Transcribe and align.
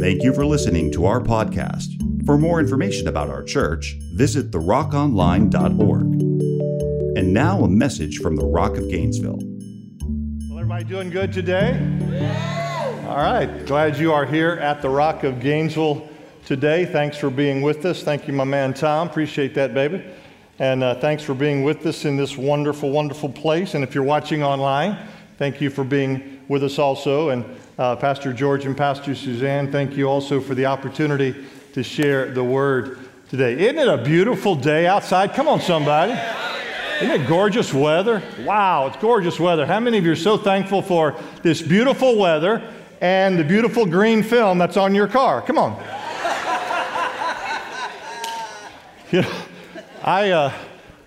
Thank 0.00 0.22
you 0.22 0.32
for 0.32 0.46
listening 0.46 0.90
to 0.92 1.04
our 1.04 1.20
podcast. 1.20 2.24
For 2.24 2.38
more 2.38 2.58
information 2.58 3.06
about 3.06 3.28
our 3.28 3.42
church, 3.42 3.96
visit 4.14 4.50
therockonline.org. 4.50 6.06
And 7.18 7.34
now 7.34 7.64
a 7.64 7.68
message 7.68 8.16
from 8.16 8.34
the 8.34 8.46
Rock 8.46 8.78
of 8.78 8.88
Gainesville. 8.88 9.40
Well, 10.48 10.58
everybody 10.58 10.84
doing 10.84 11.10
good 11.10 11.34
today? 11.34 11.78
All 13.08 13.18
right. 13.18 13.66
Glad 13.66 13.98
you 13.98 14.14
are 14.14 14.24
here 14.24 14.52
at 14.52 14.80
the 14.80 14.88
Rock 14.88 15.22
of 15.22 15.38
Gainesville 15.38 16.08
today. 16.46 16.86
Thanks 16.86 17.18
for 17.18 17.28
being 17.28 17.60
with 17.60 17.84
us. 17.84 18.02
Thank 18.02 18.26
you, 18.26 18.32
my 18.32 18.44
man 18.44 18.72
Tom. 18.72 19.06
Appreciate 19.06 19.52
that, 19.56 19.74
baby. 19.74 20.02
And 20.58 20.82
uh, 20.82 20.94
thanks 20.94 21.22
for 21.22 21.34
being 21.34 21.62
with 21.62 21.84
us 21.84 22.06
in 22.06 22.16
this 22.16 22.38
wonderful, 22.38 22.90
wonderful 22.90 23.28
place. 23.28 23.74
And 23.74 23.84
if 23.84 23.94
you're 23.94 24.02
watching 24.02 24.42
online, 24.42 24.96
thank 25.36 25.60
you 25.60 25.68
for 25.68 25.84
being 25.84 26.40
with 26.48 26.64
us 26.64 26.78
also. 26.78 27.28
And 27.28 27.44
uh, 27.80 27.96
Pastor 27.96 28.32
George 28.34 28.66
and 28.66 28.76
Pastor 28.76 29.14
Suzanne, 29.14 29.72
thank 29.72 29.96
you 29.96 30.06
also 30.06 30.38
for 30.38 30.54
the 30.54 30.66
opportunity 30.66 31.34
to 31.72 31.82
share 31.82 32.30
the 32.30 32.44
word 32.44 32.98
today. 33.30 33.54
Isn't 33.54 33.78
it 33.78 33.88
a 33.88 33.96
beautiful 33.96 34.54
day 34.54 34.86
outside? 34.86 35.32
Come 35.32 35.48
on, 35.48 35.62
somebody. 35.62 36.12
Isn't 37.00 37.22
it 37.22 37.26
gorgeous 37.26 37.72
weather? 37.72 38.22
Wow, 38.40 38.88
it's 38.88 38.98
gorgeous 38.98 39.40
weather. 39.40 39.64
How 39.64 39.80
many 39.80 39.96
of 39.96 40.04
you 40.04 40.12
are 40.12 40.16
so 40.16 40.36
thankful 40.36 40.82
for 40.82 41.16
this 41.42 41.62
beautiful 41.62 42.18
weather 42.18 42.62
and 43.00 43.38
the 43.38 43.44
beautiful 43.44 43.86
green 43.86 44.22
film 44.22 44.58
that's 44.58 44.76
on 44.76 44.94
your 44.94 45.08
car? 45.08 45.40
Come 45.40 45.56
on. 45.56 45.72
you 49.10 49.22
know, 49.22 49.32
I, 50.04 50.32
uh, 50.32 50.52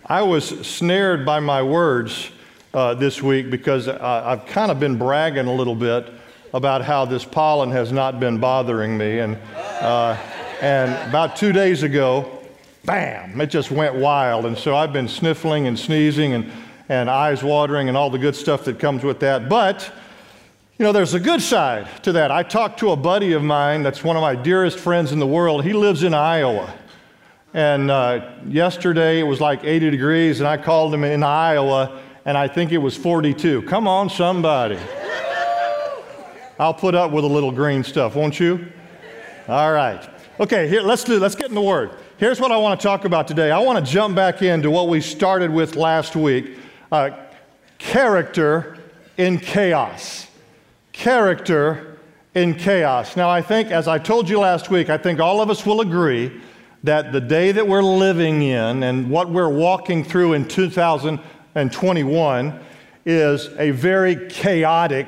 I 0.07 0.23
was 0.23 0.67
snared 0.67 1.23
by 1.23 1.39
my 1.39 1.61
words 1.61 2.31
uh, 2.73 2.95
this 2.95 3.21
week 3.21 3.51
because 3.51 3.87
I've 3.87 4.47
kind 4.47 4.71
of 4.71 4.79
been 4.79 4.97
bragging 4.97 5.45
a 5.45 5.53
little 5.53 5.75
bit 5.75 6.11
about 6.53 6.83
how 6.83 7.05
this 7.05 7.25
pollen 7.25 7.71
has 7.71 7.91
not 7.91 8.19
been 8.19 8.37
bothering 8.37 8.97
me. 8.97 9.19
And, 9.19 9.37
uh, 9.81 10.15
and 10.61 10.91
about 11.09 11.35
two 11.35 11.51
days 11.51 11.83
ago, 11.83 12.43
bam, 12.85 13.41
it 13.41 13.47
just 13.47 13.71
went 13.71 13.95
wild. 13.95 14.45
And 14.45 14.57
so 14.57 14.75
I've 14.75 14.93
been 14.93 15.07
sniffling 15.07 15.67
and 15.67 15.77
sneezing 15.77 16.33
and, 16.33 16.51
and 16.89 17.09
eyes 17.09 17.43
watering 17.43 17.87
and 17.87 17.97
all 17.97 18.09
the 18.09 18.19
good 18.19 18.35
stuff 18.35 18.65
that 18.65 18.77
comes 18.77 19.03
with 19.03 19.19
that. 19.21 19.49
But, 19.49 19.91
you 20.77 20.85
know, 20.85 20.91
there's 20.91 21.15
a 21.15 21.19
good 21.19 21.41
side 21.41 21.87
to 22.03 22.11
that. 22.11 22.29
I 22.29 22.43
talked 22.43 22.79
to 22.79 22.91
a 22.91 22.95
buddy 22.95 23.33
of 23.33 23.43
mine 23.43 23.81
that's 23.81 24.03
one 24.03 24.15
of 24.15 24.21
my 24.21 24.35
dearest 24.35 24.77
friends 24.77 25.11
in 25.11 25.19
the 25.19 25.27
world. 25.27 25.63
He 25.63 25.73
lives 25.73 26.03
in 26.03 26.13
Iowa. 26.13 26.71
And 27.55 27.89
uh, 27.89 28.31
yesterday 28.47 29.19
it 29.19 29.23
was 29.23 29.39
like 29.39 29.63
80 29.63 29.91
degrees, 29.91 30.39
and 30.39 30.47
I 30.47 30.57
called 30.57 30.93
him 30.93 31.03
in 31.03 31.21
Iowa, 31.21 31.99
and 32.25 32.35
I 32.35 32.47
think 32.47 32.71
it 32.71 32.79
was 32.79 32.97
42. 32.97 33.63
Come 33.63 33.87
on, 33.87 34.09
somebody. 34.09 34.79
I'll 36.59 36.73
put 36.73 36.93
up 36.93 37.11
with 37.11 37.23
a 37.23 37.27
little 37.27 37.51
green 37.51 37.83
stuff, 37.83 38.15
won't 38.15 38.39
you? 38.39 38.71
All 39.47 39.73
right. 39.73 40.07
Okay, 40.39 40.67
here, 40.67 40.81
let's 40.81 41.03
do, 41.03 41.19
let's 41.19 41.35
get 41.35 41.49
in 41.49 41.55
the 41.55 41.61
word. 41.61 41.91
Here's 42.17 42.39
what 42.39 42.51
I 42.51 42.57
want 42.57 42.79
to 42.79 42.83
talk 42.83 43.05
about 43.05 43.27
today. 43.27 43.49
I 43.49 43.57
want 43.59 43.83
to 43.83 43.91
jump 43.91 44.15
back 44.15 44.43
into 44.43 44.69
what 44.69 44.87
we 44.87 45.01
started 45.01 45.51
with 45.51 45.75
last 45.75 46.15
week 46.15 46.57
uh, 46.91 47.09
character 47.79 48.77
in 49.17 49.39
chaos. 49.39 50.27
Character 50.91 51.97
in 52.35 52.53
chaos. 52.53 53.15
Now, 53.15 53.29
I 53.29 53.41
think, 53.41 53.71
as 53.71 53.87
I 53.87 53.97
told 53.97 54.29
you 54.29 54.39
last 54.39 54.69
week, 54.69 54.91
I 54.91 54.97
think 54.97 55.19
all 55.19 55.41
of 55.41 55.49
us 55.49 55.65
will 55.65 55.81
agree 55.81 56.39
that 56.83 57.11
the 57.11 57.21
day 57.21 57.51
that 57.51 57.67
we're 57.67 57.81
living 57.81 58.43
in 58.43 58.83
and 58.83 59.09
what 59.09 59.29
we're 59.29 59.49
walking 59.49 60.03
through 60.03 60.33
in 60.33 60.47
2021 60.47 62.59
is 63.05 63.49
a 63.57 63.71
very 63.71 64.27
chaotic 64.27 65.07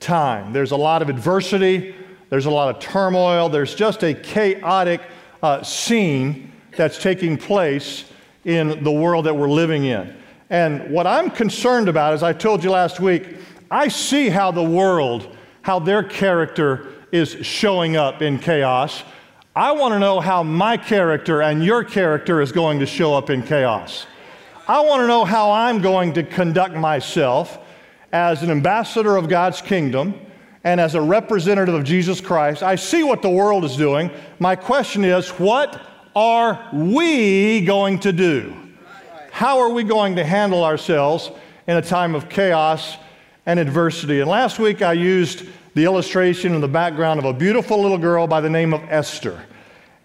time. 0.00 0.52
There's 0.52 0.70
a 0.70 0.76
lot 0.76 1.02
of 1.02 1.08
adversity, 1.08 1.94
there's 2.30 2.46
a 2.46 2.50
lot 2.50 2.74
of 2.74 2.80
turmoil, 2.80 3.48
there's 3.48 3.74
just 3.74 4.02
a 4.02 4.14
chaotic 4.14 5.00
uh, 5.42 5.62
scene 5.62 6.52
that's 6.76 7.00
taking 7.02 7.36
place 7.36 8.04
in 8.44 8.82
the 8.84 8.92
world 8.92 9.26
that 9.26 9.34
we're 9.34 9.50
living 9.50 9.84
in. 9.84 10.14
And 10.50 10.90
what 10.90 11.06
I'm 11.06 11.30
concerned 11.30 11.88
about, 11.88 12.14
as 12.14 12.22
I 12.22 12.32
told 12.32 12.64
you 12.64 12.70
last 12.70 13.00
week, 13.00 13.36
I 13.70 13.88
see 13.88 14.28
how 14.28 14.50
the 14.50 14.62
world, 14.62 15.36
how 15.62 15.78
their 15.78 16.02
character 16.02 16.86
is 17.12 17.36
showing 17.42 17.96
up 17.96 18.22
in 18.22 18.38
chaos. 18.38 19.02
I 19.54 19.72
want 19.72 19.92
to 19.92 19.98
know 19.98 20.20
how 20.20 20.42
my 20.42 20.76
character 20.76 21.42
and 21.42 21.64
your 21.64 21.84
character 21.84 22.40
is 22.40 22.52
going 22.52 22.78
to 22.80 22.86
show 22.86 23.14
up 23.14 23.28
in 23.28 23.42
chaos. 23.42 24.06
I 24.66 24.80
want 24.80 25.00
to 25.00 25.06
know 25.06 25.24
how 25.24 25.50
I'm 25.50 25.82
going 25.82 26.12
to 26.14 26.22
conduct 26.22 26.74
myself 26.74 27.58
as 28.12 28.42
an 28.42 28.50
ambassador 28.50 29.16
of 29.16 29.28
God's 29.28 29.60
kingdom 29.60 30.18
and 30.64 30.80
as 30.80 30.94
a 30.94 31.00
representative 31.00 31.74
of 31.74 31.84
Jesus 31.84 32.20
Christ, 32.20 32.62
I 32.62 32.74
see 32.74 33.02
what 33.02 33.22
the 33.22 33.30
world 33.30 33.64
is 33.64 33.76
doing. 33.76 34.10
My 34.38 34.56
question 34.56 35.04
is, 35.04 35.30
what 35.30 35.80
are 36.16 36.68
we 36.72 37.64
going 37.64 38.00
to 38.00 38.12
do? 38.12 38.54
How 39.30 39.60
are 39.60 39.70
we 39.70 39.84
going 39.84 40.16
to 40.16 40.24
handle 40.24 40.64
ourselves 40.64 41.30
in 41.66 41.76
a 41.76 41.82
time 41.82 42.14
of 42.14 42.28
chaos 42.28 42.96
and 43.46 43.60
adversity? 43.60 44.20
And 44.20 44.28
last 44.28 44.58
week 44.58 44.82
I 44.82 44.94
used 44.94 45.46
the 45.74 45.84
illustration 45.84 46.54
in 46.54 46.60
the 46.60 46.68
background 46.68 47.20
of 47.20 47.24
a 47.24 47.32
beautiful 47.32 47.80
little 47.80 47.98
girl 47.98 48.26
by 48.26 48.40
the 48.40 48.50
name 48.50 48.74
of 48.74 48.82
Esther. 48.88 49.40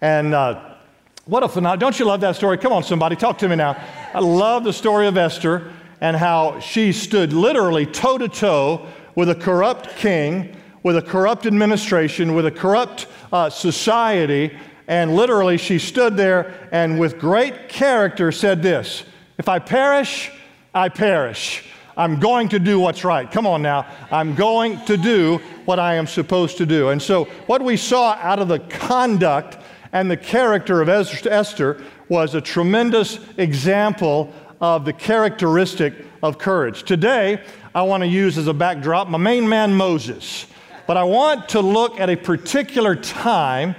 And 0.00 0.34
uh, 0.34 0.76
what 1.24 1.42
a 1.42 1.48
phenomenal, 1.48 1.80
don't 1.80 1.98
you 1.98 2.04
love 2.04 2.20
that 2.20 2.36
story? 2.36 2.58
Come 2.58 2.72
on, 2.72 2.84
somebody, 2.84 3.16
talk 3.16 3.38
to 3.38 3.48
me 3.48 3.56
now. 3.56 3.82
I 4.12 4.20
love 4.20 4.62
the 4.62 4.72
story 4.72 5.08
of 5.08 5.16
Esther 5.16 5.72
and 6.00 6.16
how 6.16 6.60
she 6.60 6.92
stood 6.92 7.32
literally 7.32 7.86
toe 7.86 8.18
to 8.18 8.28
toe 8.28 8.86
with 9.14 9.30
a 9.30 9.34
corrupt 9.34 9.96
king, 9.96 10.56
with 10.82 10.96
a 10.96 11.02
corrupt 11.02 11.46
administration, 11.46 12.34
with 12.34 12.46
a 12.46 12.50
corrupt 12.50 13.06
uh, 13.32 13.48
society. 13.50 14.56
And 14.86 15.16
literally, 15.16 15.56
she 15.56 15.78
stood 15.78 16.16
there 16.16 16.68
and 16.72 17.00
with 17.00 17.18
great 17.18 17.68
character 17.68 18.32
said 18.32 18.62
this 18.62 19.04
If 19.38 19.48
I 19.48 19.58
perish, 19.58 20.30
I 20.74 20.88
perish. 20.88 21.64
I'm 21.96 22.18
going 22.18 22.48
to 22.48 22.58
do 22.58 22.80
what's 22.80 23.04
right. 23.04 23.30
Come 23.30 23.46
on 23.46 23.62
now. 23.62 23.86
I'm 24.10 24.34
going 24.34 24.84
to 24.86 24.96
do 24.96 25.38
what 25.64 25.78
I 25.78 25.94
am 25.94 26.08
supposed 26.08 26.56
to 26.58 26.66
do. 26.66 26.88
And 26.88 27.00
so, 27.00 27.24
what 27.46 27.62
we 27.62 27.76
saw 27.76 28.14
out 28.14 28.40
of 28.40 28.48
the 28.48 28.58
conduct 28.58 29.58
and 29.92 30.10
the 30.10 30.16
character 30.16 30.82
of 30.82 30.88
Esther 30.88 31.82
was 32.08 32.34
a 32.34 32.40
tremendous 32.40 33.20
example 33.38 34.32
of 34.64 34.86
the 34.86 34.94
characteristic 34.94 35.92
of 36.22 36.38
courage. 36.38 36.84
Today, 36.84 37.44
I 37.74 37.82
want 37.82 38.02
to 38.02 38.06
use 38.06 38.38
as 38.38 38.46
a 38.46 38.54
backdrop 38.54 39.08
my 39.08 39.18
main 39.18 39.46
man, 39.46 39.74
Moses. 39.74 40.46
But 40.86 40.96
I 40.96 41.04
want 41.04 41.50
to 41.50 41.60
look 41.60 42.00
at 42.00 42.08
a 42.08 42.16
particular 42.16 42.96
time 42.96 43.76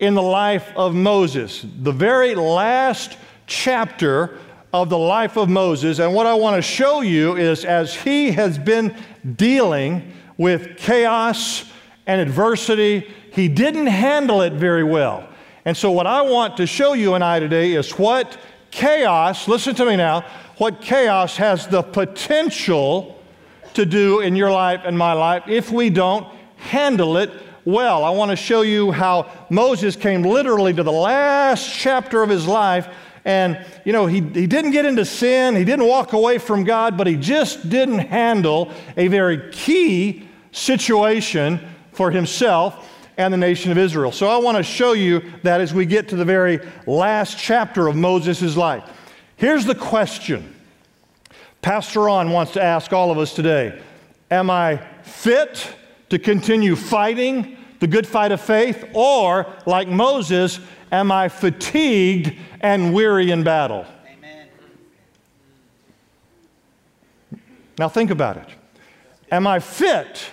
in 0.00 0.14
the 0.14 0.22
life 0.22 0.72
of 0.74 0.94
Moses, 0.94 1.66
the 1.82 1.92
very 1.92 2.34
last 2.34 3.18
chapter 3.46 4.38
of 4.72 4.88
the 4.88 4.96
life 4.96 5.36
of 5.36 5.50
Moses. 5.50 5.98
And 5.98 6.14
what 6.14 6.26
I 6.26 6.32
want 6.32 6.56
to 6.56 6.62
show 6.62 7.02
you 7.02 7.36
is 7.36 7.66
as 7.66 7.94
he 7.94 8.30
has 8.30 8.56
been 8.56 8.96
dealing 9.36 10.14
with 10.38 10.78
chaos 10.78 11.70
and 12.06 12.22
adversity, 12.22 13.06
he 13.32 13.48
didn't 13.48 13.88
handle 13.88 14.40
it 14.40 14.54
very 14.54 14.82
well. 14.82 15.28
And 15.66 15.76
so, 15.76 15.92
what 15.92 16.06
I 16.06 16.22
want 16.22 16.56
to 16.56 16.66
show 16.66 16.94
you 16.94 17.12
and 17.14 17.22
I 17.22 17.38
today 17.38 17.74
is 17.74 17.92
what 17.92 18.38
chaos, 18.72 19.46
listen 19.46 19.74
to 19.76 19.86
me 19.86 19.94
now, 19.94 20.24
what 20.56 20.80
chaos 20.80 21.36
has 21.36 21.68
the 21.68 21.82
potential 21.82 23.22
to 23.74 23.86
do 23.86 24.20
in 24.20 24.34
your 24.34 24.50
life 24.50 24.80
and 24.84 24.98
my 24.98 25.12
life 25.12 25.44
if 25.46 25.70
we 25.70 25.88
don't 25.88 26.26
handle 26.56 27.16
it 27.16 27.30
well. 27.64 28.04
I 28.04 28.10
want 28.10 28.30
to 28.30 28.36
show 28.36 28.62
you 28.62 28.90
how 28.90 29.30
Moses 29.50 29.94
came 29.94 30.22
literally 30.22 30.72
to 30.72 30.82
the 30.82 30.92
last 30.92 31.70
chapter 31.70 32.22
of 32.22 32.30
his 32.30 32.46
life. 32.46 32.88
And, 33.24 33.64
you 33.84 33.92
know, 33.92 34.06
he, 34.06 34.20
he 34.20 34.48
didn't 34.48 34.72
get 34.72 34.84
into 34.84 35.04
sin, 35.04 35.54
he 35.54 35.64
didn't 35.64 35.86
walk 35.86 36.12
away 36.12 36.38
from 36.38 36.64
God, 36.64 36.96
but 36.96 37.06
he 37.06 37.14
just 37.14 37.68
didn't 37.70 38.00
handle 38.00 38.72
a 38.96 39.06
very 39.06 39.50
key 39.52 40.28
situation 40.50 41.60
for 41.92 42.10
himself 42.10 42.88
and 43.22 43.32
the 43.32 43.38
nation 43.38 43.70
of 43.70 43.78
Israel. 43.78 44.10
So 44.12 44.28
I 44.28 44.36
want 44.36 44.56
to 44.56 44.62
show 44.62 44.92
you 44.92 45.22
that 45.44 45.60
as 45.60 45.72
we 45.72 45.86
get 45.86 46.08
to 46.08 46.16
the 46.16 46.24
very 46.24 46.60
last 46.86 47.38
chapter 47.38 47.86
of 47.86 47.94
Moses' 47.94 48.56
life. 48.56 48.84
Here's 49.36 49.64
the 49.64 49.74
question 49.74 50.54
Pastor 51.62 52.00
Ron 52.00 52.32
wants 52.32 52.52
to 52.52 52.62
ask 52.62 52.92
all 52.92 53.10
of 53.10 53.18
us 53.18 53.34
today 53.34 53.80
Am 54.30 54.50
I 54.50 54.78
fit 55.02 55.74
to 56.10 56.18
continue 56.18 56.74
fighting 56.76 57.56
the 57.80 57.86
good 57.86 58.06
fight 58.06 58.32
of 58.32 58.40
faith? 58.40 58.84
Or, 58.92 59.46
like 59.66 59.88
Moses, 59.88 60.58
am 60.90 61.12
I 61.12 61.28
fatigued 61.28 62.36
and 62.60 62.92
weary 62.92 63.30
in 63.30 63.44
battle? 63.44 63.86
Now, 67.78 67.88
think 67.88 68.10
about 68.10 68.36
it. 68.36 68.48
Am 69.30 69.46
I 69.46 69.58
fit? 69.58 70.26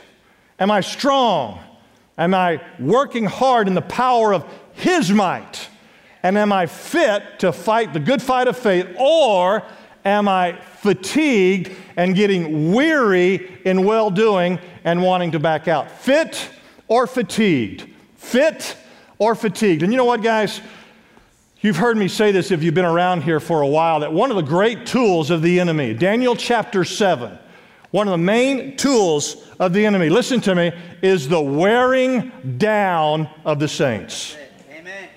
Am 0.60 0.70
I 0.70 0.82
strong? 0.82 1.64
Am 2.20 2.36
I 2.36 2.62
working 2.78 3.26
hard 3.26 3.68
in 3.68 3.74
the 3.74 3.82
power 3.82 4.34
of 4.34 4.46
His 4.74 5.10
might? 5.10 5.68
And 6.22 6.38
am 6.38 6.52
I 6.52 6.68
fit 6.68 7.40
to 7.40 7.52
fight 7.52 7.94
the 7.94 8.00
good 8.00 8.22
fight 8.22 8.48
of 8.48 8.58
faith? 8.58 8.88
Or 9.00 9.64
am 10.06 10.28
I 10.28 10.60
fatigued 10.82 11.72
and 11.96 12.14
getting 12.14 12.74
weary 12.74 13.60
in 13.66 13.86
well 13.86 14.12
doing 14.12 14.60
and 14.84 15.02
wanting 15.02 15.32
to 15.32 15.40
back 15.40 15.68
out? 15.68 15.90
Fit 15.90 16.50
or 16.88 17.08
fatigued? 17.08 17.90
fit 18.20 18.78
or 19.18 19.34
fatigued. 19.34 19.82
And 19.82 19.92
you 19.92 19.98
know 19.98 20.06
what, 20.06 20.22
guys? 20.22 20.62
You've 21.62 21.78
heard 21.78 21.98
me 21.98 22.08
say 22.08 22.32
this 22.32 22.52
if 22.52 22.62
you've 22.62 22.76
been 22.76 22.86
around 22.86 23.24
here 23.24 23.40
for 23.40 23.62
a 23.62 23.68
while 23.68 24.02
that 24.02 24.14
one 24.14 24.30
of 24.30 24.38
the 24.38 24.44
great 24.44 24.86
tools 24.86 25.30
of 25.30 25.42
the 25.42 25.60
enemy, 25.60 25.94
Daniel 25.94 26.36
chapter 26.36 26.86
7, 26.86 27.38
one 27.92 28.08
of 28.08 28.12
the 28.12 28.18
main 28.18 28.78
tools 28.78 29.48
of 29.60 29.74
the 29.74 29.86
enemy, 29.86 30.10
listen 30.10 30.40
to 30.42 30.54
me, 30.54 30.72
is 31.02 31.28
the 31.28 31.42
wearing 31.42 32.32
down 32.58 33.30
of 33.46 33.60
the 33.60 33.68
saints. 33.68 34.36
Amen. 34.72 35.10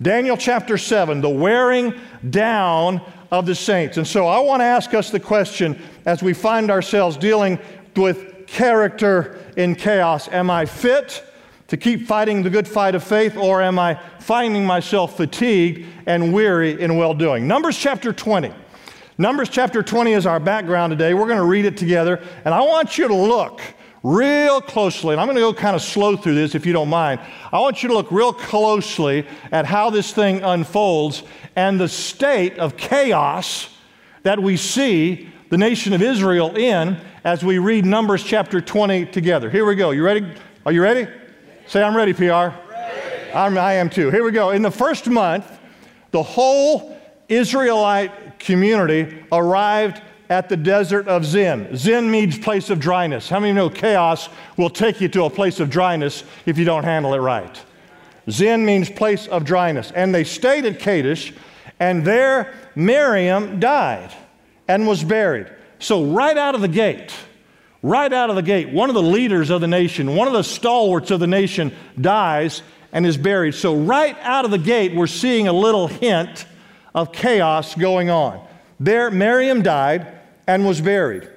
Daniel 0.00 0.36
chapter 0.36 0.78
7, 0.78 1.20
the 1.20 1.28
wearing 1.28 1.94
down 2.30 3.00
of 3.30 3.46
the 3.46 3.54
saints. 3.54 3.96
And 3.96 4.06
so 4.06 4.26
I 4.26 4.38
want 4.40 4.60
to 4.60 4.64
ask 4.64 4.94
us 4.94 5.10
the 5.10 5.20
question 5.20 5.80
as 6.06 6.22
we 6.22 6.32
find 6.32 6.70
ourselves 6.70 7.16
dealing 7.16 7.58
with 7.96 8.46
character 8.46 9.38
in 9.56 9.74
chaos 9.74 10.28
Am 10.28 10.50
I 10.50 10.66
fit 10.66 11.24
to 11.68 11.76
keep 11.76 12.06
fighting 12.06 12.42
the 12.42 12.50
good 12.50 12.66
fight 12.66 12.96
of 12.96 13.04
faith, 13.04 13.36
or 13.36 13.62
am 13.62 13.78
I 13.78 14.00
finding 14.18 14.64
myself 14.64 15.16
fatigued 15.16 15.86
and 16.06 16.32
weary 16.32 16.80
in 16.80 16.96
well 16.96 17.14
doing? 17.14 17.46
Numbers 17.46 17.76
chapter 17.76 18.12
20. 18.12 18.52
Numbers 19.20 19.50
chapter 19.50 19.82
20 19.82 20.14
is 20.14 20.24
our 20.24 20.40
background 20.40 20.92
today. 20.92 21.12
We're 21.12 21.26
going 21.26 21.36
to 21.36 21.44
read 21.44 21.66
it 21.66 21.76
together, 21.76 22.22
and 22.42 22.54
I 22.54 22.62
want 22.62 22.96
you 22.96 23.06
to 23.06 23.14
look 23.14 23.60
real 24.02 24.62
closely, 24.62 25.12
and 25.12 25.20
I'm 25.20 25.26
going 25.26 25.36
to 25.36 25.42
go 25.42 25.52
kind 25.52 25.76
of 25.76 25.82
slow 25.82 26.16
through 26.16 26.36
this 26.36 26.54
if 26.54 26.64
you 26.64 26.72
don't 26.72 26.88
mind. 26.88 27.20
I 27.52 27.60
want 27.60 27.82
you 27.82 27.90
to 27.90 27.94
look 27.94 28.10
real 28.10 28.32
closely 28.32 29.26
at 29.52 29.66
how 29.66 29.90
this 29.90 30.14
thing 30.14 30.42
unfolds 30.42 31.22
and 31.54 31.78
the 31.78 31.86
state 31.86 32.58
of 32.58 32.78
chaos 32.78 33.68
that 34.22 34.42
we 34.42 34.56
see 34.56 35.28
the 35.50 35.58
nation 35.58 35.92
of 35.92 36.00
Israel 36.00 36.56
in 36.56 36.96
as 37.22 37.44
we 37.44 37.58
read 37.58 37.84
Numbers 37.84 38.24
chapter 38.24 38.62
20 38.62 39.04
together. 39.04 39.50
Here 39.50 39.66
we 39.66 39.74
go. 39.74 39.90
You 39.90 40.02
ready? 40.02 40.32
Are 40.64 40.72
you 40.72 40.80
ready? 40.80 41.06
Say, 41.66 41.82
I'm 41.82 41.94
ready, 41.94 42.14
PR. 42.14 42.22
Ready. 42.24 42.54
I'm, 43.34 43.58
I 43.58 43.74
am 43.74 43.90
too. 43.90 44.10
Here 44.10 44.24
we 44.24 44.32
go. 44.32 44.48
In 44.48 44.62
the 44.62 44.70
first 44.70 45.08
month, 45.08 45.58
the 46.10 46.22
whole 46.22 46.98
Israelite 47.28 48.29
community 48.40 49.24
arrived 49.30 50.02
at 50.28 50.48
the 50.48 50.56
desert 50.56 51.08
of 51.08 51.24
Zin. 51.24 51.76
Zin 51.76 52.10
means 52.10 52.38
place 52.38 52.70
of 52.70 52.78
dryness. 52.78 53.28
How 53.28 53.40
many 53.40 53.52
know 53.52 53.68
chaos 53.68 54.28
will 54.56 54.70
take 54.70 55.00
you 55.00 55.08
to 55.08 55.24
a 55.24 55.30
place 55.30 55.60
of 55.60 55.70
dryness 55.70 56.24
if 56.46 56.56
you 56.56 56.64
don't 56.64 56.84
handle 56.84 57.14
it 57.14 57.18
right? 57.18 57.60
Zin 58.30 58.64
means 58.64 58.88
place 58.88 59.26
of 59.26 59.44
dryness. 59.44 59.90
And 59.90 60.14
they 60.14 60.24
stayed 60.24 60.64
at 60.64 60.78
Kadesh, 60.78 61.32
and 61.80 62.04
there 62.04 62.54
Miriam 62.76 63.58
died 63.58 64.14
and 64.68 64.86
was 64.86 65.02
buried. 65.02 65.50
So, 65.80 66.04
right 66.04 66.36
out 66.36 66.54
of 66.54 66.60
the 66.60 66.68
gate, 66.68 67.12
right 67.82 68.12
out 68.12 68.30
of 68.30 68.36
the 68.36 68.42
gate, 68.42 68.70
one 68.70 68.88
of 68.88 68.94
the 68.94 69.02
leaders 69.02 69.50
of 69.50 69.60
the 69.60 69.66
nation, 69.66 70.14
one 70.14 70.28
of 70.28 70.34
the 70.34 70.44
stalwarts 70.44 71.10
of 71.10 71.18
the 71.18 71.26
nation 71.26 71.74
dies 72.00 72.62
and 72.92 73.06
is 73.06 73.16
buried. 73.16 73.54
So, 73.54 73.74
right 73.74 74.16
out 74.20 74.44
of 74.44 74.52
the 74.52 74.58
gate, 74.58 74.94
we're 74.94 75.06
seeing 75.08 75.48
a 75.48 75.52
little 75.52 75.88
hint 75.88 76.46
of 76.94 77.12
chaos 77.12 77.74
going 77.74 78.10
on. 78.10 78.46
There, 78.78 79.10
Miriam 79.10 79.62
died 79.62 80.06
and 80.46 80.66
was 80.66 80.80
buried. 80.80 81.28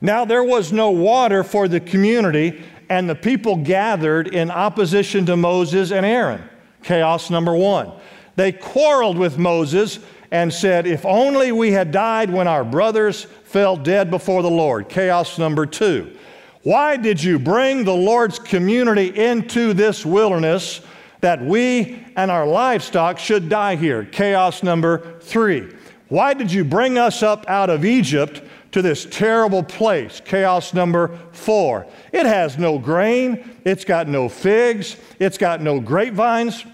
Now, 0.00 0.24
there 0.24 0.44
was 0.44 0.72
no 0.72 0.90
water 0.90 1.42
for 1.42 1.68
the 1.68 1.80
community, 1.80 2.62
and 2.88 3.08
the 3.08 3.14
people 3.14 3.56
gathered 3.56 4.28
in 4.28 4.50
opposition 4.50 5.26
to 5.26 5.36
Moses 5.36 5.90
and 5.92 6.06
Aaron. 6.06 6.48
Chaos 6.82 7.30
number 7.30 7.54
one. 7.54 7.92
They 8.36 8.52
quarreled 8.52 9.18
with 9.18 9.38
Moses 9.38 9.98
and 10.30 10.52
said, 10.52 10.86
If 10.86 11.04
only 11.04 11.52
we 11.52 11.72
had 11.72 11.90
died 11.90 12.30
when 12.30 12.46
our 12.46 12.64
brothers 12.64 13.24
fell 13.44 13.76
dead 13.76 14.10
before 14.10 14.42
the 14.42 14.50
Lord. 14.50 14.88
Chaos 14.88 15.38
number 15.38 15.66
two. 15.66 16.16
Why 16.62 16.96
did 16.96 17.22
you 17.22 17.38
bring 17.38 17.84
the 17.84 17.94
Lord's 17.94 18.38
community 18.38 19.06
into 19.08 19.72
this 19.72 20.04
wilderness 20.04 20.80
that 21.20 21.42
we 21.44 22.04
and 22.16 22.30
our 22.30 22.46
livestock 22.46 23.18
should 23.18 23.48
die 23.48 23.76
here? 23.76 24.04
Chaos 24.04 24.62
number 24.62 25.18
three. 25.20 25.68
Why 26.08 26.34
did 26.34 26.50
you 26.50 26.64
bring 26.64 26.98
us 26.98 27.22
up 27.22 27.44
out 27.48 27.70
of 27.70 27.84
Egypt 27.84 28.42
to 28.72 28.82
this 28.82 29.06
terrible 29.10 29.62
place? 29.62 30.20
Chaos 30.24 30.72
number 30.72 31.18
four. 31.32 31.86
It 32.12 32.26
has 32.26 32.58
no 32.58 32.78
grain, 32.78 33.58
it's 33.64 33.84
got 33.84 34.08
no 34.08 34.28
figs, 34.28 34.96
it's 35.18 35.38
got 35.38 35.60
no 35.60 35.80
grapevines 35.80 36.64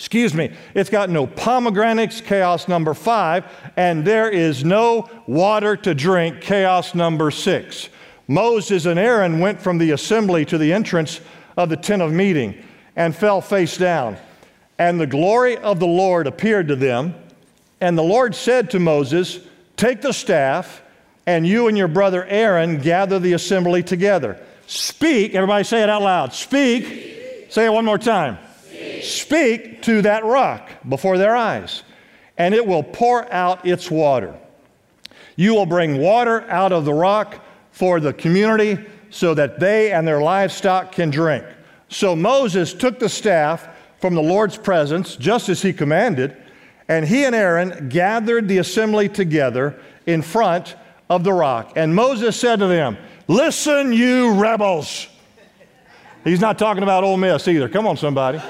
excuse 0.00 0.32
me, 0.32 0.50
it's 0.72 0.88
got 0.88 1.10
no 1.10 1.26
pomegranates, 1.26 2.22
chaos 2.22 2.68
number 2.68 2.94
five, 2.94 3.44
and 3.76 4.02
there 4.02 4.30
is 4.30 4.64
no 4.64 5.06
water 5.26 5.76
to 5.76 5.94
drink, 5.94 6.40
chaos 6.40 6.94
number 6.94 7.30
six. 7.30 7.90
Moses 8.26 8.86
and 8.86 8.98
Aaron 8.98 9.40
went 9.40 9.60
from 9.60 9.76
the 9.76 9.90
assembly 9.90 10.46
to 10.46 10.56
the 10.56 10.72
entrance 10.72 11.20
of 11.58 11.68
the 11.68 11.76
tent 11.76 12.00
of 12.00 12.14
meeting 12.14 12.54
and 12.96 13.14
fell 13.14 13.40
face 13.40 13.76
down. 13.76 14.16
And 14.78 15.00
the 15.00 15.06
glory 15.06 15.56
of 15.56 15.78
the 15.78 15.86
Lord 15.86 16.26
appeared 16.26 16.68
to 16.68 16.76
them. 16.76 17.14
And 17.80 17.96
the 17.96 18.02
Lord 18.02 18.34
said 18.34 18.70
to 18.70 18.78
Moses, 18.78 19.40
Take 19.76 20.02
the 20.02 20.12
staff, 20.12 20.82
and 21.26 21.46
you 21.46 21.68
and 21.68 21.76
your 21.76 21.88
brother 21.88 22.24
Aaron 22.26 22.78
gather 22.80 23.18
the 23.18 23.32
assembly 23.32 23.82
together. 23.82 24.38
Speak, 24.66 25.34
everybody 25.34 25.64
say 25.64 25.82
it 25.82 25.88
out 25.88 26.02
loud. 26.02 26.32
Speak. 26.32 26.84
Speak. 26.84 27.20
Say 27.50 27.66
it 27.66 27.72
one 27.72 27.84
more 27.84 27.98
time. 27.98 28.38
Speak 29.02 29.82
to 29.82 30.02
that 30.02 30.24
rock 30.24 30.70
before 30.88 31.18
their 31.18 31.34
eyes, 31.34 31.82
and 32.38 32.54
it 32.54 32.64
will 32.64 32.82
pour 32.84 33.30
out 33.32 33.66
its 33.66 33.90
water. 33.90 34.34
You 35.34 35.54
will 35.54 35.66
bring 35.66 35.98
water 35.98 36.48
out 36.48 36.70
of 36.70 36.84
the 36.84 36.94
rock 36.94 37.44
for 37.72 37.98
the 37.98 38.12
community 38.12 38.78
so 39.10 39.34
that 39.34 39.58
they 39.58 39.90
and 39.90 40.06
their 40.06 40.20
livestock 40.20 40.92
can 40.92 41.10
drink. 41.10 41.44
So 41.90 42.14
Moses 42.16 42.72
took 42.72 42.98
the 42.98 43.08
staff 43.08 43.68
from 43.98 44.14
the 44.14 44.22
Lord's 44.22 44.56
presence, 44.56 45.16
just 45.16 45.48
as 45.48 45.60
he 45.60 45.72
commanded, 45.72 46.36
and 46.88 47.04
he 47.04 47.24
and 47.24 47.34
Aaron 47.34 47.88
gathered 47.88 48.48
the 48.48 48.58
assembly 48.58 49.08
together 49.08 49.78
in 50.06 50.22
front 50.22 50.76
of 51.10 51.24
the 51.24 51.32
rock. 51.32 51.72
And 51.76 51.94
Moses 51.94 52.38
said 52.38 52.60
to 52.60 52.66
them, 52.68 52.96
Listen, 53.28 53.92
you 53.92 54.34
rebels. 54.34 55.08
He's 56.24 56.40
not 56.40 56.58
talking 56.58 56.82
about 56.82 57.04
Ole 57.04 57.16
Miss 57.16 57.46
either. 57.46 57.68
Come 57.68 57.86
on, 57.86 57.96
somebody. 57.96 58.40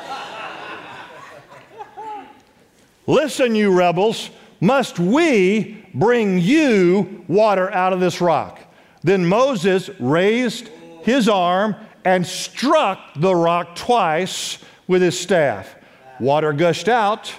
Listen, 3.07 3.55
you 3.55 3.73
rebels, 3.73 4.31
must 4.61 4.99
we 4.99 5.85
bring 5.95 6.39
you 6.39 7.25
water 7.27 7.73
out 7.73 7.93
of 7.93 8.01
this 8.01 8.21
rock? 8.21 8.61
Then 9.03 9.27
Moses 9.27 9.91
raised 9.99 10.69
his 11.03 11.29
arm 11.29 11.75
and 12.05 12.27
struck 12.27 12.99
the 13.17 13.35
rock 13.35 13.77
twice 13.77 14.59
with 14.87 15.03
his 15.03 15.19
staff. 15.19 15.75
Water 16.19 16.53
gushed 16.53 16.89
out, 16.89 17.33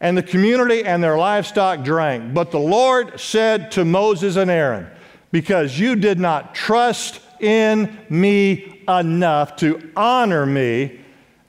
and 0.00 0.16
the 0.16 0.22
community 0.22 0.84
and 0.84 1.02
their 1.02 1.16
livestock 1.16 1.84
drank. 1.84 2.34
But 2.34 2.50
the 2.50 2.58
Lord 2.58 3.20
said 3.20 3.70
to 3.72 3.84
Moses 3.84 4.36
and 4.36 4.50
Aaron, 4.50 4.88
Because 5.30 5.78
you 5.78 5.94
did 5.96 6.18
not 6.18 6.54
trust 6.54 7.20
in 7.40 7.96
me 8.08 8.82
enough 8.88 9.56
to 9.56 9.90
honor 9.96 10.46
me 10.46 11.00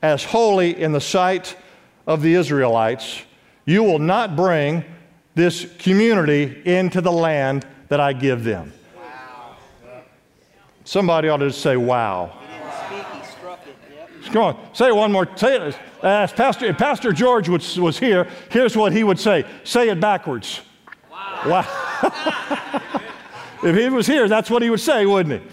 as 0.01 0.23
holy 0.23 0.79
in 0.79 0.91
the 0.91 1.01
sight 1.01 1.55
of 2.05 2.21
the 2.21 2.33
Israelites, 2.33 3.21
you 3.65 3.83
will 3.83 3.99
not 3.99 4.35
bring 4.35 4.83
this 5.35 5.71
community 5.79 6.61
into 6.65 7.01
the 7.01 7.11
land 7.11 7.65
that 7.87 7.99
I 7.99 8.13
give 8.13 8.43
them. 8.43 8.73
Somebody 10.93 11.27
ought 11.27 11.37
to 11.37 11.51
say, 11.51 11.75
wow. 11.75 12.31
Come 14.25 14.43
on, 14.43 14.69
say 14.73 14.89
it 14.89 14.95
one 14.95 15.11
more. 15.11 15.27
Say 15.35 15.55
it. 15.55 15.75
As 16.03 16.31
Pastor, 16.31 16.67
if 16.67 16.77
Pastor 16.77 17.11
George 17.11 17.49
was, 17.49 17.79
was 17.79 17.97
here, 17.97 18.27
here's 18.51 18.77
what 18.77 18.93
he 18.93 19.03
would 19.03 19.17
say. 19.17 19.43
Say 19.63 19.89
it 19.89 19.99
backwards. 19.99 20.61
Wow. 21.11 21.41
wow. 21.47 22.91
if 23.63 23.75
he 23.75 23.89
was 23.89 24.05
here, 24.05 24.29
that's 24.29 24.51
what 24.51 24.61
he 24.61 24.69
would 24.69 24.81
say, 24.81 25.07
wouldn't 25.07 25.41
he? 25.41 25.47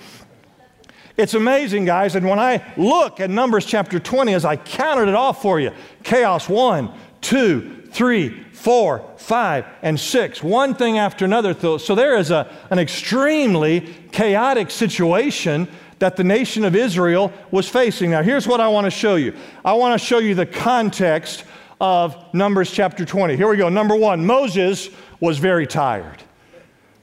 It's 1.17 1.33
amazing, 1.33 1.87
guys. 1.87 2.17
And 2.17 2.29
when 2.29 2.39
I 2.39 2.63
look 2.77 3.19
at 3.19 3.31
Numbers 3.31 3.65
chapter 3.65 3.99
20, 3.99 4.35
as 4.35 4.45
I 4.45 4.57
counted 4.57 5.09
it 5.09 5.15
off 5.15 5.41
for 5.41 5.59
you 5.59 5.71
chaos 6.03 6.51
one, 6.51 6.93
two, 7.23 7.80
three, 7.91 8.45
four, 8.53 9.05
five, 9.17 9.65
and 9.83 9.99
six, 9.99 10.43
one 10.43 10.75
thing 10.75 10.99
after 10.99 11.25
another. 11.25 11.55
So 11.79 11.95
there 11.95 12.17
is 12.17 12.31
a, 12.31 12.51
an 12.71 12.79
extremely 12.79 13.95
chaotic 14.13 14.71
situation 14.71 15.69
that 15.99 16.17
the 16.17 16.25
nation 16.25 16.65
of 16.65 16.75
Israel 16.75 17.33
was 17.51 17.69
facing. 17.69 18.11
Now, 18.11 18.23
here's 18.23 18.47
what 18.47 18.61
I 18.61 18.69
want 18.69 18.87
to 18.87 18.91
show 18.91 19.17
you 19.17 19.35
I 19.65 19.75
want 19.75 20.01
to 20.01 20.05
show 20.05 20.19
you 20.19 20.35
the 20.35 20.47
context 20.47 21.45
of 21.81 22.17
Numbers 22.35 22.71
chapter 22.71 23.05
20. 23.05 23.37
Here 23.37 23.49
we 23.49 23.57
go. 23.57 23.69
Number 23.69 23.97
one, 23.97 24.25
Moses 24.27 24.91
was 25.19 25.39
very 25.39 25.67
tired. 25.67 26.23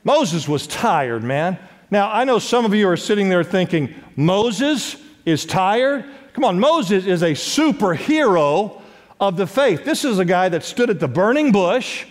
Moses 0.04 0.48
was 0.48 0.68
tired, 0.68 1.24
man. 1.24 1.58
Now, 1.90 2.12
I 2.12 2.24
know 2.24 2.40
some 2.40 2.66
of 2.66 2.74
you 2.74 2.88
are 2.88 2.98
sitting 2.98 3.30
there 3.30 3.44
thinking, 3.44 3.94
Moses 4.16 4.98
is 5.26 5.46
tired? 5.46 6.06
Come 6.34 6.44
on, 6.44 6.60
Moses 6.60 7.06
is 7.06 7.24
a 7.24 7.32
superhero 7.32 8.82
of 9.20 9.38
the 9.38 9.48
faith. 9.48 9.84
This 9.84 10.06
is 10.06 10.20
a 10.20 10.26
guy 10.26 10.50
that 10.50 10.64
stood 10.64 10.90
at 10.90 11.00
the 11.00 11.08
burning 11.08 11.52
bush. 11.52 12.06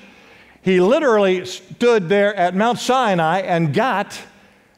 He 0.62 0.80
literally 0.80 1.44
stood 1.44 2.08
there 2.08 2.34
at 2.34 2.54
Mount 2.54 2.78
Sinai 2.78 3.40
and 3.40 3.72
got 3.72 4.20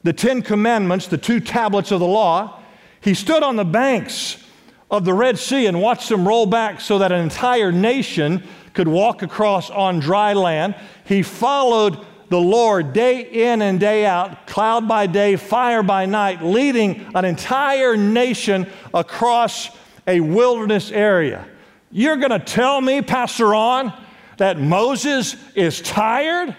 the 0.02 0.12
Ten 0.12 0.42
Commandments, 0.42 1.06
the 1.06 1.18
two 1.18 1.40
tablets 1.40 1.90
of 1.90 2.00
the 2.00 2.06
law. 2.06 2.60
He 3.00 3.14
stood 3.14 3.42
on 3.42 3.56
the 3.56 3.64
banks 3.64 4.44
of 4.90 5.04
the 5.04 5.14
Red 5.14 5.38
Sea 5.38 5.66
and 5.66 5.80
watched 5.80 6.08
them 6.08 6.26
roll 6.26 6.46
back 6.46 6.80
so 6.80 6.98
that 6.98 7.12
an 7.12 7.20
entire 7.20 7.72
nation 7.72 8.42
could 8.74 8.88
walk 8.88 9.22
across 9.22 9.70
on 9.70 9.98
dry 9.98 10.34
land. 10.34 10.74
He 11.04 11.22
followed 11.22 11.98
the 12.28 12.40
Lord 12.40 12.92
day 12.92 13.22
in 13.22 13.62
and 13.62 13.80
day 13.80 14.04
out, 14.04 14.46
cloud 14.46 14.86
by 14.86 15.06
day, 15.06 15.36
fire 15.36 15.82
by 15.82 16.04
night, 16.06 16.42
leading 16.42 17.10
an 17.14 17.24
entire 17.24 17.96
nation 17.96 18.66
across 18.92 19.70
a 20.06 20.20
wilderness 20.20 20.90
area. 20.90 21.46
You're 21.90 22.16
going 22.16 22.30
to 22.30 22.38
tell 22.38 22.80
me, 22.80 23.02
Pastor 23.02 23.48
Ron, 23.48 23.92
that 24.36 24.58
Moses 24.60 25.36
is 25.54 25.80
tired? 25.80 26.54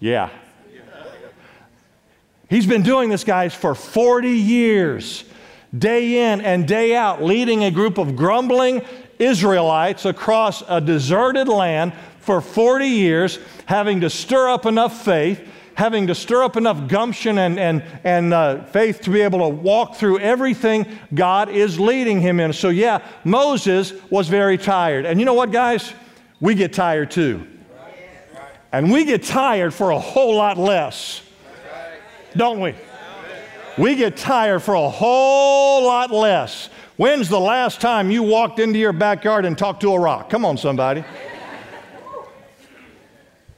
Yeah. 0.00 0.30
He's 2.48 2.66
been 2.66 2.82
doing 2.82 3.10
this, 3.10 3.24
guys, 3.24 3.54
for 3.54 3.74
40 3.74 4.30
years, 4.30 5.24
day 5.76 6.32
in 6.32 6.40
and 6.40 6.66
day 6.66 6.96
out, 6.96 7.22
leading 7.22 7.64
a 7.64 7.70
group 7.70 7.98
of 7.98 8.16
grumbling 8.16 8.82
Israelites 9.18 10.06
across 10.06 10.62
a 10.66 10.80
deserted 10.80 11.46
land 11.46 11.92
for 12.20 12.40
40 12.40 12.86
years, 12.86 13.38
having 13.66 14.00
to 14.00 14.08
stir 14.08 14.48
up 14.48 14.64
enough 14.64 15.04
faith, 15.04 15.46
having 15.78 16.08
to 16.08 16.14
stir 16.14 16.42
up 16.42 16.56
enough 16.56 16.88
gumption 16.88 17.38
and, 17.38 17.56
and, 17.56 17.84
and 18.02 18.34
uh, 18.34 18.64
faith 18.64 19.00
to 19.00 19.10
be 19.10 19.20
able 19.20 19.38
to 19.38 19.48
walk 19.48 19.94
through 19.94 20.18
everything 20.18 20.84
God 21.14 21.48
is 21.48 21.78
leading 21.78 22.20
him 22.20 22.40
in. 22.40 22.52
So, 22.52 22.70
yeah, 22.70 23.00
Moses 23.22 23.92
was 24.10 24.28
very 24.28 24.58
tired. 24.58 25.06
And 25.06 25.20
you 25.20 25.24
know 25.24 25.34
what, 25.34 25.52
guys? 25.52 25.94
We 26.40 26.56
get 26.56 26.72
tired 26.72 27.12
too. 27.12 27.46
And 28.72 28.90
we 28.90 29.04
get 29.04 29.22
tired 29.22 29.72
for 29.72 29.92
a 29.92 30.00
whole 30.00 30.34
lot 30.34 30.58
less, 30.58 31.22
don't 32.36 32.58
we? 32.58 32.74
We 33.78 33.94
get 33.94 34.16
tired 34.16 34.64
for 34.64 34.74
a 34.74 34.88
whole 34.88 35.86
lot 35.86 36.10
less. 36.10 36.70
When's 36.96 37.28
the 37.28 37.38
last 37.38 37.80
time 37.80 38.10
you 38.10 38.24
walked 38.24 38.58
into 38.58 38.80
your 38.80 38.92
backyard 38.92 39.44
and 39.44 39.56
talked 39.56 39.82
to 39.82 39.92
a 39.92 40.00
rock? 40.00 40.28
Come 40.28 40.44
on, 40.44 40.58
somebody. 40.58 41.04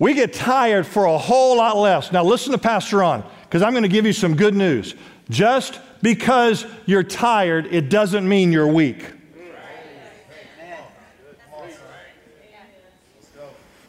We 0.00 0.14
get 0.14 0.32
tired 0.32 0.86
for 0.86 1.04
a 1.04 1.18
whole 1.18 1.58
lot 1.58 1.76
less. 1.76 2.10
Now, 2.10 2.24
listen 2.24 2.52
to 2.52 2.58
Pastor 2.58 2.96
Ron, 2.96 3.22
because 3.42 3.60
I'm 3.60 3.72
going 3.72 3.82
to 3.82 3.88
give 3.88 4.06
you 4.06 4.14
some 4.14 4.34
good 4.34 4.54
news. 4.54 4.94
Just 5.28 5.78
because 6.02 6.66
you're 6.86 7.02
tired, 7.02 7.66
it 7.66 7.90
doesn't 7.90 8.26
mean 8.26 8.50
you're 8.50 8.66
weak. 8.66 9.04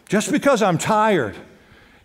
Just 0.10 0.30
because 0.30 0.62
I'm 0.62 0.77
tired, 0.77 1.38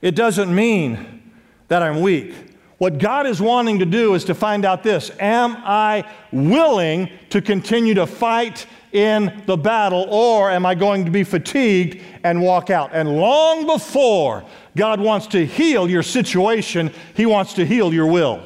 it 0.00 0.14
doesn't 0.14 0.54
mean 0.54 1.32
that 1.66 1.82
I'm 1.82 2.00
weak. 2.00 2.32
What 2.78 2.98
God 2.98 3.26
is 3.26 3.40
wanting 3.40 3.80
to 3.80 3.86
do 3.86 4.14
is 4.14 4.25
to 4.26 4.34
find 4.36 4.64
out 4.64 4.84
this 4.84 5.10
Am 5.18 5.56
I 5.64 6.08
willing 6.30 7.10
to 7.30 7.42
continue 7.42 7.94
to 7.94 8.06
fight 8.06 8.66
in 8.96 9.42
the 9.44 9.58
battle, 9.58 10.06
or 10.08 10.50
am 10.50 10.64
I 10.64 10.74
going 10.74 11.04
to 11.04 11.10
be 11.10 11.22
fatigued 11.22 12.02
and 12.24 12.40
walk 12.40 12.70
out? 12.70 12.90
And 12.94 13.16
long 13.16 13.66
before 13.66 14.42
God 14.74 15.00
wants 15.00 15.26
to 15.28 15.44
heal 15.44 15.88
your 15.88 16.02
situation, 16.02 16.90
He 17.14 17.26
wants 17.26 17.52
to 17.54 17.66
heal 17.66 17.92
your 17.92 18.06
will. 18.06 18.42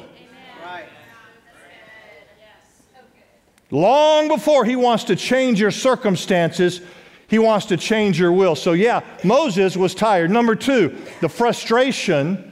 Long 3.71 4.27
before 4.27 4.65
He 4.65 4.75
wants 4.75 5.05
to 5.05 5.15
change 5.15 5.57
your 5.57 5.71
circumstances, 5.71 6.81
He 7.29 7.39
wants 7.39 7.67
to 7.67 7.77
change 7.77 8.19
your 8.19 8.33
will. 8.33 8.57
So, 8.57 8.73
yeah, 8.73 9.01
Moses 9.23 9.77
was 9.77 9.95
tired. 9.95 10.29
Number 10.31 10.55
two, 10.55 10.97
the 11.21 11.29
frustration 11.29 12.51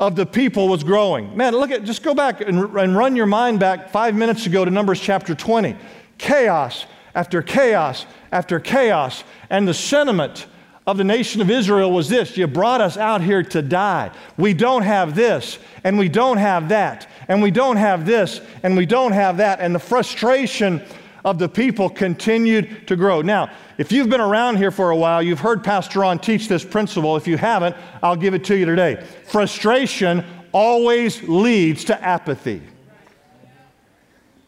of 0.00 0.16
the 0.16 0.26
people 0.26 0.66
was 0.66 0.82
growing. 0.82 1.36
Man, 1.36 1.52
look 1.52 1.70
at, 1.70 1.84
just 1.84 2.02
go 2.02 2.12
back 2.12 2.40
and, 2.40 2.58
and 2.76 2.96
run 2.96 3.14
your 3.14 3.26
mind 3.26 3.60
back 3.60 3.90
five 3.90 4.16
minutes 4.16 4.46
ago 4.46 4.64
to 4.64 4.70
Numbers 4.72 4.98
chapter 4.98 5.36
20. 5.36 5.76
Chaos 6.18 6.86
after 7.14 7.42
chaos 7.42 8.06
after 8.32 8.60
chaos. 8.60 9.24
And 9.48 9.66
the 9.66 9.74
sentiment 9.74 10.46
of 10.86 10.96
the 10.96 11.04
nation 11.04 11.40
of 11.40 11.50
Israel 11.50 11.92
was 11.92 12.08
this 12.08 12.36
You 12.36 12.46
brought 12.46 12.80
us 12.80 12.96
out 12.96 13.22
here 13.22 13.42
to 13.42 13.62
die. 13.62 14.10
We 14.36 14.54
don't 14.54 14.82
have 14.82 15.14
this, 15.14 15.58
and 15.84 15.98
we 15.98 16.08
don't 16.08 16.38
have 16.38 16.68
that, 16.70 17.08
and 17.28 17.42
we 17.42 17.50
don't 17.50 17.76
have 17.76 18.06
this, 18.06 18.40
and 18.62 18.76
we 18.76 18.86
don't 18.86 19.12
have 19.12 19.38
that. 19.38 19.60
And 19.60 19.74
the 19.74 19.80
frustration 19.80 20.82
of 21.24 21.38
the 21.38 21.48
people 21.48 21.90
continued 21.90 22.88
to 22.88 22.96
grow. 22.96 23.20
Now, 23.20 23.50
if 23.76 23.92
you've 23.92 24.08
been 24.08 24.22
around 24.22 24.56
here 24.56 24.70
for 24.70 24.90
a 24.90 24.96
while, 24.96 25.22
you've 25.22 25.40
heard 25.40 25.62
Pastor 25.62 26.00
Ron 26.00 26.18
teach 26.18 26.48
this 26.48 26.64
principle. 26.64 27.16
If 27.16 27.26
you 27.26 27.36
haven't, 27.36 27.76
I'll 28.02 28.16
give 28.16 28.32
it 28.32 28.44
to 28.44 28.56
you 28.56 28.64
today. 28.64 29.06
Frustration 29.26 30.24
always 30.52 31.22
leads 31.22 31.84
to 31.84 32.02
apathy. 32.02 32.62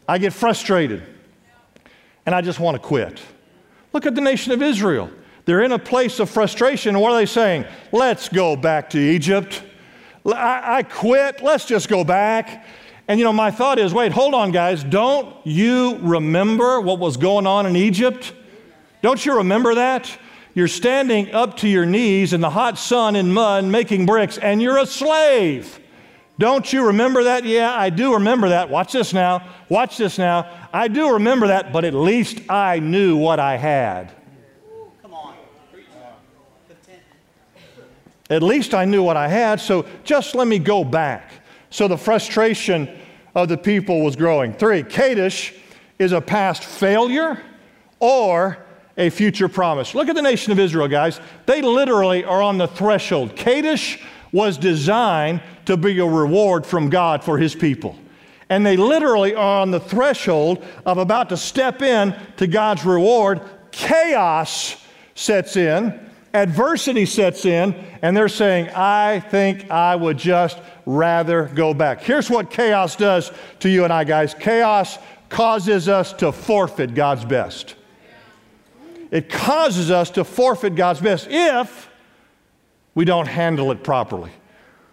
I 0.08 0.18
get 0.18 0.32
frustrated 0.32 1.02
and 2.26 2.34
I 2.34 2.40
just 2.40 2.60
want 2.60 2.74
to 2.76 2.78
quit. 2.78 3.20
Look 3.92 4.06
at 4.06 4.14
the 4.14 4.20
nation 4.20 4.52
of 4.52 4.62
Israel. 4.62 5.10
They're 5.44 5.62
in 5.62 5.72
a 5.72 5.78
place 5.78 6.20
of 6.20 6.30
frustration. 6.30 6.98
What 6.98 7.12
are 7.12 7.18
they 7.18 7.26
saying? 7.26 7.64
Let's 7.90 8.28
go 8.28 8.54
back 8.56 8.90
to 8.90 8.98
Egypt. 8.98 9.62
I, 10.24 10.78
I 10.78 10.82
quit. 10.84 11.42
Let's 11.42 11.64
just 11.64 11.88
go 11.88 12.04
back. 12.04 12.64
And 13.08 13.18
you 13.18 13.24
know, 13.24 13.32
my 13.32 13.50
thought 13.50 13.78
is 13.78 13.92
wait, 13.92 14.12
hold 14.12 14.34
on, 14.34 14.52
guys. 14.52 14.84
Don't 14.84 15.34
you 15.44 15.98
remember 15.98 16.80
what 16.80 16.98
was 16.98 17.16
going 17.16 17.46
on 17.46 17.66
in 17.66 17.76
Egypt? 17.76 18.32
Don't 19.02 19.24
you 19.26 19.38
remember 19.38 19.74
that? 19.74 20.16
You're 20.54 20.68
standing 20.68 21.32
up 21.32 21.56
to 21.58 21.68
your 21.68 21.86
knees 21.86 22.32
in 22.32 22.40
the 22.40 22.50
hot 22.50 22.78
sun 22.78 23.16
in 23.16 23.32
mud 23.32 23.64
making 23.64 24.06
bricks, 24.06 24.38
and 24.38 24.62
you're 24.62 24.78
a 24.78 24.86
slave. 24.86 25.80
Don't 26.38 26.72
you 26.72 26.86
remember 26.86 27.24
that? 27.24 27.44
Yeah, 27.44 27.72
I 27.72 27.90
do 27.90 28.14
remember 28.14 28.48
that. 28.48 28.70
Watch 28.70 28.92
this 28.92 29.12
now. 29.12 29.48
Watch 29.68 29.96
this 29.96 30.18
now. 30.18 30.50
I 30.72 30.88
do 30.88 31.12
remember 31.12 31.48
that, 31.48 31.72
but 31.72 31.84
at 31.84 31.94
least 31.94 32.40
I 32.50 32.78
knew 32.78 33.16
what 33.16 33.38
I 33.38 33.56
had. 33.56 34.12
Come 35.02 35.14
on. 35.14 35.34
At 38.30 38.42
least 38.42 38.72
I 38.72 38.86
knew 38.86 39.02
what 39.02 39.16
I 39.16 39.28
had, 39.28 39.60
so 39.60 39.86
just 40.04 40.34
let 40.34 40.48
me 40.48 40.58
go 40.58 40.84
back. 40.84 41.30
So 41.70 41.86
the 41.86 41.98
frustration 41.98 42.88
of 43.34 43.48
the 43.48 43.58
people 43.58 44.02
was 44.02 44.16
growing. 44.16 44.54
Three, 44.54 44.82
Kadesh 44.82 45.54
is 45.98 46.12
a 46.12 46.20
past 46.20 46.64
failure 46.64 47.42
or 48.00 48.58
a 48.96 49.10
future 49.10 49.48
promise. 49.48 49.94
Look 49.94 50.08
at 50.08 50.16
the 50.16 50.22
nation 50.22 50.52
of 50.52 50.58
Israel, 50.58 50.88
guys. 50.88 51.20
They 51.46 51.62
literally 51.62 52.24
are 52.24 52.42
on 52.42 52.58
the 52.58 52.66
threshold. 52.66 53.36
Kadesh 53.36 54.02
was 54.32 54.58
designed 54.58 55.42
to 55.66 55.76
be 55.76 55.98
a 55.98 56.06
reward 56.06 56.66
from 56.66 56.90
God 56.90 57.22
for 57.22 57.38
his 57.38 57.54
people. 57.54 57.96
And 58.48 58.66
they 58.66 58.76
literally 58.76 59.34
are 59.34 59.62
on 59.62 59.70
the 59.70 59.80
threshold 59.80 60.64
of 60.84 60.98
about 60.98 61.28
to 61.28 61.36
step 61.36 61.82
in 61.82 62.14
to 62.38 62.46
God's 62.46 62.84
reward. 62.84 63.40
Chaos 63.70 64.76
sets 65.14 65.56
in, 65.56 65.98
adversity 66.34 67.06
sets 67.06 67.44
in, 67.44 67.74
and 68.02 68.16
they're 68.16 68.28
saying, 68.28 68.68
I 68.70 69.20
think 69.20 69.70
I 69.70 69.96
would 69.96 70.18
just 70.18 70.58
rather 70.84 71.46
go 71.54 71.72
back. 71.72 72.02
Here's 72.02 72.28
what 72.28 72.50
chaos 72.50 72.96
does 72.96 73.30
to 73.60 73.68
you 73.68 73.84
and 73.84 73.92
I, 73.92 74.04
guys 74.04 74.34
chaos 74.34 74.98
causes 75.28 75.88
us 75.88 76.12
to 76.14 76.30
forfeit 76.30 76.94
God's 76.94 77.24
best. 77.24 77.74
It 79.10 79.28
causes 79.28 79.90
us 79.90 80.10
to 80.10 80.24
forfeit 80.24 80.74
God's 80.74 81.00
best 81.00 81.26
if 81.30 81.88
we 82.94 83.04
don't 83.04 83.26
handle 83.26 83.70
it 83.72 83.82
properly. 83.82 84.30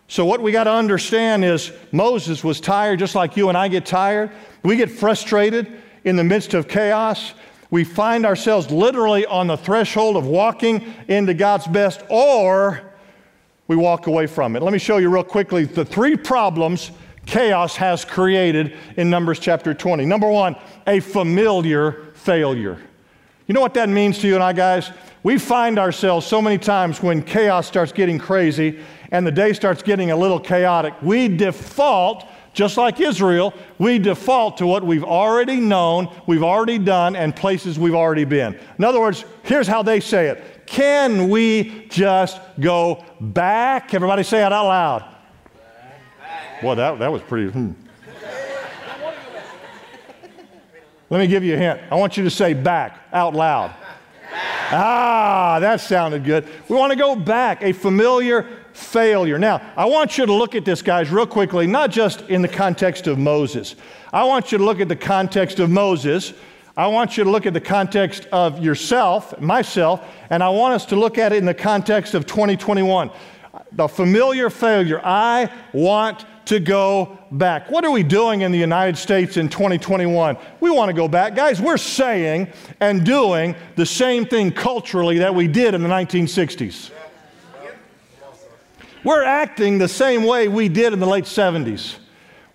So, 0.07 0.25
what 0.25 0.41
we 0.41 0.51
got 0.51 0.63
to 0.63 0.71
understand 0.71 1.45
is 1.45 1.71
Moses 1.91 2.43
was 2.43 2.59
tired 2.59 2.99
just 2.99 3.13
like 3.13 3.37
you 3.37 3.49
and 3.49 3.57
I 3.57 3.67
get 3.67 3.85
tired. 3.85 4.31
We 4.63 4.75
get 4.75 4.89
frustrated 4.89 5.71
in 6.03 6.15
the 6.15 6.23
midst 6.23 6.53
of 6.53 6.67
chaos. 6.67 7.33
We 7.69 7.83
find 7.83 8.25
ourselves 8.25 8.71
literally 8.71 9.25
on 9.27 9.45
the 9.45 9.57
threshold 9.57 10.17
of 10.17 10.25
walking 10.25 10.93
into 11.07 11.35
God's 11.35 11.67
best, 11.67 12.01
or 12.09 12.81
we 13.67 13.75
walk 13.75 14.07
away 14.07 14.25
from 14.25 14.55
it. 14.55 14.63
Let 14.63 14.73
me 14.73 14.79
show 14.79 14.97
you 14.97 15.09
real 15.09 15.23
quickly 15.23 15.65
the 15.65 15.85
three 15.85 16.17
problems 16.17 16.91
chaos 17.27 17.75
has 17.75 18.03
created 18.03 18.75
in 18.97 19.11
Numbers 19.11 19.37
chapter 19.37 19.75
20. 19.75 20.03
Number 20.05 20.27
one, 20.27 20.55
a 20.87 20.99
familiar 20.99 22.07
failure. 22.15 22.79
You 23.45 23.53
know 23.53 23.61
what 23.61 23.75
that 23.75 23.89
means 23.89 24.17
to 24.19 24.27
you 24.27 24.33
and 24.33 24.43
I, 24.43 24.53
guys? 24.53 24.89
We 25.23 25.37
find 25.37 25.77
ourselves 25.77 26.25
so 26.25 26.41
many 26.41 26.57
times 26.57 27.03
when 27.03 27.21
chaos 27.21 27.67
starts 27.67 27.91
getting 27.91 28.17
crazy 28.19 28.79
and 29.11 29.25
the 29.27 29.31
day 29.31 29.53
starts 29.53 29.83
getting 29.83 30.11
a 30.11 30.15
little 30.15 30.39
chaotic, 30.39 30.93
we 31.01 31.27
default, 31.27 32.25
just 32.53 32.77
like 32.77 33.01
Israel, 33.01 33.53
we 33.79 33.99
default 33.99 34.57
to 34.57 34.67
what 34.67 34.83
we've 34.83 35.03
already 35.03 35.57
known, 35.57 36.13
we've 36.27 36.43
already 36.43 36.77
done, 36.77 37.15
and 37.15 37.35
places 37.35 37.77
we've 37.77 37.95
already 37.95 38.23
been. 38.23 38.57
In 38.77 38.83
other 38.83 39.01
words, 39.01 39.25
here's 39.43 39.67
how 39.67 39.83
they 39.83 39.99
say 39.99 40.27
it 40.27 40.43
can 40.65 41.29
we 41.29 41.87
just 41.89 42.39
go 42.59 43.03
back? 43.19 43.93
Everybody 43.95 44.21
say 44.21 44.45
it 44.45 44.53
out 44.53 44.67
loud. 44.67 45.15
Well, 46.61 46.75
that, 46.75 46.99
that 46.99 47.11
was 47.11 47.23
pretty. 47.23 47.51
Hmm. 47.51 47.71
Let 51.09 51.17
me 51.17 51.25
give 51.25 51.43
you 51.43 51.55
a 51.55 51.57
hint. 51.57 51.79
I 51.89 51.95
want 51.95 52.17
you 52.17 52.23
to 52.23 52.29
say 52.29 52.53
back 52.53 52.99
out 53.11 53.33
loud. 53.33 53.73
Ah, 54.71 55.57
that 55.59 55.81
sounded 55.81 56.23
good. 56.23 56.47
We 56.67 56.75
want 56.75 56.91
to 56.91 56.97
go 56.97 57.15
back, 57.15 57.63
a 57.63 57.71
familiar 57.73 58.45
failure. 58.73 59.39
Now, 59.39 59.61
I 59.75 59.85
want 59.85 60.17
you 60.17 60.25
to 60.25 60.33
look 60.33 60.55
at 60.55 60.65
this, 60.65 60.81
guys, 60.81 61.09
real 61.09 61.25
quickly, 61.25 61.67
not 61.67 61.91
just 61.91 62.21
in 62.29 62.41
the 62.41 62.47
context 62.47 63.07
of 63.07 63.17
Moses. 63.17 63.75
I 64.13 64.23
want 64.23 64.51
you 64.51 64.57
to 64.57 64.63
look 64.63 64.79
at 64.79 64.87
the 64.87 64.95
context 64.95 65.59
of 65.59 65.69
Moses. 65.69 66.33
I 66.77 66.87
want 66.87 67.17
you 67.17 67.23
to 67.23 67.29
look 67.29 67.45
at 67.45 67.53
the 67.53 67.61
context 67.61 68.27
of 68.31 68.59
yourself, 68.59 69.39
myself, 69.41 70.01
and 70.29 70.43
I 70.43 70.49
want 70.49 70.75
us 70.75 70.85
to 70.87 70.95
look 70.95 71.17
at 71.17 71.33
it 71.33 71.37
in 71.37 71.45
the 71.45 71.53
context 71.53 72.13
of 72.13 72.25
2021. 72.25 73.11
The 73.71 73.87
familiar 73.87 74.49
failure. 74.49 75.01
I 75.03 75.51
want 75.73 76.25
to 76.49 76.59
go 76.59 77.19
back. 77.29 77.69
What 77.69 77.85
are 77.85 77.91
we 77.91 78.01
doing 78.01 78.41
in 78.41 78.51
the 78.51 78.57
United 78.57 78.97
States 78.97 79.37
in 79.37 79.49
2021? 79.49 80.35
We 80.59 80.71
want 80.71 80.89
to 80.89 80.93
go 80.93 81.07
back. 81.07 81.35
Guys, 81.35 81.61
we're 81.61 81.77
saying 81.77 82.47
and 82.79 83.05
doing 83.05 83.55
the 83.75 83.85
same 83.85 84.25
thing 84.25 84.51
culturally 84.51 85.19
that 85.19 85.35
we 85.35 85.47
did 85.47 85.75
in 85.75 85.83
the 85.83 85.89
1960s. 85.89 86.89
We're 89.03 89.23
acting 89.23 89.77
the 89.77 89.87
same 89.87 90.23
way 90.23 90.47
we 90.47 90.69
did 90.69 90.91
in 90.91 90.99
the 90.99 91.05
late 91.05 91.25
70s. 91.25 91.97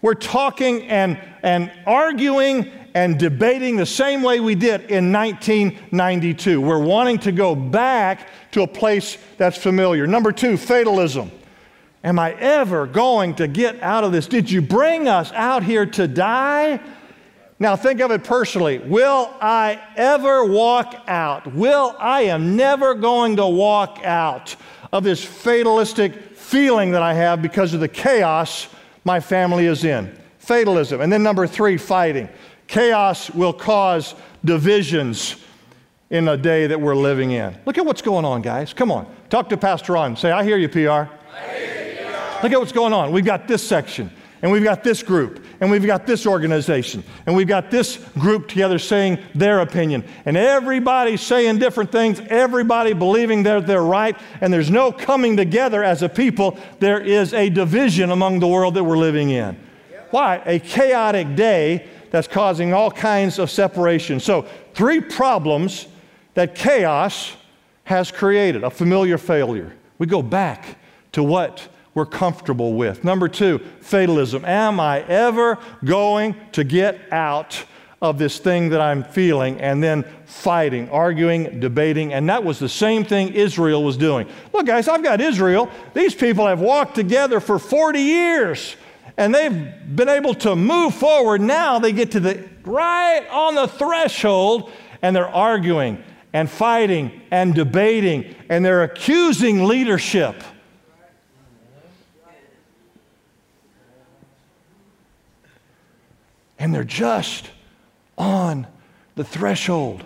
We're 0.03 0.15
talking 0.15 0.89
and, 0.89 1.17
and 1.45 1.71
arguing 1.87 2.73
and 2.95 3.17
debating 3.17 3.77
the 3.77 3.87
same 3.87 4.23
way 4.23 4.41
we 4.41 4.57
did 4.57 4.91
in 4.91 5.13
1992. 5.13 6.61
We're 6.61 6.83
wanting 6.83 7.19
to 7.21 7.31
go 7.31 7.55
back 7.55 8.29
to 8.51 8.63
a 8.63 8.67
place 8.67 9.19
that's 9.37 9.57
familiar. 9.57 10.09
Number 10.09 10.33
two, 10.33 10.57
fatalism. 10.57 11.31
Am 12.05 12.19
I 12.19 12.33
ever 12.35 12.87
going 12.87 13.35
to 13.37 13.49
get 13.49 13.83
out 13.83 14.05
of 14.05 14.13
this? 14.13 14.27
Did 14.27 14.51
you 14.51 14.61
bring 14.61 15.09
us 15.09 15.33
out 15.33 15.63
here 15.63 15.87
to 15.87 16.07
die? 16.07 16.79
Now, 17.59 17.77
think 17.77 18.01
of 18.01 18.11
it 18.11 18.25
personally. 18.25 18.79
Will 18.79 19.35
I 19.41 19.81
ever 19.97 20.45
walk 20.45 20.95
out? 21.07 21.55
Will 21.55 21.97
I 21.99 22.23
am 22.23 22.57
never 22.57 22.95
going 22.95 23.37
to 23.37 23.47
walk 23.47 24.01
out 24.05 24.55
of 24.93 25.03
this 25.03 25.25
fatalistic 25.25 26.37
feeling 26.37 26.91
that 26.91 27.03
I 27.03 27.15
have 27.15 27.41
because 27.41 27.73
of 27.73 27.81
the 27.81 27.89
chaos 27.89 28.69
my 29.05 29.19
family 29.19 29.65
is 29.65 29.83
in? 29.83 30.15
Fatalism. 30.41 31.01
And 31.01 31.11
then 31.11 31.23
number 31.23 31.47
three, 31.47 31.79
fighting. 31.79 32.29
Chaos 32.67 33.31
will 33.31 33.55
cause 33.55 34.15
divisions 34.45 35.37
in 36.11 36.29
a 36.29 36.37
day 36.37 36.67
that 36.67 36.79
we're 36.79 36.97
living 36.97 37.31
in. 37.31 37.57
Look 37.65 37.79
at 37.79 37.87
what's 37.87 38.03
going 38.03 38.27
on, 38.27 38.43
guys. 38.43 38.75
Come 38.75 38.93
on. 38.93 39.11
Talk 39.31 39.49
to 39.49 39.57
Pastor 39.57 39.95
Ron. 39.95 40.19
Say, 40.19 40.31
I 40.31 40.45
hear 40.45 40.59
you, 40.59 40.69
PR. 40.69 41.11
Look 42.45 42.53
at 42.53 42.61
what's 42.61 42.73
going 42.73 42.93
on. 42.93 43.11
We've 43.11 43.25
got 43.25 43.49
this 43.49 43.67
section, 43.67 44.11
and 44.43 44.53
we've 44.53 44.63
got 44.63 44.85
this 44.85 45.03
group, 45.03 45.43
and 45.63 45.71
we've 45.71 45.87
got 45.87 46.07
this 46.07 46.27
organization, 46.27 47.03
and 47.25 47.35
we've 47.35 47.49
got 47.49 47.71
this 47.71 47.97
group 48.19 48.49
together 48.49 48.79
saying 48.79 49.19
their 49.35 49.61
opinion. 49.61 50.05
And 50.27 50.37
everybody's 50.37 51.23
saying 51.23 51.59
different 51.59 51.91
things, 51.91 52.21
everybody 52.29 52.93
believing 52.93 53.45
that 53.45 53.67
they're 53.67 53.83
right, 53.83 54.15
and 54.43 54.53
there's 54.53 54.69
no 54.69 54.93
coming 54.93 55.39
together 55.39 55.83
as 55.83 56.03
a 56.03 56.09
people. 56.11 56.59
There 56.81 57.01
is 57.01 57.33
a 57.33 57.49
division 57.49 58.11
among 58.11 58.41
the 58.41 58.47
world 58.47 58.75
that 58.75 58.85
we're 58.85 58.99
living 58.99 59.31
in. 59.31 59.57
Why? 60.11 60.43
A 60.45 60.59
chaotic 60.59 61.35
day 61.37 61.89
that's 62.11 62.29
causing 62.29 62.75
all 62.75 62.91
kinds 62.91 63.39
of 63.39 63.51
separation. 63.51 64.21
So, 64.21 64.43
three 64.75 65.01
problems 65.01 65.87
that 66.35 66.55
chaos 66.55 67.37
has 67.85 68.11
created 68.11 68.65
a 68.65 68.71
familiar 68.71 69.17
failure. 69.17 69.75
We 69.97 70.07
go 70.07 70.21
back 70.21 70.77
to 71.13 71.23
what 71.23 71.71
we're 71.95 72.07
comfortable 72.07 72.75
with. 72.75 73.05
Number 73.05 73.29
two, 73.29 73.61
fatalism. 73.81 74.45
Am 74.45 74.81
I 74.81 75.03
ever 75.03 75.59
going 75.85 76.35
to 76.53 76.65
get 76.65 77.13
out 77.13 77.65
of 78.03 78.19
this 78.19 78.39
thing 78.39 78.71
that 78.71 78.81
I'm 78.81 79.05
feeling? 79.05 79.61
And 79.61 79.83
then 79.83 80.05
fighting, 80.27 80.89
arguing, 80.91 81.61
debating. 81.61 82.13
And 82.13 82.29
that 82.29 82.43
was 82.43 82.59
the 82.59 82.69
same 82.69 83.05
thing 83.05 83.33
Israel 83.33 83.85
was 83.85 83.97
doing. 83.97 84.29
Look, 84.53 84.67
guys, 84.67 84.89
I've 84.89 85.03
got 85.03 85.21
Israel. 85.21 85.71
These 85.95 86.15
people 86.15 86.47
have 86.47 86.61
walked 86.61 86.95
together 86.95 87.41
for 87.41 87.59
40 87.59 88.01
years 88.01 88.77
and 89.17 89.35
they've 89.35 89.97
been 89.97 90.09
able 90.09 90.35
to 90.35 90.57
move 90.57 90.95
forward. 90.95 91.41
Now 91.41 91.79
they 91.79 91.93
get 91.93 92.11
to 92.13 92.21
the 92.21 92.49
right 92.65 93.25
on 93.31 93.55
the 93.55 93.69
threshold 93.69 94.73
and 95.03 95.15
they're 95.15 95.29
arguing 95.29 96.03
and 96.33 96.51
fighting 96.51 97.23
and 97.31 97.55
debating 97.55 98.35
and 98.49 98.65
they're 98.65 98.83
accusing 98.83 99.65
leadership. 99.65 100.43
And 106.65 106.75
they're 106.75 106.83
just 106.83 107.51
on 108.17 108.67
the 109.17 109.23
threshold 109.23 110.03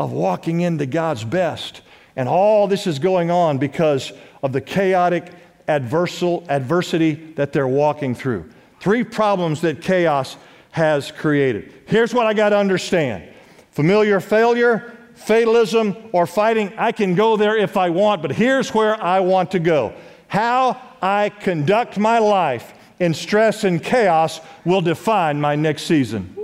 of 0.00 0.10
walking 0.10 0.60
into 0.60 0.84
God's 0.84 1.22
best. 1.22 1.80
And 2.16 2.28
all 2.28 2.66
this 2.66 2.88
is 2.88 2.98
going 2.98 3.30
on 3.30 3.58
because 3.58 4.12
of 4.42 4.52
the 4.52 4.60
chaotic 4.60 5.30
adversal, 5.68 6.44
adversity 6.48 7.14
that 7.34 7.52
they're 7.52 7.68
walking 7.68 8.16
through. 8.16 8.50
Three 8.80 9.04
problems 9.04 9.60
that 9.60 9.80
chaos 9.80 10.36
has 10.72 11.12
created. 11.12 11.72
Here's 11.86 12.12
what 12.12 12.26
I 12.26 12.34
got 12.34 12.48
to 12.48 12.58
understand 12.58 13.32
familiar 13.70 14.18
failure, 14.18 14.98
fatalism, 15.14 15.96
or 16.10 16.26
fighting. 16.26 16.72
I 16.78 16.90
can 16.90 17.14
go 17.14 17.36
there 17.36 17.56
if 17.56 17.76
I 17.76 17.90
want, 17.90 18.22
but 18.22 18.32
here's 18.32 18.74
where 18.74 19.00
I 19.00 19.20
want 19.20 19.52
to 19.52 19.60
go. 19.60 19.94
How 20.26 20.82
I 21.00 21.28
conduct 21.28 21.96
my 21.96 22.18
life 22.18 22.74
in 23.02 23.12
stress 23.14 23.64
and 23.64 23.82
chaos 23.82 24.40
will 24.64 24.80
define 24.80 25.40
my 25.40 25.56
next 25.56 25.82
season. 25.82 26.36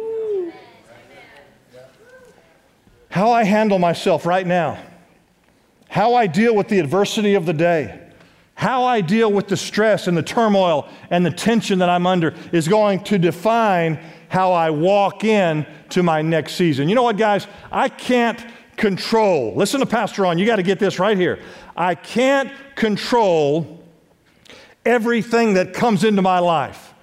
How 3.10 3.30
I 3.30 3.44
handle 3.44 3.78
myself 3.78 4.26
right 4.26 4.46
now, 4.46 4.76
how 5.88 6.16
I 6.16 6.26
deal 6.26 6.56
with 6.56 6.66
the 6.66 6.80
adversity 6.80 7.34
of 7.34 7.46
the 7.46 7.52
day, 7.52 8.00
how 8.54 8.82
I 8.82 9.00
deal 9.02 9.32
with 9.32 9.46
the 9.46 9.56
stress 9.56 10.08
and 10.08 10.16
the 10.16 10.22
turmoil 10.22 10.88
and 11.10 11.24
the 11.24 11.30
tension 11.30 11.78
that 11.78 11.88
I'm 11.88 12.08
under 12.08 12.34
is 12.50 12.66
going 12.66 13.04
to 13.04 13.18
define 13.18 14.00
how 14.28 14.50
I 14.52 14.70
walk 14.70 15.22
in 15.22 15.64
to 15.90 16.02
my 16.02 16.22
next 16.22 16.54
season. 16.54 16.88
You 16.88 16.96
know 16.96 17.04
what, 17.04 17.16
guys? 17.16 17.46
I 17.70 17.88
can't 17.88 18.44
control. 18.76 19.54
Listen 19.54 19.78
to 19.78 19.86
Pastor 19.86 20.22
Ron. 20.22 20.38
You 20.38 20.44
got 20.44 20.56
to 20.56 20.64
get 20.64 20.80
this 20.80 20.98
right 20.98 21.16
here. 21.16 21.38
I 21.76 21.94
can't 21.94 22.50
control 22.74 23.77
everything 24.88 25.52
that 25.52 25.74
comes 25.74 26.02
into 26.02 26.22
my 26.22 26.38
life, 26.38 26.94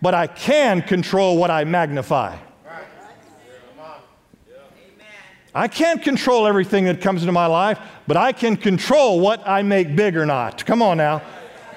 but 0.00 0.14
I 0.14 0.26
can 0.26 0.80
control 0.80 1.36
what 1.36 1.50
I 1.50 1.64
magnify. 1.64 2.36
I 5.54 5.68
can't 5.68 6.02
control 6.02 6.48
everything 6.48 6.86
that 6.86 7.00
comes 7.00 7.22
into 7.22 7.32
my 7.32 7.46
life, 7.46 7.78
but 8.08 8.16
I 8.16 8.32
can 8.32 8.56
control 8.56 9.20
what 9.20 9.46
I 9.46 9.62
make 9.62 9.94
big 9.94 10.16
or 10.16 10.26
not. 10.26 10.66
Come 10.66 10.82
on 10.82 10.96
now. 10.96 11.22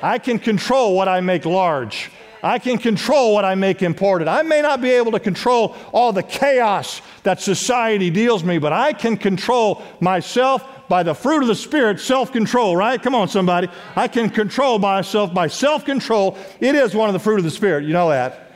I 0.01 0.17
can 0.17 0.39
control 0.39 0.95
what 0.95 1.07
I 1.07 1.21
make 1.21 1.45
large. 1.45 2.09
I 2.41 2.59
can 2.59 2.77
control 2.77 3.33
what 3.33 3.45
I 3.45 3.53
make 3.55 3.83
important. 3.83 4.29
I 4.29 4.41
may 4.43 4.61
not 4.61 4.81
be 4.81 4.91
able 4.91 5.11
to 5.11 5.19
control 5.19 5.75
all 5.91 6.13
the 6.13 6.23
chaos 6.23 7.01
that 7.23 7.41
society 7.41 8.09
deals 8.09 8.43
me, 8.43 8.57
but 8.57 8.71
I 8.73 8.93
can 8.93 9.17
control 9.17 9.83
myself 9.99 10.63
by 10.89 11.03
the 11.03 11.13
fruit 11.13 11.41
of 11.41 11.47
the 11.47 11.55
Spirit, 11.55 11.99
self 11.99 12.31
control, 12.31 12.75
right? 12.75 13.01
Come 13.01 13.15
on, 13.15 13.27
somebody. 13.27 13.67
I 13.95 14.07
can 14.07 14.29
control 14.29 14.79
myself 14.79 15.33
by 15.33 15.47
self 15.47 15.85
control. 15.85 16.37
It 16.59 16.75
is 16.75 16.95
one 16.95 17.09
of 17.09 17.13
the 17.13 17.19
fruit 17.19 17.37
of 17.37 17.43
the 17.43 17.51
Spirit. 17.51 17.83
You 17.85 17.93
know 17.93 18.09
that. 18.09 18.51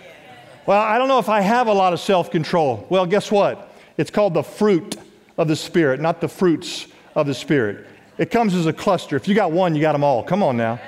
Well, 0.66 0.82
I 0.82 0.98
don't 0.98 1.08
know 1.08 1.20
if 1.20 1.30
I 1.30 1.42
have 1.42 1.68
a 1.68 1.74
lot 1.74 1.94
of 1.94 2.00
self 2.00 2.32
control. 2.32 2.86
Well, 2.90 3.06
guess 3.06 3.32
what? 3.32 3.76
It's 3.98 4.12
called 4.12 4.34
the 4.34 4.44
fruit 4.44 4.96
of 5.38 5.48
the 5.48 5.56
Spirit, 5.56 6.00
not 6.00 6.22
the 6.22 6.28
fruits 6.28 6.88
of 7.16 7.28
the 7.28 7.34
Spirit. 7.34 7.88
It 8.18 8.30
comes 8.30 8.54
as 8.54 8.66
a 8.68 8.74
cluster. 8.74 9.16
If 9.16 9.28
you 9.28 9.36
got 9.36 9.52
one, 9.52 9.76
you 9.76 9.82
got 9.82 9.94
them 9.94 10.04
all. 10.04 10.24
Come 10.24 10.44
on 10.44 10.58
now. 10.58 10.80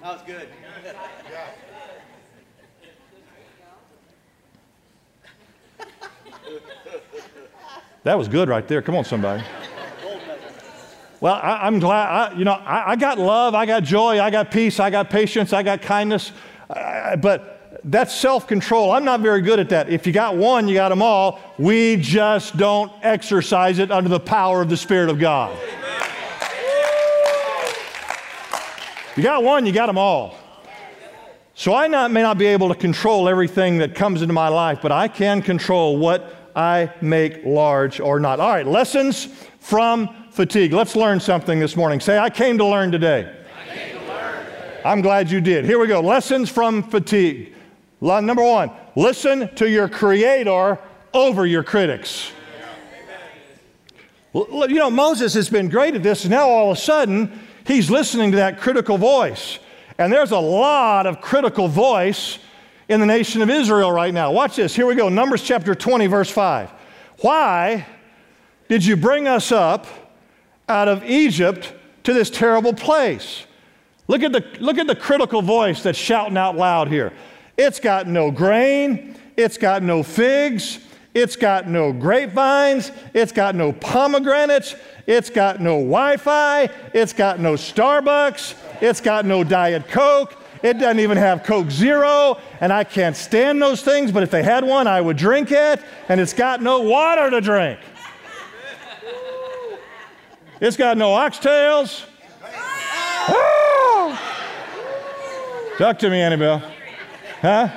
That 0.00 0.14
was 0.14 0.22
good. 0.26 0.48
That 8.02 8.16
was 8.16 8.28
good 8.28 8.48
right 8.48 8.66
there. 8.66 8.80
Come 8.82 8.96
on, 8.96 9.04
somebody. 9.04 9.42
Well, 11.20 11.34
I, 11.34 11.66
am 11.66 11.80
glad, 11.80 12.32
I, 12.32 12.38
you 12.38 12.46
know, 12.46 12.52
I, 12.52 12.92
I, 12.92 12.96
got 12.96 13.18
love, 13.18 13.54
I 13.54 13.66
got 13.66 13.82
joy, 13.82 14.18
I 14.18 14.30
got 14.30 14.50
peace, 14.50 14.80
I 14.80 14.88
got 14.88 15.10
patience, 15.10 15.52
I 15.52 15.62
got 15.62 15.82
kindness, 15.82 16.32
I, 16.70 17.16
but 17.16 17.80
that's 17.84 18.14
self 18.14 18.46
control. 18.46 18.92
I'm 18.92 19.04
not 19.04 19.20
very 19.20 19.42
good 19.42 19.58
at 19.58 19.68
that. 19.68 19.90
If 19.90 20.06
you 20.06 20.14
got 20.14 20.36
one, 20.36 20.66
you 20.66 20.74
got 20.74 20.88
them 20.88 21.02
all. 21.02 21.40
We 21.58 21.96
just 21.96 22.56
don't 22.56 22.90
exercise 23.02 23.78
it 23.78 23.90
under 23.90 24.08
the 24.08 24.20
power 24.20 24.62
of 24.62 24.70
the 24.70 24.78
Spirit 24.78 25.10
of 25.10 25.18
God. 25.18 25.56
You 29.16 29.22
got 29.22 29.42
one, 29.42 29.66
you 29.66 29.72
got 29.72 29.86
them 29.86 29.98
all. 29.98 30.36
So 31.54 31.74
I 31.74 31.88
not, 31.88 32.10
may 32.10 32.22
not 32.22 32.38
be 32.38 32.46
able 32.46 32.68
to 32.68 32.74
control 32.74 33.28
everything 33.28 33.78
that 33.78 33.94
comes 33.94 34.22
into 34.22 34.32
my 34.32 34.48
life, 34.48 34.78
but 34.80 34.92
I 34.92 35.08
can 35.08 35.42
control 35.42 35.98
what 35.98 36.34
I 36.56 36.92
make 37.00 37.44
large 37.44 38.00
or 38.00 38.20
not. 38.20 38.40
All 38.40 38.50
right, 38.50 38.66
lessons 38.66 39.26
from 39.58 40.08
fatigue. 40.30 40.72
Let's 40.72 40.96
learn 40.96 41.20
something 41.20 41.58
this 41.58 41.76
morning. 41.76 42.00
Say, 42.00 42.18
I 42.18 42.30
came 42.30 42.58
to 42.58 42.64
learn 42.64 42.90
today. 42.92 43.32
I 43.54 43.74
came 43.74 43.98
to 43.98 44.06
learn. 44.06 44.46
I'm 44.84 45.00
glad 45.00 45.30
you 45.30 45.40
did. 45.40 45.64
Here 45.64 45.78
we 45.78 45.86
go. 45.86 46.00
Lessons 46.00 46.50
from 46.50 46.82
fatigue. 46.82 47.54
Number 48.00 48.42
one, 48.42 48.70
listen 48.96 49.54
to 49.56 49.68
your 49.68 49.88
creator 49.88 50.78
over 51.12 51.46
your 51.46 51.62
critics. 51.62 52.32
You 54.32 54.68
know, 54.68 54.90
Moses 54.90 55.34
has 55.34 55.50
been 55.50 55.68
great 55.68 55.94
at 55.94 56.02
this, 56.02 56.24
and 56.24 56.30
now 56.30 56.48
all 56.48 56.70
of 56.70 56.78
a 56.78 56.80
sudden, 56.80 57.40
he's 57.66 57.90
listening 57.90 58.30
to 58.30 58.36
that 58.36 58.60
critical 58.60 58.96
voice. 58.96 59.58
And 59.98 60.12
there's 60.12 60.30
a 60.30 60.38
lot 60.38 61.06
of 61.06 61.20
critical 61.20 61.68
voice 61.68 62.38
in 62.90 62.98
the 62.98 63.06
nation 63.06 63.40
of 63.40 63.48
Israel 63.48 63.92
right 63.92 64.12
now. 64.12 64.32
Watch 64.32 64.56
this. 64.56 64.74
Here 64.74 64.84
we 64.84 64.96
go. 64.96 65.08
Numbers 65.08 65.42
chapter 65.42 65.76
20, 65.76 66.08
verse 66.08 66.28
5. 66.28 66.70
Why 67.20 67.86
did 68.68 68.84
you 68.84 68.96
bring 68.96 69.28
us 69.28 69.52
up 69.52 69.86
out 70.68 70.88
of 70.88 71.04
Egypt 71.04 71.72
to 72.02 72.12
this 72.12 72.30
terrible 72.30 72.74
place? 72.74 73.46
Look 74.08 74.24
at 74.24 74.32
the, 74.32 74.44
look 74.58 74.76
at 74.76 74.88
the 74.88 74.96
critical 74.96 75.40
voice 75.40 75.84
that's 75.84 75.98
shouting 75.98 76.36
out 76.36 76.56
loud 76.56 76.88
here. 76.88 77.12
It's 77.56 77.78
got 77.78 78.08
no 78.08 78.32
grain, 78.32 79.14
it's 79.36 79.56
got 79.56 79.84
no 79.84 80.02
figs, 80.02 80.80
it's 81.14 81.36
got 81.36 81.68
no 81.68 81.92
grapevines, 81.92 82.90
it's 83.14 83.30
got 83.30 83.54
no 83.54 83.72
pomegranates, 83.72 84.74
it's 85.06 85.30
got 85.30 85.60
no 85.60 85.76
Wi 85.76 86.16
Fi, 86.16 86.68
it's 86.92 87.12
got 87.12 87.38
no 87.38 87.52
Starbucks, 87.54 88.56
it's 88.80 89.00
got 89.00 89.24
no 89.24 89.44
Diet 89.44 89.86
Coke, 89.86 90.39
it 90.62 90.74
doesn't 90.74 91.00
even 91.00 91.16
have 91.16 91.42
Coke 91.42 91.70
Zero, 91.70 92.38
and 92.60 92.72
I 92.72 92.84
can't 92.84 93.16
stand 93.16 93.62
those 93.62 93.82
things, 93.82 94.12
but 94.12 94.22
if 94.22 94.30
they 94.30 94.42
had 94.42 94.64
one, 94.64 94.86
I 94.86 95.00
would 95.00 95.16
drink 95.16 95.50
it, 95.52 95.80
and 96.08 96.20
it's 96.20 96.32
got 96.32 96.62
no 96.62 96.80
water 96.80 97.30
to 97.30 97.40
drink. 97.40 97.78
It's 100.60 100.76
got 100.76 100.98
no 100.98 101.10
oxtails. 101.10 102.04
Ah! 102.42 104.20
Talk 105.78 105.98
to 106.00 106.10
me, 106.10 106.20
Annabelle. 106.20 106.62
Huh? 107.40 107.70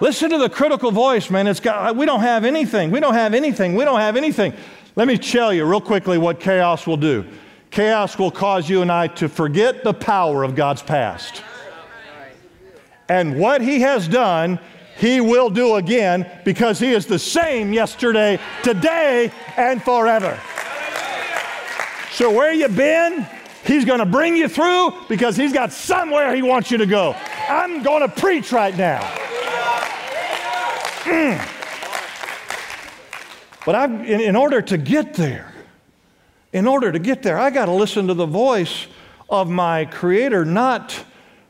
Listen 0.00 0.30
to 0.30 0.38
the 0.38 0.50
critical 0.50 0.92
voice, 0.92 1.30
man. 1.30 1.46
It's 1.46 1.58
got, 1.58 1.96
we 1.96 2.04
don't 2.04 2.20
have 2.20 2.44
anything. 2.44 2.90
We 2.90 3.00
don't 3.00 3.14
have 3.14 3.32
anything. 3.32 3.74
We 3.74 3.84
don't 3.84 3.98
have 3.98 4.16
anything. 4.16 4.52
Let 4.94 5.08
me 5.08 5.16
tell 5.16 5.52
you 5.52 5.64
real 5.64 5.80
quickly 5.80 6.18
what 6.18 6.38
chaos 6.38 6.86
will 6.86 6.96
do. 6.98 7.24
Chaos 7.70 8.18
will 8.18 8.30
cause 8.30 8.68
you 8.68 8.82
and 8.82 8.90
I 8.90 9.08
to 9.08 9.28
forget 9.28 9.84
the 9.84 9.92
power 9.92 10.42
of 10.42 10.54
God's 10.54 10.82
past. 10.82 11.42
And 13.08 13.38
what 13.38 13.60
He 13.60 13.80
has 13.80 14.08
done, 14.08 14.58
He 14.96 15.20
will 15.20 15.50
do 15.50 15.76
again 15.76 16.30
because 16.44 16.78
He 16.78 16.92
is 16.92 17.06
the 17.06 17.18
same 17.18 17.72
yesterday, 17.72 18.38
today, 18.62 19.32
and 19.56 19.82
forever. 19.82 20.38
So, 22.12 22.30
where 22.30 22.52
you 22.52 22.68
been? 22.68 23.26
He's 23.64 23.84
going 23.84 23.98
to 23.98 24.06
bring 24.06 24.36
you 24.36 24.48
through 24.48 24.92
because 25.08 25.36
He's 25.36 25.52
got 25.52 25.72
somewhere 25.72 26.34
He 26.34 26.42
wants 26.42 26.70
you 26.70 26.78
to 26.78 26.86
go. 26.86 27.14
I'm 27.48 27.82
going 27.82 28.02
to 28.02 28.08
preach 28.08 28.50
right 28.52 28.76
now. 28.76 29.00
Mm. 31.04 31.54
But 33.64 33.74
I've, 33.74 33.90
in, 33.90 34.20
in 34.20 34.36
order 34.36 34.62
to 34.62 34.78
get 34.78 35.14
there, 35.14 35.52
in 36.52 36.66
order 36.66 36.90
to 36.90 36.98
get 36.98 37.22
there, 37.22 37.38
I 37.38 37.50
got 37.50 37.66
to 37.66 37.72
listen 37.72 38.06
to 38.08 38.14
the 38.14 38.26
voice 38.26 38.86
of 39.28 39.48
my 39.50 39.84
Creator, 39.84 40.44
not 40.44 41.04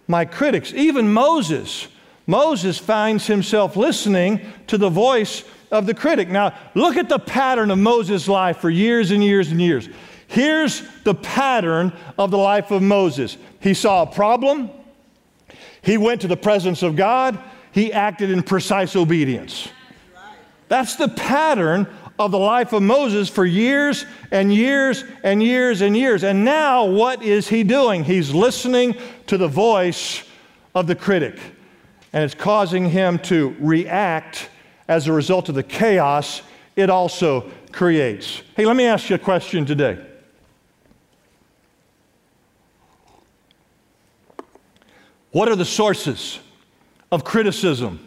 my 0.06 0.24
critics. 0.24 0.72
Even 0.72 1.12
Moses, 1.12 1.87
Moses 2.26 2.78
finds 2.78 3.26
himself 3.26 3.76
listening 3.76 4.40
to 4.66 4.78
the 4.78 4.88
voice 4.88 5.44
of 5.70 5.87
the 5.87 5.94
critic. 5.94 6.28
Now, 6.28 6.54
look 6.74 6.96
at 6.96 7.08
the 7.08 7.18
pattern 7.18 7.70
of 7.70 7.78
Moses' 7.78 8.26
life 8.26 8.58
for 8.58 8.70
years 8.70 9.11
and 9.11 9.22
years 9.22 9.50
and 9.50 9.61
years. 9.61 9.88
Here's 10.26 10.82
the 11.04 11.14
pattern 11.14 11.92
of 12.18 12.30
the 12.30 12.38
life 12.38 12.70
of 12.70 12.82
Moses 12.82 13.37
he 13.61 13.74
saw 13.74 14.02
a 14.02 14.06
problem, 14.06 14.70
he 15.82 15.96
went 15.96 16.20
to 16.22 16.28
the 16.28 16.37
presence 16.37 16.82
of 16.82 16.96
God, 16.96 17.38
he 17.72 17.92
acted 17.92 18.30
in 18.30 18.42
precise 18.42 18.96
obedience. 18.96 19.68
That's 20.68 20.96
the 20.96 21.08
pattern 21.08 21.88
of 22.18 22.31
the 22.31 22.38
life 22.38 22.72
of 22.72 22.83
Moses 22.83 23.28
for 23.28 23.44
years 23.44 24.04
and 24.31 24.52
years 24.52 25.04
and 25.22 25.42
years 25.42 25.81
and 25.81 25.96
years. 25.96 26.24
And 26.24 26.44
now, 26.44 26.85
what 26.85 27.22
is 27.22 27.48
he 27.48 27.62
doing? 27.62 28.04
He's 28.04 28.35
listening 28.35 28.96
to 29.28 29.38
the 29.38 29.48
voice 29.48 30.24
of 30.74 30.87
the 30.87 30.94
critic, 30.94 31.38
and 32.12 32.24
it's 32.24 32.35
causing 32.35 32.90
him 32.90 33.18
to 33.20 33.54
react 33.61 34.50
as 34.88 35.07
a 35.07 35.12
result 35.12 35.48
of 35.48 35.54
the 35.54 35.62
chaos 35.62 36.42
it 36.76 36.90
also 36.90 37.50
creates. 37.72 38.42
Hey, 38.57 38.64
let 38.64 38.76
me 38.76 38.85
ask 38.85 39.11
you 39.11 39.16
a 39.16 39.18
question 39.18 39.66
today. 39.66 40.04
What 45.31 45.48
are 45.48 45.57
the 45.57 45.64
sources 45.64 46.38
of 47.12 47.22
criticism 47.24 48.04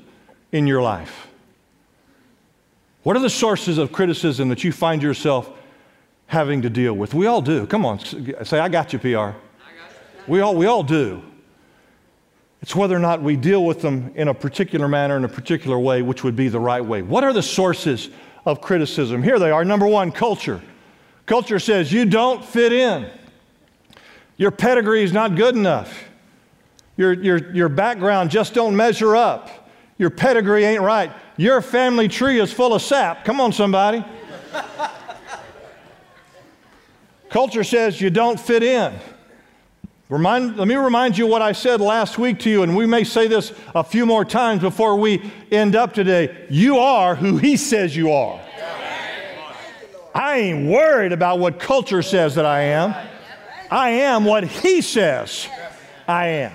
in 0.51 0.67
your 0.67 0.81
life? 0.81 1.27
What 3.03 3.15
are 3.15 3.19
the 3.19 3.29
sources 3.29 3.77
of 3.77 3.91
criticism 3.91 4.49
that 4.49 4.63
you 4.63 4.71
find 4.71 5.01
yourself 5.01 5.49
having 6.27 6.61
to 6.61 6.69
deal 6.69 6.93
with? 6.93 7.13
We 7.13 7.25
all 7.25 7.41
do. 7.41 7.65
Come 7.65 7.85
on, 7.85 7.99
say, 7.99 8.59
I 8.59 8.69
got 8.69 8.93
you, 8.93 8.99
PR. 8.99 9.07
Got 9.07 9.35
you. 9.35 9.37
We, 10.27 10.41
all, 10.41 10.55
we 10.55 10.67
all 10.67 10.83
do. 10.83 11.23
It's 12.61 12.75
whether 12.75 12.95
or 12.95 12.99
not 12.99 13.23
we 13.23 13.35
deal 13.35 13.65
with 13.65 13.81
them 13.81 14.11
in 14.15 14.27
a 14.27 14.33
particular 14.33 14.87
manner, 14.87 15.17
in 15.17 15.25
a 15.25 15.29
particular 15.29 15.79
way, 15.79 16.03
which 16.03 16.23
would 16.23 16.35
be 16.35 16.47
the 16.47 16.59
right 16.59 16.83
way. 16.83 17.01
What 17.01 17.23
are 17.23 17.33
the 17.33 17.41
sources 17.41 18.09
of 18.45 18.61
criticism? 18.61 19.23
Here 19.23 19.39
they 19.39 19.49
are. 19.49 19.65
Number 19.65 19.87
one, 19.87 20.11
culture. 20.11 20.61
Culture 21.25 21.57
says 21.57 21.91
you 21.91 22.05
don't 22.05 22.45
fit 22.45 22.71
in. 22.71 23.09
Your 24.37 24.51
pedigree 24.51 25.03
is 25.03 25.11
not 25.11 25.35
good 25.35 25.55
enough. 25.55 26.03
Your, 26.97 27.13
your, 27.13 27.51
your 27.53 27.69
background 27.69 28.29
just 28.29 28.53
don't 28.53 28.75
measure 28.75 29.15
up. 29.15 29.69
Your 29.97 30.09
pedigree 30.09 30.63
ain't 30.63 30.81
right. 30.81 31.11
Your 31.41 31.63
family 31.63 32.07
tree 32.07 32.39
is 32.39 32.53
full 32.53 32.75
of 32.75 32.83
sap. 32.83 33.25
Come 33.25 33.41
on, 33.41 33.51
somebody. 33.51 34.05
Culture 37.29 37.63
says 37.63 37.99
you 37.99 38.11
don't 38.11 38.39
fit 38.39 38.61
in. 38.61 38.93
Remind, 40.07 40.57
let 40.57 40.67
me 40.67 40.75
remind 40.75 41.17
you 41.17 41.25
what 41.25 41.41
I 41.41 41.53
said 41.53 41.81
last 41.81 42.19
week 42.19 42.37
to 42.41 42.49
you, 42.51 42.61
and 42.61 42.75
we 42.75 42.85
may 42.85 43.03
say 43.03 43.27
this 43.27 43.53
a 43.73 43.83
few 43.83 44.05
more 44.05 44.23
times 44.23 44.61
before 44.61 44.97
we 44.97 45.31
end 45.51 45.75
up 45.75 45.95
today. 45.95 46.45
You 46.51 46.77
are 46.77 47.15
who 47.15 47.37
He 47.37 47.57
says 47.57 47.95
you 47.95 48.11
are. 48.11 48.39
I 50.13 50.37
ain't 50.37 50.69
worried 50.69 51.11
about 51.11 51.39
what 51.39 51.59
culture 51.59 52.03
says 52.03 52.35
that 52.35 52.45
I 52.45 52.61
am. 52.61 52.93
I 53.71 53.89
am 53.89 54.25
what 54.25 54.43
He 54.43 54.81
says 54.81 55.47
I 56.07 56.27
am. 56.27 56.53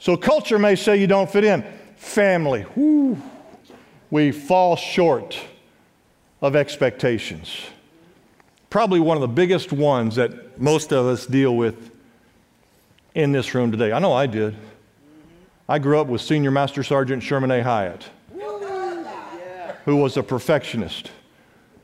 So 0.00 0.18
culture 0.18 0.58
may 0.58 0.76
say 0.76 0.98
you 0.98 1.06
don't 1.06 1.30
fit 1.30 1.44
in. 1.44 1.64
Family, 1.96 2.66
we 4.10 4.32
fall 4.32 4.76
short 4.76 5.38
of 6.40 6.56
expectations. 6.56 7.60
Probably 8.68 9.00
one 9.00 9.16
of 9.16 9.20
the 9.20 9.28
biggest 9.28 9.72
ones 9.72 10.16
that 10.16 10.60
most 10.60 10.92
of 10.92 11.06
us 11.06 11.26
deal 11.26 11.56
with 11.56 11.90
in 13.14 13.32
this 13.32 13.54
room 13.54 13.70
today. 13.70 13.92
I 13.92 13.98
know 13.98 14.12
I 14.12 14.26
did. 14.26 14.56
I 15.68 15.78
grew 15.78 16.00
up 16.00 16.06
with 16.06 16.20
Senior 16.20 16.50
Master 16.50 16.82
Sergeant 16.82 17.22
Sherman 17.22 17.50
A. 17.50 17.62
Hyatt, 17.62 18.08
who 19.84 19.96
was 19.96 20.16
a 20.16 20.22
perfectionist. 20.22 21.10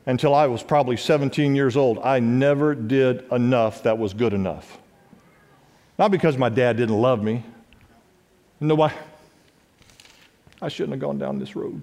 Until 0.05 0.33
I 0.33 0.47
was 0.47 0.63
probably 0.63 0.95
17 0.95 1.53
years 1.55 1.75
old, 1.75 1.99
I 1.99 2.19
never 2.19 2.73
did 2.73 3.29
enough 3.31 3.83
that 3.83 3.97
was 3.97 4.13
good 4.13 4.33
enough. 4.33 4.77
Not 5.99 6.11
because 6.11 6.37
my 6.37 6.47
dad 6.47 6.77
didn't 6.77 6.99
love 6.99 7.21
me, 7.21 7.43
Nobody. 8.59 8.95
I 10.61 10.69
shouldn't 10.69 10.93
have 10.93 10.99
gone 10.99 11.19
down 11.19 11.37
this 11.37 11.55
road. 11.55 11.81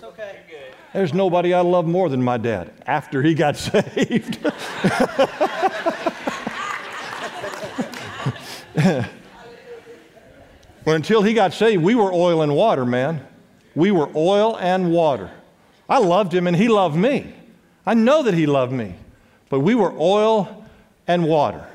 Come 0.00 0.10
on, 0.10 0.14
it's 0.14 0.20
okay. 0.20 0.70
There's 0.92 1.14
nobody 1.14 1.54
I 1.54 1.60
love 1.60 1.86
more 1.86 2.08
than 2.08 2.22
my 2.22 2.36
dad 2.36 2.72
after 2.86 3.22
he 3.22 3.34
got 3.34 3.56
saved. 3.56 4.38
well, 10.84 10.94
until 10.94 11.22
he 11.22 11.34
got 11.34 11.52
saved, 11.52 11.82
we 11.82 11.94
were 11.94 12.12
oil 12.12 12.42
and 12.42 12.54
water, 12.54 12.84
man. 12.84 13.26
We 13.74 13.90
were 13.90 14.08
oil 14.14 14.56
and 14.58 14.92
water. 14.92 15.30
I 15.88 15.98
loved 15.98 16.32
him 16.32 16.46
and 16.46 16.56
he 16.56 16.68
loved 16.68 16.96
me. 16.96 17.34
I 17.84 17.94
know 17.94 18.22
that 18.22 18.34
he 18.34 18.46
loved 18.46 18.72
me, 18.72 18.94
but 19.48 19.60
we 19.60 19.74
were 19.74 19.92
oil 19.98 20.64
and 21.06 21.24
water. 21.24 21.66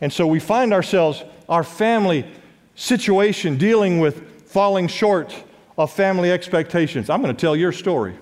And 0.00 0.12
so 0.12 0.26
we 0.26 0.38
find 0.38 0.72
ourselves 0.72 1.22
our 1.48 1.64
family 1.64 2.26
situation 2.74 3.56
dealing 3.56 3.98
with 3.98 4.46
falling 4.48 4.88
short 4.88 5.34
of 5.76 5.92
family 5.92 6.30
expectations. 6.30 7.10
I'm 7.10 7.22
going 7.22 7.34
to 7.34 7.40
tell 7.40 7.56
your 7.56 7.72
story. 7.72 8.16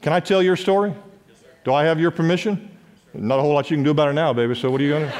Can 0.00 0.12
I 0.12 0.20
tell 0.20 0.42
your 0.42 0.56
story? 0.56 0.94
Do 1.64 1.74
I 1.74 1.84
have 1.84 1.98
your 1.98 2.10
permission? 2.10 2.70
Not 3.12 3.38
a 3.38 3.42
whole 3.42 3.54
lot 3.54 3.70
you 3.70 3.76
can 3.76 3.84
do 3.84 3.90
about 3.90 4.08
it 4.08 4.12
now, 4.12 4.32
baby, 4.32 4.54
so 4.54 4.70
what 4.70 4.80
are 4.80 4.84
you 4.84 4.90
going 4.90 5.06
to 5.06 5.10
do? 5.10 5.16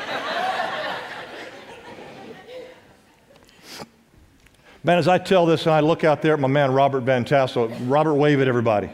Man, 4.85 4.99
as 4.99 5.09
I 5.09 5.19
tell 5.19 5.47
this 5.47 5.63
and 5.63 5.73
I 5.73 5.81
look 5.81 6.05
out 6.05 6.23
there 6.23 6.35
at 6.35 6.39
my 6.39 6.47
man 6.47 6.73
Robert 6.73 7.01
Van 7.01 7.25
Tassel, 7.25 7.67
Robert, 7.89 8.15
wave 8.15 8.41
at 8.41 8.47
everybody 8.47 8.89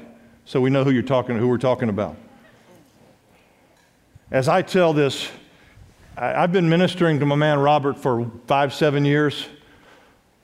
so 0.45 0.61
we 0.61 0.71
know 0.71 0.85
who 0.85 0.91
you're 0.91 1.03
talking, 1.03 1.37
who 1.37 1.49
we're 1.49 1.59
talking 1.59 1.89
about. 1.89 2.17
As 4.31 4.49
I 4.49 4.63
tell 4.63 4.93
this, 4.93 5.31
I've 6.17 6.53
been 6.53 6.69
ministering 6.69 7.21
to 7.21 7.27
my 7.27 7.35
man 7.37 7.59
Robert 7.59 7.99
for 7.99 8.31
five, 8.47 8.73
seven 8.73 9.05
years, 9.05 9.47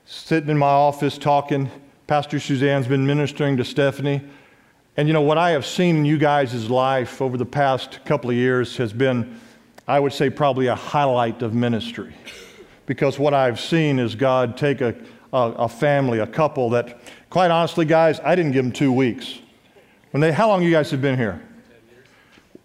sitting 0.08 0.48
in 0.48 0.56
my 0.56 0.66
office 0.66 1.18
talking, 1.18 1.70
Pastor 2.06 2.40
Suzanne's 2.40 2.86
been 2.86 3.06
ministering 3.06 3.58
to 3.58 3.64
Stephanie. 3.64 4.22
And 4.96 5.06
you 5.06 5.12
know, 5.12 5.20
what 5.20 5.36
I 5.36 5.50
have 5.50 5.66
seen 5.66 5.96
in 5.96 6.04
you 6.06 6.16
guys' 6.16 6.70
life 6.70 7.20
over 7.20 7.36
the 7.36 7.44
past 7.44 8.02
couple 8.06 8.30
of 8.30 8.36
years 8.36 8.78
has 8.78 8.90
been, 8.90 9.38
I 9.86 10.00
would 10.00 10.14
say, 10.14 10.30
probably 10.30 10.68
a 10.68 10.74
highlight 10.74 11.42
of 11.42 11.52
ministry. 11.52 12.14
Because 12.86 13.18
what 13.18 13.34
I've 13.34 13.60
seen 13.60 13.98
is 13.98 14.14
God 14.14 14.56
take 14.56 14.80
a, 14.80 14.96
a, 15.30 15.38
a 15.38 15.68
family, 15.68 16.20
a 16.20 16.26
couple 16.26 16.70
that, 16.70 17.00
quite 17.28 17.50
honestly, 17.50 17.84
guys, 17.84 18.18
I 18.20 18.34
didn't 18.34 18.52
give 18.52 18.64
them 18.64 18.72
two 18.72 18.90
weeks. 18.90 19.40
When 20.12 20.22
they, 20.22 20.32
how 20.32 20.48
long 20.48 20.62
you 20.62 20.70
guys 20.70 20.90
have 20.90 21.02
been 21.02 21.18
here? 21.18 21.42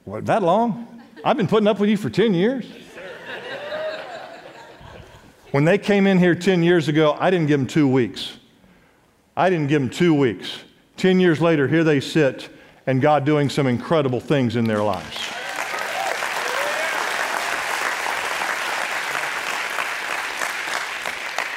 What, 0.06 0.26
that 0.28 0.44
long? 0.44 1.02
I've 1.26 1.36
been 1.36 1.48
putting 1.48 1.68
up 1.68 1.78
with 1.78 1.90
you 1.90 1.98
for 1.98 2.10
10 2.10 2.34
years. 2.34 2.66
When 5.54 5.66
they 5.66 5.78
came 5.78 6.08
in 6.08 6.18
here 6.18 6.34
10 6.34 6.64
years 6.64 6.88
ago, 6.88 7.16
I 7.20 7.30
didn't 7.30 7.46
give 7.46 7.60
them 7.60 7.68
two 7.68 7.88
weeks. 7.88 8.40
I 9.38 9.52
didn't 9.52 9.68
give 9.68 9.84
them 9.84 9.92
two 9.92 10.16
weeks. 10.16 10.64
10 10.98 11.20
years 11.20 11.40
later, 11.40 11.68
here 11.68 11.84
they 11.84 12.00
sit, 12.00 12.50
and 12.88 13.00
God 13.00 13.24
doing 13.24 13.52
some 13.52 13.68
incredible 13.68 14.20
things 14.20 14.56
in 14.56 14.66
their 14.66 14.82
lives. 14.82 15.16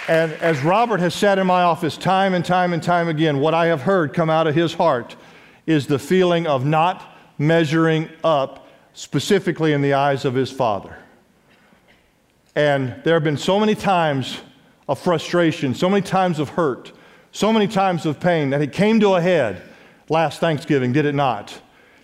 And 0.09 0.33
as 0.43 0.63
Robert 0.63 1.01
has 1.01 1.15
sat 1.15 1.39
in 1.39 1.47
my 1.47 1.63
office 1.63 1.97
time 1.97 2.35
and 2.35 2.45
time 2.45 2.75
and 2.75 2.83
time 2.83 3.09
again, 3.09 3.41
what 3.41 3.55
I 3.55 3.69
have 3.69 3.81
heard 3.81 4.13
come 4.13 4.29
out 4.29 4.47
of 4.47 4.55
his 4.55 4.75
heart 4.75 5.17
is 5.67 5.87
the 5.87 5.99
feeling 5.99 6.47
of 6.47 6.67
not 6.67 7.17
measuring 7.39 8.11
up, 8.23 8.69
specifically 8.93 9.73
in 9.73 9.81
the 9.81 9.95
eyes 9.95 10.27
of 10.27 10.35
his 10.35 10.53
father. 10.53 10.99
And 12.57 13.01
there 13.05 13.15
have 13.15 13.23
been 13.23 13.37
so 13.37 13.61
many 13.61 13.75
times 13.75 14.41
of 14.89 14.99
frustration, 14.99 15.75
so 15.75 15.91
many 15.91 16.01
times 16.01 16.39
of 16.39 16.49
hurt, 16.49 16.91
so 17.31 17.53
many 17.53 17.69
times 17.69 18.07
of 18.07 18.19
pain 18.19 18.51
that 18.51 18.63
it 18.63 18.73
came 18.73 18.99
to 19.01 19.15
a 19.15 19.21
head 19.21 19.63
last 20.09 20.41
Thanksgiving, 20.41 20.91
did 20.91 21.05
it 21.05 21.15
not? 21.15 21.61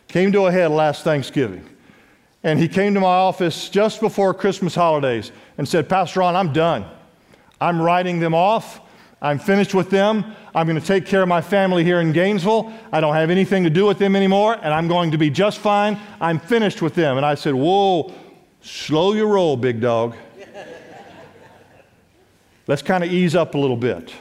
Came 0.08 0.30
to 0.32 0.46
a 0.46 0.52
head 0.52 0.70
last 0.70 1.04
Thanksgiving. 1.04 1.66
And 2.44 2.58
he 2.58 2.68
came 2.68 2.92
to 2.94 3.00
my 3.00 3.06
office 3.06 3.70
just 3.70 4.00
before 4.00 4.34
Christmas 4.34 4.74
holidays 4.74 5.32
and 5.56 5.66
said, 5.66 5.88
Pastor 5.88 6.20
Ron, 6.20 6.36
I'm 6.36 6.52
done. 6.52 6.84
I'm 7.58 7.80
writing 7.80 8.20
them 8.20 8.34
off. 8.34 8.80
I'm 9.22 9.38
finished 9.38 9.72
with 9.72 9.88
them. 9.88 10.34
I'm 10.54 10.66
going 10.66 10.78
to 10.78 10.86
take 10.86 11.06
care 11.06 11.22
of 11.22 11.28
my 11.28 11.40
family 11.40 11.82
here 11.82 12.00
in 12.00 12.12
Gainesville. 12.12 12.72
I 12.92 13.00
don't 13.00 13.14
have 13.14 13.30
anything 13.30 13.64
to 13.64 13.70
do 13.70 13.86
with 13.86 13.98
them 13.98 14.16
anymore, 14.16 14.58
and 14.60 14.74
I'm 14.74 14.88
going 14.88 15.12
to 15.12 15.18
be 15.18 15.30
just 15.30 15.60
fine. 15.60 15.98
I'm 16.20 16.40
finished 16.40 16.82
with 16.82 16.94
them. 16.94 17.16
And 17.16 17.24
I 17.24 17.36
said, 17.36 17.54
Whoa, 17.54 18.12
slow 18.60 19.14
your 19.14 19.28
roll, 19.28 19.56
big 19.56 19.80
dog. 19.80 20.14
Let's 22.66 22.82
kind 22.82 23.04
of 23.04 23.12
ease 23.12 23.34
up 23.34 23.54
a 23.54 23.58
little 23.58 23.76
bit. 23.76 24.12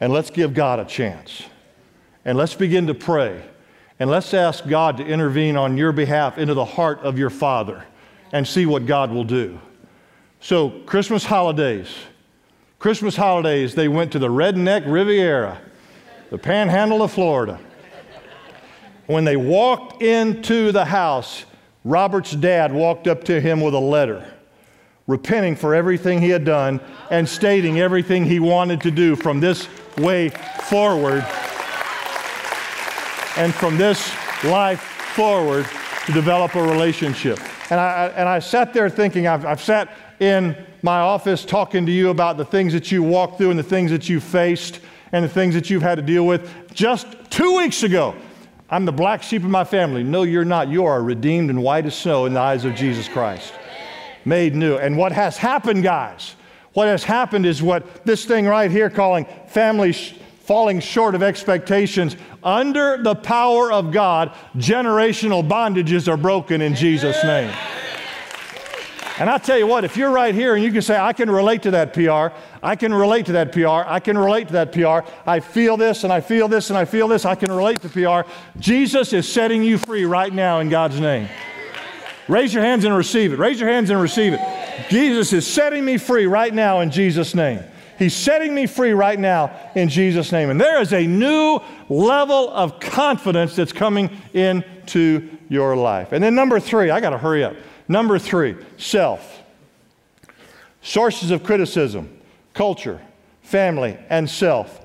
And 0.00 0.12
let's 0.12 0.30
give 0.30 0.52
God 0.52 0.80
a 0.80 0.84
chance. 0.84 1.44
And 2.24 2.36
let's 2.36 2.54
begin 2.54 2.86
to 2.88 2.94
pray. 2.94 3.42
And 3.98 4.10
let's 4.10 4.34
ask 4.34 4.66
God 4.66 4.96
to 4.96 5.06
intervene 5.06 5.56
on 5.56 5.76
your 5.76 5.92
behalf 5.92 6.38
into 6.38 6.54
the 6.54 6.64
heart 6.64 6.98
of 7.00 7.18
your 7.18 7.30
Father 7.30 7.84
and 8.32 8.46
see 8.46 8.66
what 8.66 8.86
God 8.86 9.12
will 9.12 9.24
do. 9.24 9.60
So, 10.40 10.70
Christmas 10.86 11.24
holidays. 11.24 11.88
Christmas 12.80 13.14
holidays, 13.14 13.76
they 13.76 13.86
went 13.86 14.10
to 14.10 14.18
the 14.18 14.28
Redneck 14.28 14.90
Riviera, 14.90 15.60
the 16.30 16.38
panhandle 16.38 17.02
of 17.02 17.12
Florida. 17.12 17.60
When 19.06 19.24
they 19.24 19.36
walked 19.36 20.02
into 20.02 20.72
the 20.72 20.84
house, 20.84 21.44
Robert's 21.84 22.32
dad 22.32 22.72
walked 22.72 23.06
up 23.06 23.22
to 23.24 23.40
him 23.40 23.60
with 23.60 23.74
a 23.74 23.78
letter 23.78 24.26
repenting 25.12 25.54
for 25.54 25.74
everything 25.74 26.22
he 26.22 26.30
had 26.30 26.42
done 26.42 26.80
and 27.10 27.28
stating 27.28 27.78
everything 27.78 28.24
he 28.24 28.40
wanted 28.40 28.80
to 28.80 28.90
do 28.90 29.14
from 29.14 29.40
this 29.40 29.68
way 29.98 30.30
forward 30.70 31.22
and 33.36 33.54
from 33.54 33.76
this 33.76 34.10
life 34.42 34.80
forward 35.14 35.66
to 36.06 36.12
develop 36.12 36.54
a 36.54 36.62
relationship. 36.62 37.38
And 37.70 37.78
I, 37.78 38.06
and 38.16 38.26
I 38.26 38.38
sat 38.38 38.72
there 38.72 38.88
thinking, 38.88 39.26
I've, 39.26 39.44
I've 39.44 39.62
sat 39.62 39.90
in 40.18 40.56
my 40.80 41.00
office 41.00 41.44
talking 41.44 41.84
to 41.84 41.92
you 41.92 42.08
about 42.08 42.38
the 42.38 42.44
things 42.46 42.72
that 42.72 42.90
you 42.90 43.02
walked 43.02 43.36
through 43.36 43.50
and 43.50 43.58
the 43.58 43.62
things 43.62 43.90
that 43.90 44.08
you 44.08 44.18
faced 44.18 44.80
and 45.12 45.22
the 45.22 45.28
things 45.28 45.54
that 45.54 45.68
you've 45.68 45.82
had 45.82 45.96
to 45.96 46.02
deal 46.02 46.26
with 46.26 46.50
just 46.72 47.06
two 47.28 47.58
weeks 47.58 47.82
ago. 47.82 48.14
I'm 48.70 48.86
the 48.86 48.92
black 48.92 49.22
sheep 49.22 49.44
of 49.44 49.50
my 49.50 49.64
family. 49.64 50.02
No, 50.02 50.22
you're 50.22 50.46
not. 50.46 50.68
You 50.68 50.86
are 50.86 51.02
redeemed 51.02 51.50
and 51.50 51.62
white 51.62 51.84
as 51.84 51.94
snow 51.94 52.24
in 52.24 52.32
the 52.32 52.40
eyes 52.40 52.64
of 52.64 52.74
Jesus 52.74 53.06
Christ. 53.06 53.52
Made 54.24 54.54
new. 54.54 54.76
And 54.76 54.96
what 54.96 55.12
has 55.12 55.36
happened, 55.36 55.82
guys, 55.82 56.36
what 56.72 56.88
has 56.88 57.04
happened 57.04 57.46
is 57.46 57.62
what 57.62 58.04
this 58.04 58.24
thing 58.24 58.46
right 58.46 58.70
here 58.70 58.88
calling 58.88 59.26
family 59.46 59.92
sh- 59.92 60.14
falling 60.40 60.80
short 60.80 61.14
of 61.14 61.22
expectations. 61.22 62.16
Under 62.42 63.00
the 63.02 63.14
power 63.14 63.72
of 63.72 63.92
God, 63.92 64.34
generational 64.56 65.46
bondages 65.46 66.08
are 66.08 66.16
broken 66.16 66.60
in 66.60 66.74
Jesus' 66.74 67.22
name. 67.22 67.52
And 69.18 69.28
I 69.30 69.38
tell 69.38 69.58
you 69.58 69.66
what, 69.66 69.84
if 69.84 69.96
you're 69.96 70.10
right 70.10 70.34
here 70.34 70.54
and 70.54 70.64
you 70.64 70.72
can 70.72 70.82
say, 70.82 70.98
I 70.98 71.12
can 71.12 71.30
relate 71.30 71.62
to 71.62 71.70
that 71.72 71.92
PR, 71.92 72.34
I 72.62 72.74
can 72.74 72.92
relate 72.92 73.26
to 73.26 73.32
that 73.32 73.52
PR, 73.52 73.88
I 73.88 74.00
can 74.00 74.16
relate 74.16 74.48
to 74.48 74.52
that 74.54 74.72
PR, 74.72 75.08
I 75.26 75.38
feel 75.38 75.76
this 75.76 76.02
and 76.04 76.12
I 76.12 76.20
feel 76.20 76.48
this 76.48 76.70
and 76.70 76.78
I 76.78 76.86
feel 76.86 77.06
this, 77.08 77.24
I 77.24 77.34
can 77.34 77.52
relate 77.52 77.80
to 77.82 77.88
PR, 77.88 78.28
Jesus 78.58 79.12
is 79.12 79.30
setting 79.30 79.62
you 79.62 79.78
free 79.78 80.06
right 80.06 80.32
now 80.32 80.60
in 80.60 80.70
God's 80.70 80.98
name. 80.98 81.28
Raise 82.28 82.54
your 82.54 82.62
hands 82.62 82.84
and 82.84 82.96
receive 82.96 83.32
it. 83.32 83.38
Raise 83.38 83.58
your 83.58 83.68
hands 83.68 83.90
and 83.90 84.00
receive 84.00 84.32
it. 84.34 84.40
Jesus 84.88 85.32
is 85.32 85.46
setting 85.46 85.84
me 85.84 85.98
free 85.98 86.26
right 86.26 86.52
now 86.52 86.80
in 86.80 86.90
Jesus' 86.90 87.34
name. 87.34 87.62
He's 87.98 88.14
setting 88.14 88.54
me 88.54 88.66
free 88.66 88.92
right 88.92 89.18
now 89.18 89.54
in 89.74 89.88
Jesus' 89.88 90.32
name. 90.32 90.50
And 90.50 90.60
there 90.60 90.80
is 90.80 90.92
a 90.92 91.06
new 91.06 91.60
level 91.88 92.50
of 92.50 92.80
confidence 92.80 93.54
that's 93.54 93.72
coming 93.72 94.10
into 94.32 95.28
your 95.48 95.76
life. 95.76 96.12
And 96.12 96.22
then, 96.24 96.34
number 96.34 96.58
three, 96.58 96.90
I 96.90 97.00
got 97.00 97.10
to 97.10 97.18
hurry 97.18 97.44
up. 97.44 97.54
Number 97.88 98.18
three, 98.18 98.56
self. 98.76 99.42
Sources 100.80 101.30
of 101.30 101.44
criticism, 101.44 102.18
culture, 102.54 103.00
family, 103.42 103.96
and 104.08 104.28
self. 104.28 104.80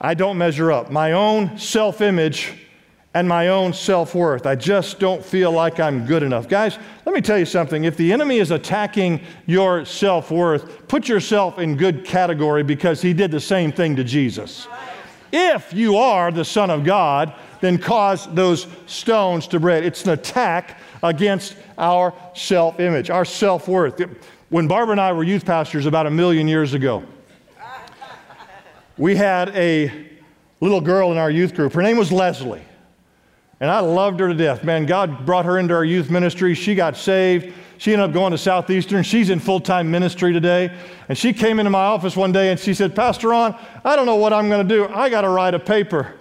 I 0.00 0.14
don't 0.14 0.36
measure 0.36 0.70
up. 0.70 0.90
My 0.90 1.12
own 1.12 1.58
self 1.58 2.00
image 2.00 2.67
and 3.14 3.26
my 3.28 3.48
own 3.48 3.72
self 3.72 4.14
worth. 4.14 4.46
I 4.46 4.54
just 4.54 4.98
don't 4.98 5.24
feel 5.24 5.50
like 5.50 5.80
I'm 5.80 6.06
good 6.06 6.22
enough. 6.22 6.48
Guys, 6.48 6.78
let 7.06 7.14
me 7.14 7.20
tell 7.20 7.38
you 7.38 7.46
something. 7.46 7.84
If 7.84 7.96
the 7.96 8.12
enemy 8.12 8.38
is 8.38 8.50
attacking 8.50 9.20
your 9.46 9.84
self 9.84 10.30
worth, 10.30 10.86
put 10.88 11.08
yourself 11.08 11.58
in 11.58 11.76
good 11.76 12.04
category 12.04 12.62
because 12.62 13.00
he 13.00 13.12
did 13.12 13.30
the 13.30 13.40
same 13.40 13.72
thing 13.72 13.96
to 13.96 14.04
Jesus. 14.04 14.68
If 15.32 15.72
you 15.72 15.96
are 15.96 16.30
the 16.30 16.44
Son 16.44 16.70
of 16.70 16.84
God, 16.84 17.34
then 17.60 17.78
cause 17.78 18.32
those 18.34 18.66
stones 18.86 19.46
to 19.48 19.60
bread. 19.60 19.84
It's 19.84 20.04
an 20.04 20.10
attack 20.10 20.78
against 21.02 21.56
our 21.76 22.14
self 22.34 22.78
image, 22.80 23.10
our 23.10 23.24
self 23.24 23.68
worth. 23.68 24.00
When 24.50 24.68
Barbara 24.68 24.92
and 24.92 25.00
I 25.00 25.12
were 25.12 25.24
youth 25.24 25.44
pastors 25.44 25.86
about 25.86 26.06
a 26.06 26.10
million 26.10 26.46
years 26.48 26.74
ago, 26.74 27.04
we 28.96 29.14
had 29.16 29.50
a 29.50 30.06
little 30.60 30.80
girl 30.80 31.12
in 31.12 31.18
our 31.18 31.30
youth 31.30 31.54
group. 31.54 31.72
Her 31.72 31.82
name 31.82 31.96
was 31.96 32.10
Leslie. 32.10 32.62
And 33.60 33.70
I 33.70 33.80
loved 33.80 34.20
her 34.20 34.28
to 34.28 34.34
death. 34.34 34.62
Man, 34.62 34.86
God 34.86 35.26
brought 35.26 35.44
her 35.44 35.58
into 35.58 35.74
our 35.74 35.84
youth 35.84 36.10
ministry. 36.10 36.54
She 36.54 36.74
got 36.74 36.96
saved. 36.96 37.52
She 37.78 37.92
ended 37.92 38.08
up 38.08 38.14
going 38.14 38.32
to 38.32 38.38
Southeastern. 38.38 39.02
She's 39.02 39.30
in 39.30 39.40
full 39.40 39.60
time 39.60 39.90
ministry 39.90 40.32
today. 40.32 40.76
And 41.08 41.18
she 41.18 41.32
came 41.32 41.58
into 41.58 41.70
my 41.70 41.84
office 41.84 42.16
one 42.16 42.32
day 42.32 42.50
and 42.50 42.58
she 42.58 42.74
said, 42.74 42.94
Pastor 42.94 43.28
Ron, 43.28 43.56
I 43.84 43.96
don't 43.96 44.06
know 44.06 44.16
what 44.16 44.32
I'm 44.32 44.48
going 44.48 44.66
to 44.66 44.74
do. 44.74 44.86
I 44.88 45.08
got 45.08 45.22
to 45.22 45.28
write 45.28 45.54
a 45.54 45.58
paper. 45.58 46.14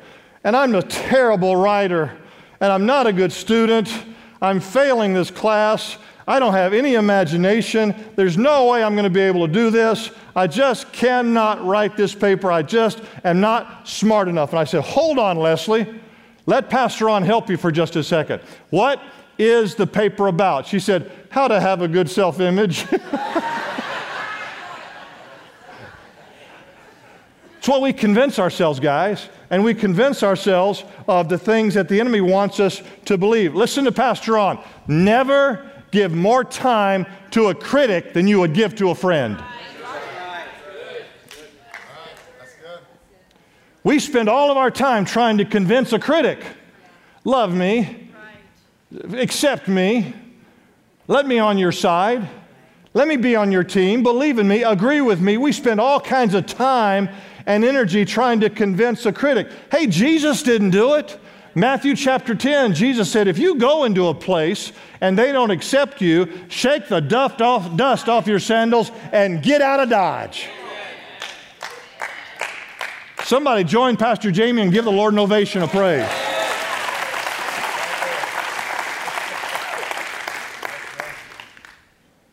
And 0.44 0.56
I'm 0.56 0.74
a 0.76 0.82
terrible 0.82 1.56
writer. 1.56 2.18
And 2.60 2.72
I'm 2.72 2.86
not 2.86 3.06
a 3.06 3.14
good 3.14 3.32
student. 3.32 3.92
I'm 4.42 4.60
failing 4.60 5.14
this 5.14 5.30
class. 5.30 5.98
I 6.28 6.40
don't 6.40 6.54
have 6.54 6.74
any 6.74 6.96
imagination. 6.96 7.96
There's 8.16 8.38
no 8.38 8.68
way 8.68 8.84
I'm 8.84 8.94
going 8.94 9.06
to 9.06 9.10
be 9.10 9.22
able 9.22 9.48
to 9.48 9.54
do 9.54 9.70
this. 9.70 10.12
I 10.36 10.48
just 10.48 10.92
cannot 10.92 11.66
write 11.66 11.96
this 11.96 12.14
paper. 12.14 12.52
I 12.52 12.64
just 12.64 13.02
am 13.24 13.40
not 13.40 13.88
smart 13.88 14.28
enough. 14.28 14.52
And 14.52 14.60
I 14.60 14.64
said, 14.64 14.82
Hold 14.82 15.20
on, 15.20 15.38
Leslie. 15.38 16.02
Let 16.48 16.70
Pastor 16.70 17.06
Ron 17.06 17.24
help 17.24 17.50
you 17.50 17.58
for 17.58 17.72
just 17.72 17.98
a 17.98 18.04
second. 18.04 18.42
What 18.70 19.02
is 19.38 19.76
the 19.76 19.86
paper 19.86 20.28
about? 20.28 20.66
She 20.66 20.80
said, 20.80 21.12
How 21.30 21.48
to 21.50 21.60
have 21.60 21.82
a 21.82 21.90
good 21.90 22.10
self 22.10 22.40
image. 22.40 22.86
it's 27.58 27.68
what 27.68 27.82
we 27.82 27.92
convince 27.92 28.40
ourselves, 28.40 28.80
guys. 28.80 29.30
And 29.50 29.64
we 29.64 29.74
convince 29.74 30.24
ourselves 30.24 30.84
of 31.08 31.30
the 31.30 31.38
things 31.38 31.74
that 31.74 31.90
the 31.90 32.00
enemy 32.00 32.22
wants 32.22 32.60
us 32.60 32.82
to 33.06 33.18
believe. 33.18 33.54
Listen 33.54 33.84
to 33.86 33.92
Pastor 33.92 34.34
Ron. 34.34 34.64
Never 34.88 35.70
give 35.92 36.14
more 36.14 36.44
time 36.44 37.06
to 37.32 37.48
a 37.48 37.56
critic 37.56 38.14
than 38.14 38.28
you 38.28 38.40
would 38.40 38.54
give 38.54 38.76
to 38.76 38.90
a 38.90 38.96
friend. 38.96 39.38
We 43.88 44.00
spend 44.00 44.28
all 44.28 44.52
of 44.52 44.58
our 44.58 44.70
time 44.70 45.06
trying 45.06 45.38
to 45.38 45.46
convince 45.46 45.94
a 45.94 46.00
critic 46.00 46.44
love 47.24 47.56
me, 47.56 48.10
accept 49.14 49.70
me, 49.70 50.14
let 51.08 51.26
me 51.26 51.40
on 51.40 51.58
your 51.58 51.72
side, 51.72 52.28
let 52.94 53.08
me 53.08 53.16
be 53.16 53.38
on 53.38 53.50
your 53.50 53.64
team, 53.64 54.04
believe 54.04 54.40
in 54.40 54.48
me, 54.50 54.64
agree 54.64 55.00
with 55.00 55.22
me. 55.22 55.38
We 55.38 55.54
spend 55.54 55.80
all 55.80 56.02
kinds 56.02 56.34
of 56.34 56.46
time 56.46 57.08
and 57.46 57.64
energy 57.64 58.04
trying 58.04 58.42
to 58.42 58.50
convince 58.50 59.06
a 59.06 59.14
critic. 59.14 59.48
Hey, 59.72 59.88
Jesus 59.88 60.44
didn't 60.44 60.72
do 60.72 60.96
it. 60.96 61.18
Matthew 61.56 61.96
chapter 61.96 62.36
10, 62.36 62.74
Jesus 62.74 63.10
said, 63.10 63.30
If 63.30 63.40
you 63.40 63.56
go 63.56 63.86
into 63.86 64.10
a 64.10 64.14
place 64.14 64.74
and 65.00 65.18
they 65.18 65.32
don't 65.32 65.50
accept 65.50 66.02
you, 66.02 66.28
shake 66.50 66.90
the 66.90 67.00
dust 67.00 67.42
off, 67.42 67.78
dust 67.78 68.10
off 68.10 68.28
your 68.28 68.40
sandals 68.40 68.92
and 69.14 69.42
get 69.42 69.62
out 69.62 69.80
of 69.80 69.90
Dodge. 69.90 70.50
Somebody 73.28 73.66
join 73.66 73.98
Pastor 73.98 74.32
Jamie 74.32 74.62
and 74.62 74.72
give 74.72 74.86
the 74.86 74.92
Lord 74.92 75.12
an 75.12 75.20
ovation 75.20 75.62
of 75.62 75.70
praise. 75.70 76.08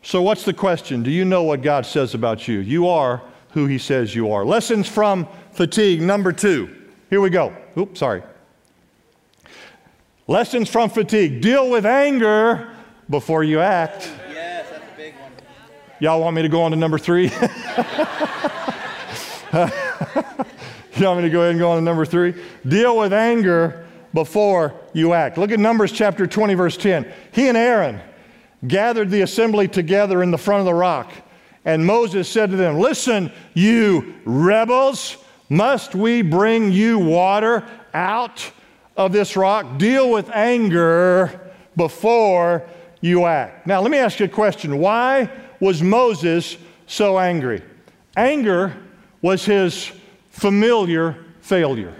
So, 0.03 0.21
what's 0.21 0.45
the 0.45 0.53
question? 0.53 1.03
Do 1.03 1.11
you 1.11 1.25
know 1.25 1.43
what 1.43 1.61
God 1.61 1.85
says 1.85 2.13
about 2.13 2.47
you? 2.47 2.59
You 2.59 2.87
are 2.87 3.21
who 3.49 3.65
He 3.65 3.77
says 3.77 4.15
you 4.15 4.31
are. 4.31 4.45
Lessons 4.45 4.87
from 4.87 5.27
fatigue, 5.51 6.01
number 6.01 6.31
two. 6.31 6.73
Here 7.09 7.19
we 7.19 7.29
go. 7.29 7.53
Oops, 7.77 7.99
sorry. 7.99 8.23
Lessons 10.27 10.69
from 10.69 10.89
fatigue. 10.89 11.41
Deal 11.41 11.69
with 11.69 11.85
anger 11.85 12.73
before 13.09 13.43
you 13.43 13.59
act. 13.59 14.09
Yes, 14.31 14.69
that's 14.69 14.81
a 14.81 14.95
big 14.95 15.13
one. 15.15 15.33
Y'all 15.99 16.21
want 16.21 16.37
me 16.37 16.41
to 16.41 16.47
go 16.47 16.61
on 16.61 16.71
to 16.71 16.77
number 16.77 16.97
three? 16.97 17.29
you 21.01 21.07
want 21.07 21.19
me 21.19 21.23
to 21.23 21.29
go 21.29 21.41
ahead 21.41 21.51
and 21.51 21.59
go 21.59 21.71
on 21.71 21.77
to 21.77 21.83
number 21.83 22.05
three? 22.05 22.33
Deal 22.67 22.97
with 22.97 23.13
anger 23.13 23.85
before 24.13 24.73
you 24.93 25.13
act. 25.13 25.37
Look 25.37 25.51
at 25.51 25.59
Numbers 25.59 25.91
chapter 25.91 26.25
20, 26.25 26.53
verse 26.53 26.77
10. 26.77 27.11
He 27.31 27.49
and 27.49 27.57
Aaron 27.57 27.99
gathered 28.65 29.09
the 29.09 29.21
assembly 29.21 29.67
together 29.67 30.23
in 30.23 30.31
the 30.31 30.37
front 30.37 30.61
of 30.61 30.65
the 30.65 30.73
rock. 30.73 31.11
And 31.65 31.85
Moses 31.85 32.29
said 32.29 32.51
to 32.51 32.55
them, 32.55 32.79
Listen, 32.79 33.31
you 33.53 34.15
rebels, 34.23 35.17
must 35.49 35.95
we 35.95 36.21
bring 36.21 36.71
you 36.71 36.99
water 36.99 37.67
out 37.93 38.49
of 38.95 39.11
this 39.11 39.35
rock? 39.35 39.77
Deal 39.77 40.09
with 40.09 40.29
anger 40.31 41.51
before 41.75 42.63
you 43.01 43.25
act. 43.25 43.67
Now, 43.67 43.81
let 43.81 43.91
me 43.91 43.97
ask 43.97 44.19
you 44.19 44.25
a 44.25 44.29
question. 44.29 44.79
Why 44.79 45.29
was 45.59 45.81
Moses 45.81 46.57
so 46.87 47.19
angry? 47.19 47.61
Anger 48.15 48.75
was 49.21 49.43
his 49.43 49.91
familiar 50.35 51.15
failure. 51.39 51.93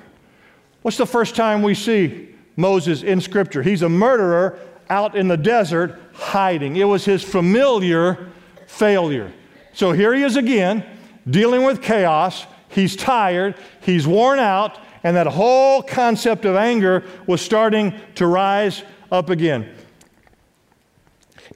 What's 0.81 0.97
the 0.97 1.05
first 1.05 1.37
time 1.37 1.61
we 1.61 1.73
see 1.73 2.35
Moses 2.57 3.01
in 3.01 3.21
Scripture? 3.21 3.63
He's 3.63 3.81
a 3.81 3.87
murderer 3.87 4.59
out 4.89 5.15
in 5.15 5.29
the 5.29 5.37
desert 5.37 5.97
hiding. 6.13 6.75
It 6.75 6.83
was 6.83 7.05
his 7.05 7.23
familiar 7.23 8.29
failure. 8.67 9.31
So 9.73 9.93
here 9.93 10.13
he 10.13 10.21
is 10.21 10.35
again, 10.35 10.85
dealing 11.29 11.63
with 11.63 11.81
chaos. 11.81 12.45
He's 12.67 12.97
tired, 12.97 13.55
he's 13.81 14.05
worn 14.05 14.39
out, 14.39 14.79
and 15.01 15.15
that 15.15 15.27
whole 15.27 15.81
concept 15.81 16.43
of 16.43 16.57
anger 16.57 17.05
was 17.25 17.39
starting 17.39 17.93
to 18.15 18.27
rise 18.27 18.83
up 19.13 19.29
again. 19.29 19.73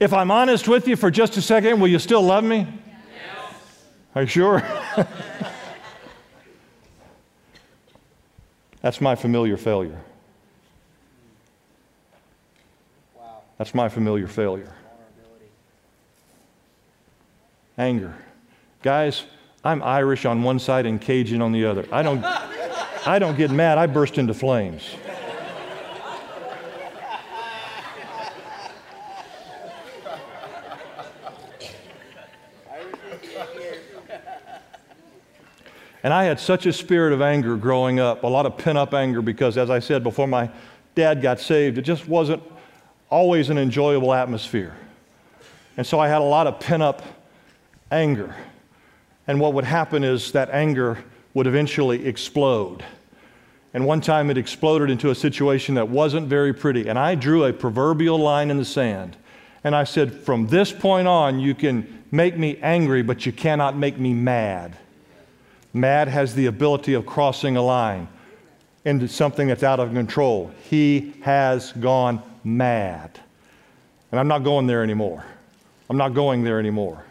If 0.00 0.14
I'm 0.14 0.30
honest 0.30 0.66
with 0.66 0.88
you 0.88 0.96
for 0.96 1.10
just 1.10 1.36
a 1.36 1.42
second, 1.42 1.78
will 1.78 1.88
you 1.88 1.98
still 1.98 2.22
love 2.22 2.42
me? 2.42 2.66
Yes. 2.86 3.84
Are 4.14 4.22
you 4.22 4.28
sure? 4.28 4.62
That's 8.82 9.00
my 9.00 9.14
familiar 9.14 9.56
failure. 9.56 10.00
That's 13.58 13.74
my 13.74 13.88
familiar 13.88 14.26
failure. 14.26 14.72
Anger. 17.76 18.14
Guys, 18.82 19.24
I'm 19.62 19.82
Irish 19.82 20.24
on 20.24 20.42
one 20.42 20.58
side 20.58 20.86
and 20.86 21.00
Cajun 21.00 21.42
on 21.42 21.52
the 21.52 21.66
other. 21.66 21.86
I 21.92 22.02
don't, 22.02 22.24
I 23.06 23.18
don't 23.18 23.36
get 23.36 23.50
mad, 23.50 23.76
I 23.76 23.86
burst 23.86 24.16
into 24.16 24.32
flames. 24.32 24.96
And 36.02 36.14
I 36.14 36.24
had 36.24 36.40
such 36.40 36.66
a 36.66 36.72
spirit 36.72 37.12
of 37.12 37.20
anger 37.20 37.56
growing 37.56 38.00
up, 38.00 38.22
a 38.22 38.26
lot 38.26 38.46
of 38.46 38.56
pent 38.56 38.78
up 38.78 38.94
anger, 38.94 39.20
because 39.20 39.58
as 39.58 39.68
I 39.68 39.80
said 39.80 40.02
before 40.02 40.26
my 40.26 40.50
dad 40.94 41.20
got 41.20 41.40
saved, 41.40 41.78
it 41.78 41.82
just 41.82 42.08
wasn't 42.08 42.42
always 43.10 43.50
an 43.50 43.58
enjoyable 43.58 44.14
atmosphere. 44.14 44.74
And 45.76 45.86
so 45.86 45.98
I 45.98 46.08
had 46.08 46.20
a 46.20 46.24
lot 46.24 46.46
of 46.46 46.60
pent 46.60 46.82
up 46.82 47.02
anger. 47.90 48.34
And 49.26 49.40
what 49.40 49.54
would 49.54 49.64
happen 49.64 50.04
is 50.04 50.32
that 50.32 50.50
anger 50.50 51.04
would 51.34 51.46
eventually 51.46 52.06
explode. 52.06 52.84
And 53.72 53.86
one 53.86 54.00
time 54.00 54.30
it 54.30 54.38
exploded 54.38 54.90
into 54.90 55.10
a 55.10 55.14
situation 55.14 55.76
that 55.76 55.88
wasn't 55.88 56.28
very 56.28 56.52
pretty. 56.52 56.88
And 56.88 56.98
I 56.98 57.14
drew 57.14 57.44
a 57.44 57.52
proverbial 57.52 58.18
line 58.18 58.50
in 58.50 58.56
the 58.56 58.64
sand. 58.64 59.16
And 59.62 59.76
I 59.76 59.84
said, 59.84 60.12
From 60.12 60.48
this 60.48 60.72
point 60.72 61.06
on, 61.06 61.38
you 61.38 61.54
can 61.54 62.04
make 62.10 62.36
me 62.36 62.58
angry, 62.62 63.02
but 63.02 63.26
you 63.26 63.32
cannot 63.32 63.76
make 63.76 63.98
me 63.98 64.12
mad. 64.12 64.76
Mad 65.72 66.08
has 66.08 66.34
the 66.34 66.46
ability 66.46 66.94
of 66.94 67.06
crossing 67.06 67.56
a 67.56 67.62
line 67.62 68.08
into 68.84 69.06
something 69.06 69.48
that's 69.48 69.62
out 69.62 69.78
of 69.78 69.92
control. 69.92 70.50
He 70.68 71.14
has 71.22 71.72
gone 71.72 72.22
mad. 72.42 73.20
And 74.10 74.18
I'm 74.18 74.28
not 74.28 74.42
going 74.42 74.66
there 74.66 74.82
anymore. 74.82 75.24
I'm 75.88 75.96
not 75.96 76.14
going 76.14 76.42
there 76.42 76.58
anymore. 76.58 77.04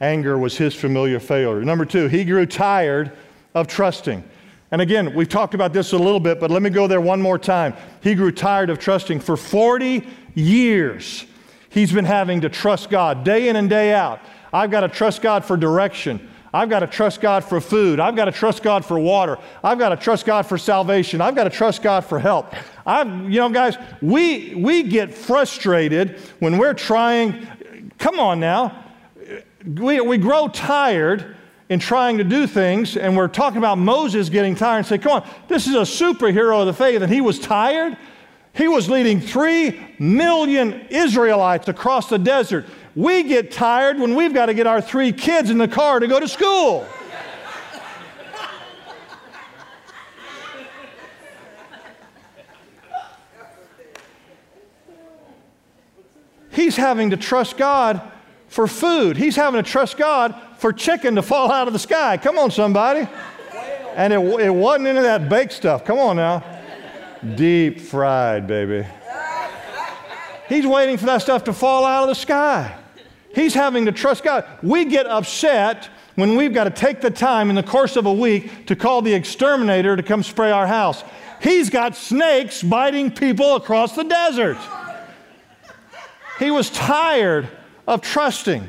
Anger 0.00 0.38
was 0.38 0.56
his 0.56 0.74
familiar 0.74 1.18
failure. 1.18 1.64
Number 1.64 1.84
two, 1.84 2.06
he 2.08 2.24
grew 2.24 2.46
tired 2.46 3.12
of 3.54 3.66
trusting. 3.66 4.22
And 4.70 4.82
again, 4.82 5.14
we've 5.14 5.28
talked 5.28 5.54
about 5.54 5.72
this 5.72 5.92
a 5.92 5.98
little 5.98 6.20
bit, 6.20 6.38
but 6.38 6.50
let 6.50 6.62
me 6.62 6.70
go 6.70 6.86
there 6.86 7.00
one 7.00 7.22
more 7.22 7.38
time. 7.38 7.74
He 8.02 8.14
grew 8.14 8.30
tired 8.30 8.70
of 8.70 8.78
trusting. 8.78 9.20
For 9.20 9.36
40 9.36 10.06
years, 10.34 11.24
he's 11.70 11.90
been 11.90 12.04
having 12.04 12.42
to 12.42 12.48
trust 12.48 12.90
God 12.90 13.24
day 13.24 13.48
in 13.48 13.56
and 13.56 13.68
day 13.68 13.94
out. 13.94 14.20
I've 14.52 14.70
got 14.70 14.80
to 14.80 14.88
trust 14.88 15.22
God 15.22 15.44
for 15.44 15.56
direction. 15.56 16.28
I've 16.52 16.70
got 16.70 16.80
to 16.80 16.86
trust 16.86 17.20
God 17.20 17.44
for 17.44 17.60
food. 17.60 18.00
I've 18.00 18.16
got 18.16 18.24
to 18.24 18.32
trust 18.32 18.62
God 18.62 18.84
for 18.84 18.98
water. 18.98 19.38
I've 19.62 19.78
got 19.78 19.90
to 19.90 19.96
trust 19.96 20.24
God 20.24 20.46
for 20.46 20.56
salvation. 20.56 21.20
I've 21.20 21.34
got 21.34 21.44
to 21.44 21.50
trust 21.50 21.82
God 21.82 22.04
for 22.04 22.18
help. 22.18 22.54
I've, 22.86 23.08
you 23.30 23.40
know, 23.40 23.50
guys, 23.50 23.76
we, 24.00 24.54
we 24.54 24.82
get 24.84 25.12
frustrated 25.12 26.18
when 26.38 26.56
we're 26.56 26.74
trying, 26.74 27.46
come 27.98 28.18
on 28.18 28.40
now, 28.40 28.84
we, 29.66 30.00
we 30.00 30.16
grow 30.16 30.48
tired 30.48 31.36
in 31.68 31.78
trying 31.78 32.16
to 32.16 32.24
do 32.24 32.46
things, 32.46 32.96
and 32.96 33.14
we're 33.14 33.28
talking 33.28 33.58
about 33.58 33.76
Moses 33.76 34.30
getting 34.30 34.54
tired 34.54 34.78
and 34.78 34.86
say, 34.86 34.96
come 34.96 35.12
on, 35.12 35.28
this 35.48 35.66
is 35.66 35.74
a 35.74 35.80
superhero 35.80 36.60
of 36.60 36.66
the 36.66 36.72
faith, 36.72 37.02
and 37.02 37.12
he 37.12 37.20
was 37.20 37.38
tired. 37.38 37.96
He 38.54 38.68
was 38.68 38.88
leading 38.88 39.20
three 39.20 39.94
million 39.98 40.86
Israelites 40.88 41.68
across 41.68 42.08
the 42.08 42.18
desert. 42.18 42.64
We 42.98 43.22
get 43.22 43.52
tired 43.52 44.00
when 44.00 44.16
we've 44.16 44.34
got 44.34 44.46
to 44.46 44.54
get 44.54 44.66
our 44.66 44.80
three 44.80 45.12
kids 45.12 45.50
in 45.50 45.58
the 45.58 45.68
car 45.68 46.00
to 46.00 46.08
go 46.08 46.18
to 46.18 46.26
school. 46.26 46.84
He's 56.50 56.74
having 56.74 57.10
to 57.10 57.16
trust 57.16 57.56
God 57.56 58.02
for 58.48 58.66
food. 58.66 59.16
He's 59.16 59.36
having 59.36 59.62
to 59.62 59.70
trust 59.70 59.96
God 59.96 60.34
for 60.56 60.72
chicken 60.72 61.14
to 61.14 61.22
fall 61.22 61.52
out 61.52 61.68
of 61.68 61.72
the 61.72 61.78
sky. 61.78 62.16
Come 62.16 62.36
on, 62.36 62.50
somebody. 62.50 63.08
And 63.94 64.12
it, 64.12 64.18
it 64.40 64.50
wasn't 64.50 64.88
any 64.88 64.98
of 64.98 65.04
that 65.04 65.28
baked 65.28 65.52
stuff. 65.52 65.84
Come 65.84 66.00
on 66.00 66.16
now. 66.16 66.42
Deep 67.36 67.80
fried, 67.80 68.48
baby. 68.48 68.84
He's 70.48 70.66
waiting 70.66 70.96
for 70.96 71.06
that 71.06 71.22
stuff 71.22 71.44
to 71.44 71.52
fall 71.52 71.84
out 71.84 72.02
of 72.02 72.08
the 72.08 72.16
sky. 72.16 72.74
He's 73.38 73.54
having 73.54 73.86
to 73.86 73.92
trust 73.92 74.24
God. 74.24 74.44
We 74.64 74.84
get 74.84 75.06
upset 75.06 75.88
when 76.16 76.34
we've 76.34 76.52
got 76.52 76.64
to 76.64 76.70
take 76.70 77.00
the 77.00 77.10
time 77.10 77.50
in 77.50 77.54
the 77.54 77.62
course 77.62 77.94
of 77.94 78.04
a 78.04 78.12
week 78.12 78.66
to 78.66 78.74
call 78.74 79.00
the 79.00 79.14
exterminator 79.14 79.94
to 79.94 80.02
come 80.02 80.24
spray 80.24 80.50
our 80.50 80.66
house. 80.66 81.04
He's 81.40 81.70
got 81.70 81.94
snakes 81.94 82.64
biting 82.64 83.12
people 83.12 83.54
across 83.54 83.94
the 83.94 84.02
desert. 84.02 84.58
He 86.40 86.50
was 86.50 86.68
tired 86.70 87.48
of 87.86 88.00
trusting, 88.00 88.68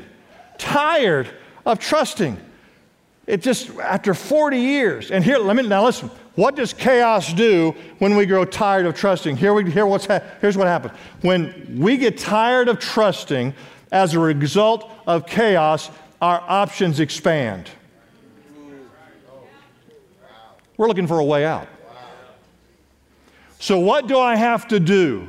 tired 0.56 1.28
of 1.66 1.80
trusting. 1.80 2.38
It 3.26 3.42
just, 3.42 3.70
after 3.80 4.14
40 4.14 4.56
years, 4.56 5.10
and 5.10 5.24
here, 5.24 5.38
let 5.38 5.56
me, 5.56 5.66
now 5.66 5.84
listen, 5.84 6.12
what 6.36 6.54
does 6.54 6.72
chaos 6.72 7.32
do 7.32 7.74
when 7.98 8.14
we 8.14 8.24
grow 8.24 8.44
tired 8.44 8.86
of 8.86 8.94
trusting? 8.94 9.36
Here 9.36 9.52
we, 9.52 9.68
here 9.68 9.86
what's 9.86 10.06
ha- 10.06 10.22
here's 10.40 10.56
what 10.56 10.68
happens. 10.68 10.94
When 11.22 11.76
we 11.80 11.96
get 11.96 12.18
tired 12.18 12.68
of 12.68 12.78
trusting 12.78 13.52
as 13.90 14.14
a 14.14 14.18
result 14.18 14.90
of 15.06 15.26
chaos, 15.26 15.90
our 16.20 16.42
options 16.46 17.00
expand. 17.00 17.70
We're 20.76 20.88
looking 20.88 21.06
for 21.06 21.18
a 21.18 21.24
way 21.24 21.44
out. 21.44 21.68
So, 23.58 23.78
what 23.78 24.06
do 24.06 24.18
I 24.18 24.36
have 24.36 24.68
to 24.68 24.80
do 24.80 25.28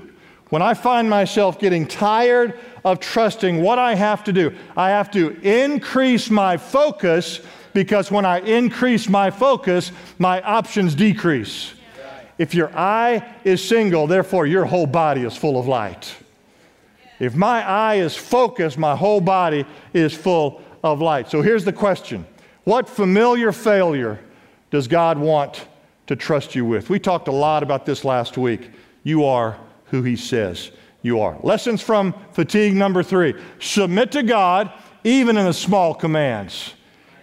when 0.50 0.62
I 0.62 0.74
find 0.74 1.10
myself 1.10 1.60
getting 1.60 1.86
tired 1.86 2.58
of 2.86 3.02
trusting? 3.02 3.62
What 3.62 3.78
I 3.78 3.96
have 3.96 4.24
to 4.24 4.34
do? 4.34 4.56
I 4.78 4.92
have 4.92 5.12
to 5.12 5.32
increase 5.42 6.30
my 6.30 6.56
focus 6.56 7.42
because 7.74 8.10
when 8.10 8.26
I 8.26 8.40
increase 8.40 9.10
my 9.10 9.32
focus, 9.32 9.92
my 10.18 10.42
options 10.42 10.96
decrease. 10.96 11.74
If 12.38 12.56
your 12.56 12.76
eye 12.76 13.36
is 13.44 13.64
single, 13.64 14.08
therefore 14.08 14.48
your 14.48 14.66
whole 14.66 14.88
body 14.88 15.22
is 15.24 15.36
full 15.36 15.60
of 15.60 15.68
light. 15.68 16.16
If 17.22 17.36
my 17.36 17.64
eye 17.64 17.98
is 17.98 18.16
focused, 18.16 18.80
my 18.80 18.96
whole 18.96 19.22
body 19.22 19.64
is 19.94 20.12
full 20.12 20.60
of 20.84 21.02
light. 21.02 21.30
So 21.30 21.44
here's 21.44 21.64
the 21.64 21.72
question 21.72 22.26
What 22.64 22.90
familiar 22.90 23.52
failure 23.52 24.20
does 24.72 24.88
God 24.88 25.20
want 25.20 25.68
to 26.08 26.16
trust 26.16 26.56
you 26.56 26.66
with? 26.66 26.90
We 26.90 26.98
talked 26.98 27.28
a 27.28 27.32
lot 27.32 27.62
about 27.62 27.86
this 27.86 28.04
last 28.04 28.40
week. 28.40 28.72
You 29.04 29.24
are 29.26 29.56
who 29.86 30.02
He 30.02 30.16
says 30.16 30.72
you 31.04 31.20
are. 31.20 31.38
Lessons 31.44 31.80
from 31.80 32.16
fatigue 32.32 32.74
number 32.74 33.04
three 33.04 33.36
submit 33.60 34.12
to 34.14 34.24
God 34.24 34.72
even 35.04 35.38
in 35.38 35.46
the 35.46 35.54
small 35.54 35.94
commands. 35.94 36.74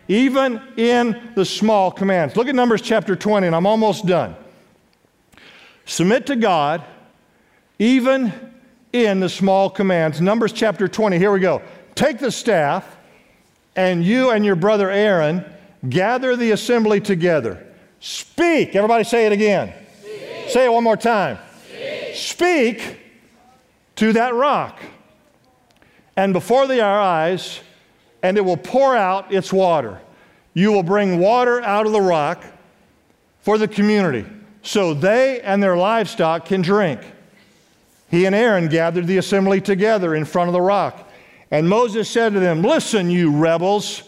Even 0.06 0.62
in 0.76 1.32
the 1.34 1.44
small 1.44 1.90
commands. 1.90 2.36
Look 2.36 2.46
at 2.46 2.54
Numbers 2.54 2.82
chapter 2.82 3.16
20, 3.16 3.48
and 3.48 3.56
I'm 3.56 3.66
almost 3.66 4.06
done. 4.06 4.36
Submit 5.86 6.26
to 6.26 6.36
God 6.36 6.84
even 7.80 8.32
in 8.92 9.20
the 9.20 9.28
small 9.28 9.70
commands. 9.70 10.20
Numbers 10.20 10.52
chapter 10.52 10.88
20, 10.88 11.18
here 11.18 11.30
we 11.30 11.40
go. 11.40 11.62
Take 11.94 12.18
the 12.18 12.30
staff, 12.30 12.96
and 13.76 14.04
you 14.04 14.30
and 14.30 14.44
your 14.44 14.56
brother 14.56 14.90
Aaron 14.90 15.44
gather 15.88 16.36
the 16.36 16.52
assembly 16.52 17.00
together. 17.00 17.66
Speak. 18.00 18.74
Everybody 18.76 19.04
say 19.04 19.26
it 19.26 19.32
again. 19.32 19.72
Speak. 20.00 20.50
Say 20.50 20.64
it 20.64 20.72
one 20.72 20.84
more 20.84 20.96
time. 20.96 21.38
Speak. 22.14 22.80
Speak 22.80 23.00
to 23.96 24.12
that 24.12 24.34
rock. 24.34 24.80
And 26.16 26.32
before 26.32 26.66
their 26.66 26.84
eyes, 26.84 27.60
and 28.22 28.36
it 28.36 28.44
will 28.44 28.56
pour 28.56 28.96
out 28.96 29.32
its 29.32 29.52
water. 29.52 30.00
You 30.54 30.72
will 30.72 30.82
bring 30.82 31.18
water 31.18 31.60
out 31.62 31.86
of 31.86 31.92
the 31.92 32.00
rock 32.00 32.44
for 33.40 33.58
the 33.58 33.68
community 33.68 34.26
so 34.62 34.92
they 34.92 35.40
and 35.40 35.62
their 35.62 35.76
livestock 35.76 36.44
can 36.44 36.62
drink. 36.62 37.00
He 38.10 38.24
and 38.24 38.34
Aaron 38.34 38.68
gathered 38.68 39.06
the 39.06 39.18
assembly 39.18 39.60
together 39.60 40.14
in 40.14 40.24
front 40.24 40.48
of 40.48 40.52
the 40.52 40.60
rock. 40.60 41.08
And 41.50 41.68
Moses 41.68 42.08
said 42.08 42.32
to 42.32 42.40
them, 42.40 42.62
Listen, 42.62 43.10
you 43.10 43.36
rebels, 43.36 44.02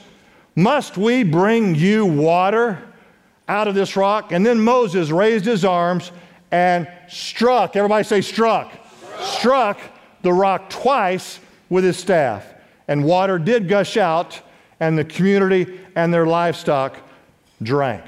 must 0.55 0.97
we 0.97 1.23
bring 1.23 1.75
you 1.75 2.07
water 2.07 2.83
out 3.49 3.69
of 3.69 3.75
this 3.75 3.97
rock? 3.97 4.33
And 4.33 4.45
then 4.45 4.61
Moses 4.61 5.11
raised 5.11 5.45
his 5.45 5.65
arms 5.65 6.13
and 6.51 6.89
struck, 7.09 7.77
everybody 7.77 8.05
say 8.05 8.21
struck, 8.21 8.73
struck, 9.21 9.27
struck 9.27 9.81
the 10.23 10.33
rock 10.33 10.69
twice 10.71 11.41
with 11.69 11.85
his 11.85 11.97
staff 11.97 12.51
and 12.91 13.05
water 13.05 13.39
did 13.39 13.69
gush 13.69 13.97
out, 13.97 14.41
and 14.81 14.99
the 14.99 15.05
community 15.05 15.79
and 15.95 16.13
their 16.13 16.27
livestock 16.27 16.97
drank. 17.63 18.03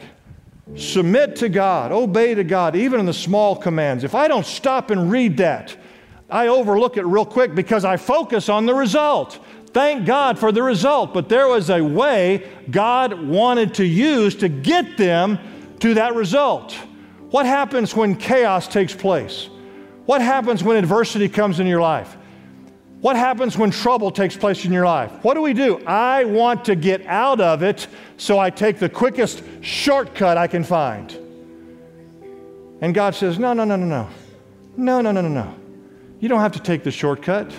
Submit 0.77 1.37
to 1.37 1.49
God, 1.49 1.93
obey 1.93 2.35
to 2.35 2.43
God, 2.43 2.75
even 2.75 2.99
in 2.99 3.07
the 3.07 3.15
small 3.15 3.55
commands. 3.55 4.03
If 4.03 4.17
I 4.17 4.27
don't 4.27 4.45
stop 4.45 4.91
and 4.91 5.09
read 5.09 5.37
that, 5.37 5.77
I 6.33 6.49
overlook 6.49 6.97
it 6.97 7.05
real 7.05 7.27
quick 7.27 7.55
because 7.55 7.85
I 7.85 7.99
focus 7.99 8.49
on 8.49 8.65
the 8.65 8.75
result. 8.75 9.39
Thank 9.67 10.07
God 10.07 10.39
for 10.39 10.51
the 10.51 10.63
result, 10.63 11.13
but 11.13 11.29
there 11.29 11.47
was 11.47 11.71
a 11.71 11.83
way 11.83 12.51
God 12.71 13.23
wanted 13.23 13.75
to 13.75 13.85
use 13.85 14.35
to 14.37 14.49
get 14.49 14.97
them 14.97 15.39
to 15.81 15.95
that 15.95 16.15
result. 16.15 16.73
What 17.31 17.47
happens 17.47 17.95
when 17.95 18.17
chaos 18.17 18.67
takes 18.67 18.95
place? 18.95 19.49
What 20.07 20.21
happens 20.23 20.65
when 20.65 20.77
adversity 20.77 21.29
comes 21.29 21.61
in 21.61 21.67
your 21.67 21.81
life? 21.81 22.17
What 23.01 23.17
happens 23.17 23.59
when 23.59 23.71
trouble 23.71 24.11
takes 24.11 24.37
place 24.37 24.65
in 24.65 24.73
your 24.73 24.85
life? 24.85 25.11
What 25.23 25.35
do 25.35 25.43
we 25.43 25.53
do? 25.53 25.85
I 25.87 26.25
want 26.25 26.65
to 26.67 26.77
get 26.77 27.05
out 27.07 27.41
of 27.41 27.63
it, 27.63 27.89
so 28.17 28.39
I 28.39 28.49
take 28.51 28.79
the 28.79 28.89
quickest 28.89 29.43
shortcut 29.61 30.39
I 30.39 30.47
can 30.47 30.65
find. 30.65 31.11
And 32.81 32.95
God 32.95 33.15
says, 33.15 33.39
No, 33.39 33.53
no, 33.53 33.65
no, 33.65 33.77
no, 33.77 33.87
no. 33.87 34.09
No, 34.77 35.01
no, 35.01 35.13
no, 35.13 35.21
no, 35.21 35.29
no. 35.29 35.62
You 36.23 36.29
don't 36.29 36.39
have 36.39 36.53
to 36.53 36.61
take 36.61 36.85
the 36.85 36.93
shortcut. 36.93 37.53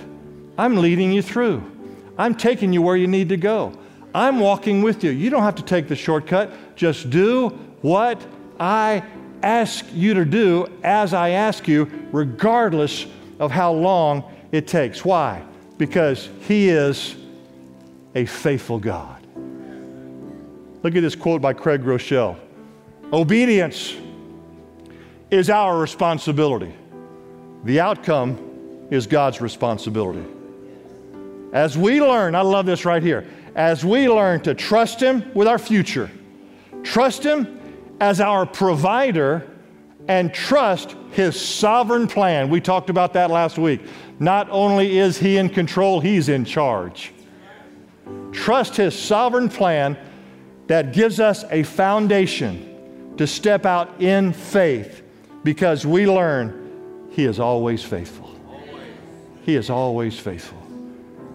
I'm 0.58 0.78
leading 0.78 1.12
you 1.12 1.22
through. 1.22 1.70
I'm 2.18 2.34
taking 2.34 2.72
you 2.72 2.82
where 2.82 2.96
you 2.96 3.08
need 3.08 3.28
to 3.28 3.36
go. 3.36 3.78
I'm 4.16 4.40
walking 4.40 4.82
with 4.82 5.04
you. 5.04 5.12
You 5.12 5.30
don't 5.30 5.44
have 5.44 5.56
to 5.56 5.64
take 5.64 5.90
the 5.90 5.98
shortcut. 5.98 6.78
Just 6.78 7.10
do 7.10 7.50
what 7.82 8.26
I 8.62 9.04
ask 9.42 9.86
you 9.92 10.14
to 10.14 10.24
do 10.24 10.68
as 10.82 11.14
I 11.14 11.32
ask 11.32 11.68
you, 11.68 11.92
regardless 12.14 13.06
of 13.38 13.52
how 13.52 13.74
long 13.74 14.24
it 14.54 14.66
takes. 14.66 15.04
Why? 15.04 15.44
Because 15.78 16.30
He 16.48 16.70
is 16.70 17.18
a 18.16 18.26
faithful 18.26 18.80
God. 18.80 19.28
Look 20.84 20.96
at 20.96 21.02
this 21.02 21.18
quote 21.18 21.42
by 21.42 21.52
Craig 21.52 21.84
Groeschel 21.84 22.38
Obedience 23.12 23.94
is 25.30 25.50
our 25.50 25.78
responsibility, 25.78 26.74
the 27.66 27.82
outcome 27.82 28.52
is 28.94 29.08
God's 29.08 29.42
responsibility. 29.42 30.24
As 31.52 31.76
we 31.76 32.00
learn, 32.00 32.36
I 32.36 32.42
love 32.42 32.68
this 32.68 32.86
right 32.86 33.02
here, 33.02 33.28
as 33.56 33.84
we 33.84 34.08
learn 34.08 34.42
to 34.42 34.54
trust 34.54 35.02
Him 35.02 35.32
with 35.34 35.48
our 35.48 35.58
future, 35.58 36.12
trust 36.84 37.24
Him 37.24 37.60
as 38.00 38.22
our 38.22 38.46
provider, 38.46 39.50
and 40.08 40.32
trust 40.32 40.96
His 41.10 41.40
sovereign 41.40 42.08
plan. 42.08 42.50
We 42.50 42.62
talked 42.62 42.92
about 42.92 43.14
that 43.14 43.32
last 43.32 43.58
week. 43.58 43.82
Not 44.20 44.48
only 44.52 45.00
is 45.00 45.18
He 45.18 45.38
in 45.38 45.50
control, 45.50 46.00
He's 46.00 46.30
in 46.30 46.46
charge. 46.46 47.14
Trust 48.32 48.76
His 48.76 48.98
sovereign 48.98 49.50
plan 49.50 49.98
that 50.68 50.94
gives 50.94 51.20
us 51.20 51.46
a 51.50 51.64
foundation 51.64 53.16
to 53.18 53.26
step 53.26 53.66
out 53.66 54.00
in 54.00 54.34
faith 54.34 55.02
because 55.44 55.84
we 55.84 56.06
learn 56.06 57.10
He 57.12 57.26
is 57.26 57.40
always 57.40 57.84
faithful. 57.84 58.33
He 59.44 59.56
is 59.56 59.70
always 59.70 60.18
faithful. 60.20 60.58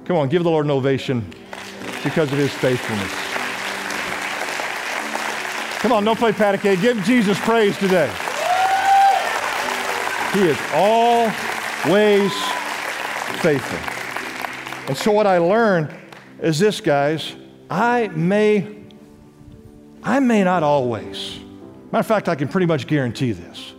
Come 0.05 0.17
on, 0.17 0.29
give 0.29 0.43
the 0.43 0.51
Lord 0.51 0.65
an 0.65 0.71
ovation 0.71 1.21
because 2.03 2.33
of 2.33 2.39
His 2.39 2.53
faithfulness. 2.53 3.13
Come 5.81 5.93
on, 5.93 6.05
don't 6.05 6.19
play 6.19 6.33
patty. 6.33 6.77
Give 6.77 7.03
Jesus 7.05 7.39
praise 7.41 7.79
today. 7.79 8.13
He 10.33 10.41
is 10.41 10.59
always 10.75 12.33
faithful. 13.41 13.79
And 14.89 14.97
so 14.97 15.13
what 15.13 15.27
I 15.27 15.39
learned 15.39 15.95
is 16.41 16.59
this, 16.59 16.81
guys. 16.81 17.35
I 17.71 18.09
may, 18.09 18.67
I 20.03 20.21
may 20.21 20.43
not 20.43 20.63
always. 20.63 21.39
Matter 21.93 22.01
of 22.01 22.07
fact, 22.07 22.29
I 22.29 22.35
can 22.35 22.49
pretty 22.49 22.67
much 22.67 22.87
guarantee 22.87 23.33
this. 23.33 23.75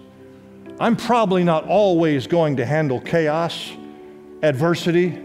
I'm 0.80 0.96
probably 0.96 1.44
not 1.44 1.66
always 1.66 2.28
going 2.28 2.58
to 2.58 2.66
handle 2.66 3.02
chaos, 3.02 3.72
adversity, 4.42 5.22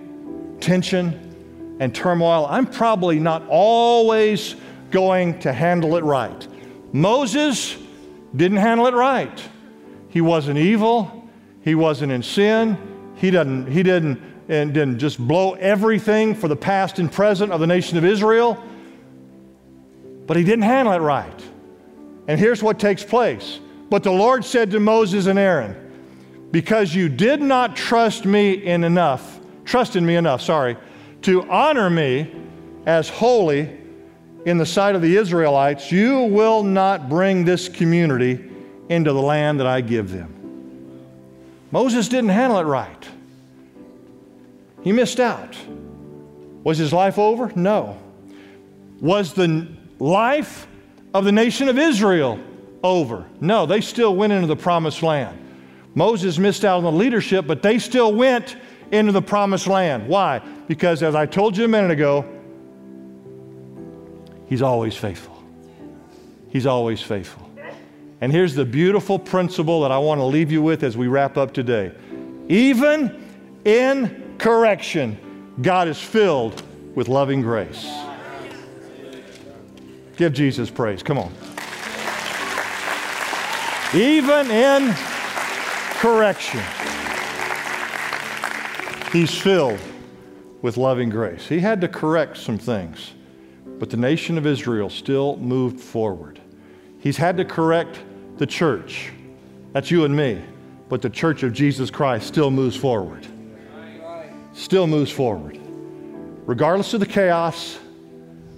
tension, 0.60 1.76
and 1.80 1.94
turmoil. 1.94 2.46
I'm 2.48 2.66
probably 2.66 3.18
not 3.18 3.42
always 3.48 4.56
going 4.90 5.38
to 5.40 5.52
handle 5.52 5.96
it 5.96 6.04
right. 6.04 6.46
Moses 6.92 7.76
didn't 8.34 8.58
handle 8.58 8.86
it 8.86 8.94
right. 8.94 9.42
He 10.08 10.20
wasn't 10.20 10.58
evil, 10.58 11.28
he 11.62 11.74
wasn't 11.74 12.12
in 12.12 12.22
sin, 12.22 12.78
he 13.16 13.30
didn't, 13.30 13.66
he 13.66 13.82
didn't, 13.82 14.20
and 14.48 14.72
didn't 14.72 14.98
just 14.98 15.18
blow 15.18 15.54
everything 15.54 16.34
for 16.34 16.48
the 16.48 16.56
past 16.56 16.98
and 16.98 17.10
present 17.10 17.50
of 17.50 17.60
the 17.60 17.66
nation 17.66 17.98
of 17.98 18.04
Israel, 18.04 18.62
but 20.26 20.36
he 20.36 20.44
didn't 20.44 20.62
handle 20.62 20.94
it 20.94 20.98
right. 20.98 21.44
And 22.28 22.38
here's 22.38 22.62
what 22.62 22.78
takes 22.78 23.02
place. 23.02 23.58
But 23.90 24.02
the 24.02 24.12
Lord 24.12 24.44
said 24.44 24.70
to 24.70 24.80
Moses 24.80 25.26
and 25.26 25.38
Aaron, 25.38 25.83
Because 26.54 26.94
you 26.94 27.08
did 27.08 27.42
not 27.42 27.74
trust 27.74 28.24
me 28.24 28.52
in 28.52 28.84
enough, 28.84 29.40
trust 29.64 29.96
in 29.96 30.06
me 30.06 30.14
enough, 30.14 30.40
sorry, 30.40 30.76
to 31.22 31.42
honor 31.50 31.90
me 31.90 32.32
as 32.86 33.08
holy 33.08 33.76
in 34.46 34.58
the 34.58 34.64
sight 34.64 34.94
of 34.94 35.02
the 35.02 35.16
Israelites, 35.16 35.90
you 35.90 36.20
will 36.20 36.62
not 36.62 37.08
bring 37.08 37.44
this 37.44 37.68
community 37.68 38.52
into 38.88 39.12
the 39.12 39.20
land 39.20 39.58
that 39.58 39.66
I 39.66 39.80
give 39.80 40.12
them. 40.12 40.32
Moses 41.72 42.06
didn't 42.06 42.30
handle 42.30 42.60
it 42.60 42.66
right. 42.66 43.08
He 44.84 44.92
missed 44.92 45.18
out. 45.18 45.56
Was 46.62 46.78
his 46.78 46.92
life 46.92 47.18
over? 47.18 47.50
No. 47.56 47.98
Was 49.00 49.34
the 49.34 49.66
life 49.98 50.68
of 51.14 51.24
the 51.24 51.32
nation 51.32 51.68
of 51.68 51.78
Israel 51.78 52.38
over? 52.84 53.26
No, 53.40 53.66
they 53.66 53.80
still 53.80 54.14
went 54.14 54.32
into 54.32 54.46
the 54.46 54.54
promised 54.54 55.02
land. 55.02 55.40
Moses 55.94 56.38
missed 56.38 56.64
out 56.64 56.78
on 56.78 56.84
the 56.84 56.92
leadership, 56.92 57.46
but 57.46 57.62
they 57.62 57.78
still 57.78 58.12
went 58.12 58.56
into 58.90 59.12
the 59.12 59.22
promised 59.22 59.66
land. 59.66 60.08
Why? 60.08 60.40
Because, 60.66 61.02
as 61.02 61.14
I 61.14 61.26
told 61.26 61.56
you 61.56 61.64
a 61.64 61.68
minute 61.68 61.90
ago, 61.90 62.24
He's 64.46 64.62
always 64.62 64.94
faithful. 64.94 65.42
He's 66.50 66.66
always 66.66 67.00
faithful. 67.00 67.50
And 68.20 68.30
here's 68.30 68.54
the 68.54 68.64
beautiful 68.64 69.18
principle 69.18 69.82
that 69.82 69.90
I 69.90 69.98
want 69.98 70.20
to 70.20 70.24
leave 70.24 70.52
you 70.52 70.62
with 70.62 70.82
as 70.82 70.96
we 70.96 71.08
wrap 71.08 71.36
up 71.36 71.52
today. 71.52 71.92
Even 72.48 73.26
in 73.64 74.36
correction, 74.38 75.18
God 75.60 75.88
is 75.88 76.00
filled 76.00 76.62
with 76.94 77.08
loving 77.08 77.42
grace. 77.42 77.90
Give 80.16 80.32
Jesus 80.32 80.70
praise. 80.70 81.02
Come 81.02 81.18
on. 81.18 81.32
Even 83.92 84.50
in 84.50 84.94
correction, 86.04 86.60
he's 89.10 89.34
filled 89.34 89.80
with 90.60 90.76
loving 90.76 91.08
grace. 91.08 91.48
He 91.48 91.60
had 91.60 91.80
to 91.80 91.88
correct 91.88 92.36
some 92.36 92.58
things, 92.58 93.14
but 93.78 93.88
the 93.88 93.96
nation 93.96 94.36
of 94.36 94.46
Israel 94.46 94.90
still 94.90 95.38
moved 95.38 95.80
forward. 95.80 96.42
He's 96.98 97.16
had 97.16 97.38
to 97.38 97.44
correct 97.46 98.00
the 98.36 98.46
church. 98.46 99.12
That's 99.72 99.90
you 99.90 100.04
and 100.04 100.14
me. 100.14 100.44
But 100.90 101.00
the 101.00 101.08
church 101.08 101.42
of 101.42 101.54
Jesus 101.54 101.90
Christ 101.90 102.26
still 102.26 102.50
moves 102.50 102.76
forward. 102.76 103.26
Still 104.52 104.86
moves 104.86 105.10
forward. 105.10 105.58
Regardless 106.44 106.92
of 106.92 107.00
the 107.00 107.06
chaos, 107.06 107.78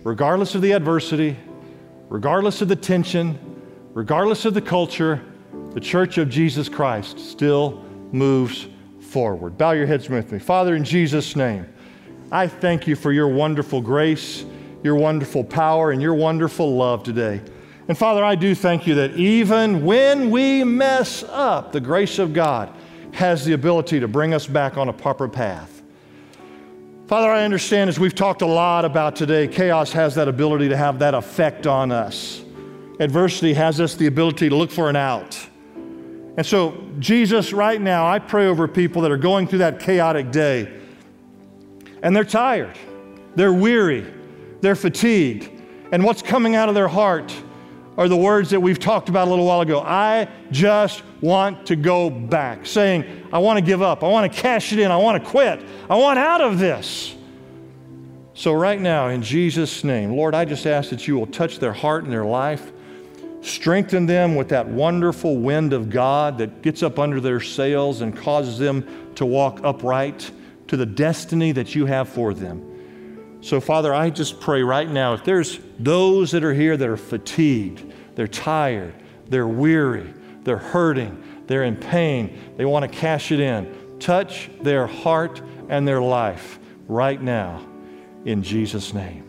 regardless 0.02 0.56
of 0.56 0.62
the 0.62 0.72
adversity, 0.72 1.36
regardless 2.08 2.60
of 2.60 2.66
the 2.66 2.74
tension, 2.74 3.38
regardless 3.94 4.46
of 4.46 4.54
the 4.54 4.60
culture, 4.60 5.22
the 5.76 5.80
church 5.82 6.16
of 6.16 6.30
Jesus 6.30 6.70
Christ 6.70 7.18
still 7.18 7.84
moves 8.10 8.66
forward. 8.98 9.58
Bow 9.58 9.72
your 9.72 9.84
heads 9.84 10.08
with 10.08 10.32
me. 10.32 10.38
Father, 10.38 10.74
in 10.74 10.84
Jesus' 10.84 11.36
name, 11.36 11.68
I 12.32 12.48
thank 12.48 12.86
you 12.86 12.96
for 12.96 13.12
your 13.12 13.28
wonderful 13.28 13.82
grace, 13.82 14.46
your 14.82 14.94
wonderful 14.94 15.44
power, 15.44 15.90
and 15.90 16.00
your 16.00 16.14
wonderful 16.14 16.74
love 16.76 17.02
today. 17.02 17.42
And 17.88 17.98
Father, 17.98 18.24
I 18.24 18.36
do 18.36 18.54
thank 18.54 18.86
you 18.86 18.94
that 18.94 19.16
even 19.16 19.84
when 19.84 20.30
we 20.30 20.64
mess 20.64 21.22
up, 21.24 21.72
the 21.72 21.80
grace 21.82 22.18
of 22.18 22.32
God 22.32 22.72
has 23.12 23.44
the 23.44 23.52
ability 23.52 24.00
to 24.00 24.08
bring 24.08 24.32
us 24.32 24.46
back 24.46 24.78
on 24.78 24.88
a 24.88 24.94
proper 24.94 25.28
path. 25.28 25.82
Father, 27.06 27.28
I 27.28 27.44
understand 27.44 27.90
as 27.90 28.00
we've 28.00 28.14
talked 28.14 28.40
a 28.40 28.46
lot 28.46 28.86
about 28.86 29.14
today, 29.14 29.46
chaos 29.46 29.92
has 29.92 30.14
that 30.14 30.26
ability 30.26 30.70
to 30.70 30.76
have 30.78 31.00
that 31.00 31.12
effect 31.12 31.66
on 31.66 31.92
us. 31.92 32.42
Adversity 32.98 33.52
has 33.52 33.78
us 33.78 33.94
the 33.94 34.06
ability 34.06 34.48
to 34.48 34.56
look 34.56 34.70
for 34.70 34.88
an 34.88 34.96
out. 34.96 35.38
And 36.36 36.44
so, 36.44 36.76
Jesus, 36.98 37.52
right 37.52 37.80
now, 37.80 38.06
I 38.06 38.18
pray 38.18 38.46
over 38.46 38.68
people 38.68 39.02
that 39.02 39.10
are 39.10 39.16
going 39.16 39.46
through 39.46 39.60
that 39.60 39.80
chaotic 39.80 40.30
day 40.30 40.80
and 42.02 42.14
they're 42.14 42.24
tired, 42.24 42.76
they're 43.34 43.52
weary, 43.52 44.06
they're 44.60 44.76
fatigued, 44.76 45.50
and 45.92 46.04
what's 46.04 46.22
coming 46.22 46.54
out 46.54 46.68
of 46.68 46.74
their 46.74 46.88
heart 46.88 47.34
are 47.96 48.08
the 48.08 48.16
words 48.16 48.50
that 48.50 48.60
we've 48.60 48.78
talked 48.78 49.08
about 49.08 49.26
a 49.26 49.30
little 49.30 49.46
while 49.46 49.62
ago. 49.62 49.80
I 49.80 50.28
just 50.50 51.02
want 51.20 51.66
to 51.66 51.76
go 51.76 52.10
back, 52.10 52.66
saying, 52.66 53.28
I 53.32 53.38
want 53.38 53.58
to 53.58 53.64
give 53.64 53.80
up. 53.80 54.04
I 54.04 54.08
want 54.08 54.30
to 54.30 54.38
cash 54.38 54.72
it 54.72 54.78
in. 54.78 54.90
I 54.90 54.96
want 54.98 55.22
to 55.22 55.30
quit. 55.30 55.64
I 55.88 55.96
want 55.96 56.18
out 56.18 56.42
of 56.42 56.58
this. 56.58 57.14
So, 58.34 58.52
right 58.52 58.78
now, 58.78 59.08
in 59.08 59.22
Jesus' 59.22 59.82
name, 59.82 60.12
Lord, 60.12 60.34
I 60.34 60.44
just 60.44 60.66
ask 60.66 60.90
that 60.90 61.08
you 61.08 61.16
will 61.16 61.26
touch 61.26 61.58
their 61.58 61.72
heart 61.72 62.04
and 62.04 62.12
their 62.12 62.26
life, 62.26 62.70
strengthen 63.46 64.06
them 64.06 64.34
with 64.34 64.48
that 64.48 64.66
wonderful 64.66 65.36
wind 65.36 65.72
of 65.72 65.88
God 65.88 66.38
that 66.38 66.62
gets 66.62 66.82
up 66.82 66.98
under 66.98 67.20
their 67.20 67.40
sails 67.40 68.00
and 68.00 68.16
causes 68.16 68.58
them 68.58 69.12
to 69.14 69.24
walk 69.24 69.60
upright 69.62 70.30
to 70.68 70.76
the 70.76 70.86
destiny 70.86 71.52
that 71.52 71.74
you 71.74 71.86
have 71.86 72.08
for 72.08 72.34
them. 72.34 73.38
So, 73.40 73.60
Father, 73.60 73.94
I 73.94 74.10
just 74.10 74.40
pray 74.40 74.62
right 74.62 74.88
now 74.88 75.14
if 75.14 75.24
there's 75.24 75.60
those 75.78 76.32
that 76.32 76.42
are 76.42 76.54
here 76.54 76.76
that 76.76 76.88
are 76.88 76.96
fatigued, 76.96 77.92
they're 78.16 78.26
tired, 78.26 78.94
they're 79.28 79.46
weary, 79.46 80.12
they're 80.42 80.56
hurting, 80.56 81.22
they're 81.46 81.64
in 81.64 81.76
pain, 81.76 82.54
they 82.56 82.64
want 82.64 82.90
to 82.90 82.98
cash 82.98 83.30
it 83.30 83.38
in, 83.38 83.98
touch 84.00 84.50
their 84.62 84.86
heart 84.86 85.40
and 85.68 85.86
their 85.86 86.00
life 86.00 86.58
right 86.88 87.20
now 87.20 87.64
in 88.24 88.42
Jesus' 88.42 88.92
name. 88.92 89.25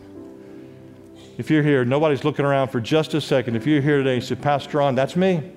If 1.37 1.51
you're 1.51 1.61
here, 1.61 1.85
nobody's 1.85 2.23
looking 2.23 2.45
around 2.45 2.69
for 2.69 2.81
just 2.81 3.13
a 3.13 3.21
second. 3.21 3.55
If 3.55 3.67
you're 3.67 3.81
here 3.81 3.99
today 3.99 4.15
and 4.15 4.23
say, 4.23 4.33
Pastor 4.33 4.79
Ron, 4.79 4.95
that's 4.95 5.15
me. 5.15 5.51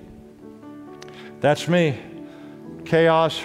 That's 1.39 1.67
me. 1.67 1.99
Chaos, 2.85 3.41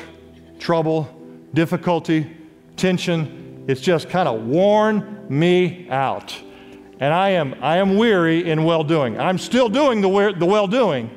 trouble, 0.59 1.09
difficulty, 1.55 2.37
tension, 2.77 3.65
it's 3.67 3.81
just 3.81 4.11
kind 4.11 4.29
of 4.29 4.43
worn 4.43 5.27
me 5.31 5.89
out. 5.89 6.39
And 7.01 7.15
I 7.15 7.31
am, 7.31 7.55
I 7.63 7.79
am 7.79 7.97
weary 7.97 8.51
in 8.51 8.65
well 8.65 8.85
doing. 8.85 9.19
I'm 9.19 9.39
still 9.39 9.71
doing 9.71 10.03
the, 10.03 10.35
the 10.39 10.47
well 10.47 10.67
doing, 10.67 11.11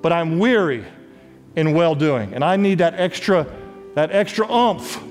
but 0.00 0.10
I'm 0.10 0.38
weary 0.38 0.86
in 1.54 1.74
well 1.74 1.94
doing. 1.94 2.32
And 2.32 2.42
I 2.42 2.56
need 2.56 2.78
that 2.78 2.94
extra, 2.94 3.46
that 3.94 4.10
extra 4.10 4.50
umph 4.50 5.02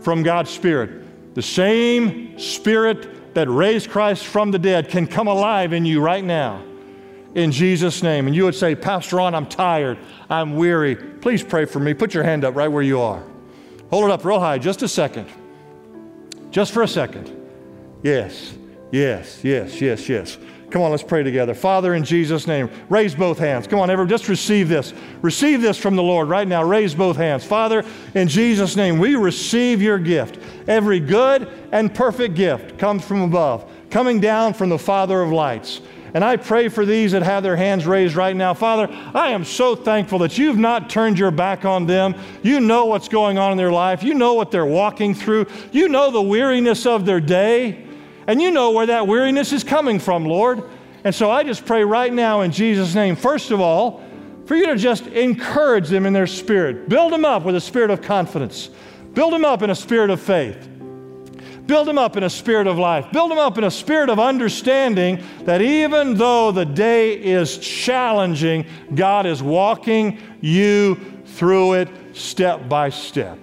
from 0.00 0.22
God's 0.22 0.50
Spirit. 0.50 1.34
The 1.34 1.42
same 1.42 2.38
Spirit 2.38 3.08
that 3.34 3.48
raised 3.48 3.90
Christ 3.90 4.26
from 4.26 4.50
the 4.50 4.58
dead 4.58 4.88
can 4.88 5.06
come 5.06 5.26
alive 5.26 5.72
in 5.72 5.84
you 5.84 6.00
right 6.00 6.24
now 6.24 6.62
in 7.34 7.52
Jesus' 7.52 8.02
name. 8.02 8.26
And 8.26 8.36
you 8.36 8.44
would 8.44 8.54
say, 8.54 8.74
Pastor 8.74 9.16
Ron, 9.16 9.34
I'm 9.34 9.46
tired. 9.46 9.98
I'm 10.28 10.56
weary. 10.56 10.96
Please 10.96 11.42
pray 11.42 11.64
for 11.64 11.80
me. 11.80 11.94
Put 11.94 12.14
your 12.14 12.24
hand 12.24 12.44
up 12.44 12.54
right 12.54 12.68
where 12.68 12.82
you 12.82 13.00
are. 13.00 13.22
Hold 13.90 14.06
it 14.06 14.10
up 14.10 14.24
real 14.24 14.40
high 14.40 14.58
just 14.58 14.82
a 14.82 14.88
second. 14.88 15.28
Just 16.50 16.72
for 16.72 16.82
a 16.82 16.88
second. 16.88 17.34
Yes, 18.02 18.54
yes, 18.90 19.42
yes, 19.42 19.80
yes, 19.80 20.08
yes. 20.08 20.38
Come 20.72 20.80
on, 20.80 20.90
let's 20.90 21.02
pray 21.02 21.22
together. 21.22 21.52
Father, 21.52 21.92
in 21.92 22.02
Jesus' 22.02 22.46
name, 22.46 22.70
raise 22.88 23.14
both 23.14 23.38
hands. 23.38 23.66
Come 23.66 23.78
on, 23.78 23.90
everyone, 23.90 24.08
just 24.08 24.26
receive 24.26 24.70
this. 24.70 24.94
Receive 25.20 25.60
this 25.60 25.76
from 25.76 25.96
the 25.96 26.02
Lord 26.02 26.30
right 26.30 26.48
now. 26.48 26.64
Raise 26.64 26.94
both 26.94 27.18
hands. 27.18 27.44
Father, 27.44 27.84
in 28.14 28.26
Jesus' 28.26 28.74
name, 28.74 28.98
we 28.98 29.14
receive 29.14 29.82
your 29.82 29.98
gift. 29.98 30.38
Every 30.66 30.98
good 30.98 31.46
and 31.72 31.94
perfect 31.94 32.36
gift 32.36 32.78
comes 32.78 33.04
from 33.04 33.20
above, 33.20 33.70
coming 33.90 34.18
down 34.18 34.54
from 34.54 34.70
the 34.70 34.78
Father 34.78 35.20
of 35.20 35.30
lights. 35.30 35.82
And 36.14 36.24
I 36.24 36.38
pray 36.38 36.70
for 36.70 36.86
these 36.86 37.12
that 37.12 37.22
have 37.22 37.42
their 37.42 37.56
hands 37.56 37.86
raised 37.86 38.14
right 38.14 38.34
now. 38.34 38.54
Father, 38.54 38.88
I 39.14 39.28
am 39.32 39.44
so 39.44 39.76
thankful 39.76 40.20
that 40.20 40.38
you've 40.38 40.58
not 40.58 40.88
turned 40.88 41.18
your 41.18 41.30
back 41.30 41.66
on 41.66 41.84
them. 41.84 42.14
You 42.42 42.60
know 42.60 42.86
what's 42.86 43.08
going 43.08 43.36
on 43.36 43.52
in 43.52 43.58
their 43.58 43.72
life, 43.72 44.02
you 44.02 44.14
know 44.14 44.32
what 44.32 44.50
they're 44.50 44.64
walking 44.64 45.14
through, 45.14 45.48
you 45.70 45.90
know 45.90 46.10
the 46.10 46.22
weariness 46.22 46.86
of 46.86 47.04
their 47.04 47.20
day, 47.20 47.91
and 48.26 48.40
you 48.40 48.50
know 48.50 48.70
where 48.70 48.86
that 48.86 49.06
weariness 49.06 49.52
is 49.52 49.64
coming 49.64 49.98
from, 49.98 50.24
Lord. 50.24 50.62
And 51.04 51.14
so 51.14 51.30
I 51.30 51.42
just 51.42 51.66
pray 51.66 51.84
right 51.84 52.12
now 52.12 52.42
in 52.42 52.52
Jesus' 52.52 52.94
name, 52.94 53.16
first 53.16 53.50
of 53.50 53.60
all, 53.60 54.02
for 54.46 54.56
you 54.56 54.66
to 54.66 54.76
just 54.76 55.06
encourage 55.08 55.88
them 55.88 56.06
in 56.06 56.12
their 56.12 56.26
spirit. 56.26 56.88
Build 56.88 57.12
them 57.12 57.24
up 57.24 57.44
with 57.44 57.56
a 57.56 57.60
spirit 57.60 57.90
of 57.90 58.02
confidence. 58.02 58.70
Build 59.14 59.32
them 59.32 59.44
up 59.44 59.62
in 59.62 59.70
a 59.70 59.74
spirit 59.74 60.10
of 60.10 60.20
faith. 60.20 60.68
Build 61.66 61.86
them 61.86 61.98
up 61.98 62.16
in 62.16 62.24
a 62.24 62.30
spirit 62.30 62.66
of 62.66 62.78
life. 62.78 63.06
Build 63.12 63.30
them 63.30 63.38
up 63.38 63.56
in 63.56 63.64
a 63.64 63.70
spirit 63.70 64.10
of 64.10 64.18
understanding 64.18 65.22
that 65.44 65.62
even 65.62 66.14
though 66.14 66.50
the 66.50 66.64
day 66.64 67.14
is 67.14 67.56
challenging, 67.58 68.66
God 68.94 69.26
is 69.26 69.42
walking 69.42 70.18
you 70.40 70.96
through 71.24 71.74
it 71.74 71.88
step 72.14 72.68
by 72.68 72.90
step. 72.90 73.38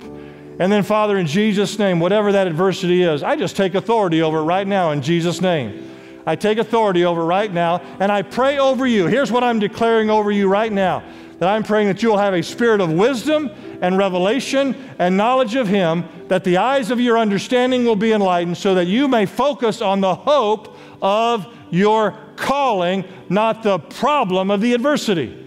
And 0.60 0.70
then, 0.70 0.84
Father, 0.84 1.18
in 1.18 1.26
Jesus' 1.26 1.80
name, 1.80 2.02
whatever 2.02 2.34
that 2.34 2.46
adversity 2.46 3.04
is, 3.04 3.24
I 3.24 3.38
just 3.38 3.56
take 3.56 3.76
authority 3.76 4.22
over 4.22 4.40
it 4.40 4.44
right 4.44 4.68
now 4.68 4.92
in 4.92 5.02
Jesus' 5.02 5.40
name. 5.40 5.90
I 6.26 6.36
take 6.36 6.58
authority 6.58 7.06
over 7.06 7.26
right 7.26 7.52
now, 7.52 7.82
and 8.00 8.12
I 8.12 8.22
pray 8.22 8.60
over 8.60 8.86
you. 8.86 9.08
Here's 9.08 9.32
what 9.32 9.44
I'm 9.44 9.60
declaring 9.60 10.10
over 10.10 10.32
you 10.32 10.48
right 10.50 10.72
now 10.72 11.04
that 11.40 11.48
I'm 11.48 11.64
praying 11.64 11.88
that 11.88 12.04
you'll 12.04 12.18
have 12.18 12.34
a 12.34 12.44
spirit 12.44 12.82
of 12.82 12.92
wisdom 12.92 13.50
and 13.82 13.98
revelation 13.98 14.76
and 15.00 15.16
knowledge 15.16 15.56
of 15.56 15.70
Him, 15.70 16.04
that 16.28 16.44
the 16.44 16.58
eyes 16.58 16.92
of 16.92 17.00
your 17.00 17.18
understanding 17.18 17.86
will 17.86 17.96
be 17.96 18.12
enlightened, 18.12 18.58
so 18.58 18.76
that 18.76 18.88
you 18.88 19.08
may 19.08 19.26
focus 19.26 19.82
on 19.82 20.02
the 20.02 20.14
hope 20.14 20.78
of 21.02 21.48
your 21.70 22.18
calling, 22.36 23.06
not 23.30 23.64
the 23.64 23.80
problem 23.80 24.52
of 24.52 24.60
the 24.60 24.74
adversity. 24.74 25.46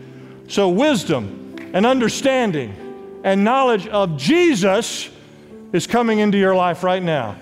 So, 0.48 0.70
wisdom 0.70 1.56
and 1.74 1.84
understanding 1.84 2.74
and 3.24 3.44
knowledge 3.44 3.86
of 3.88 4.16
Jesus 4.16 5.08
is 5.72 5.86
coming 5.86 6.18
into 6.18 6.38
your 6.38 6.54
life 6.54 6.82
right 6.82 7.02
now. 7.02 7.36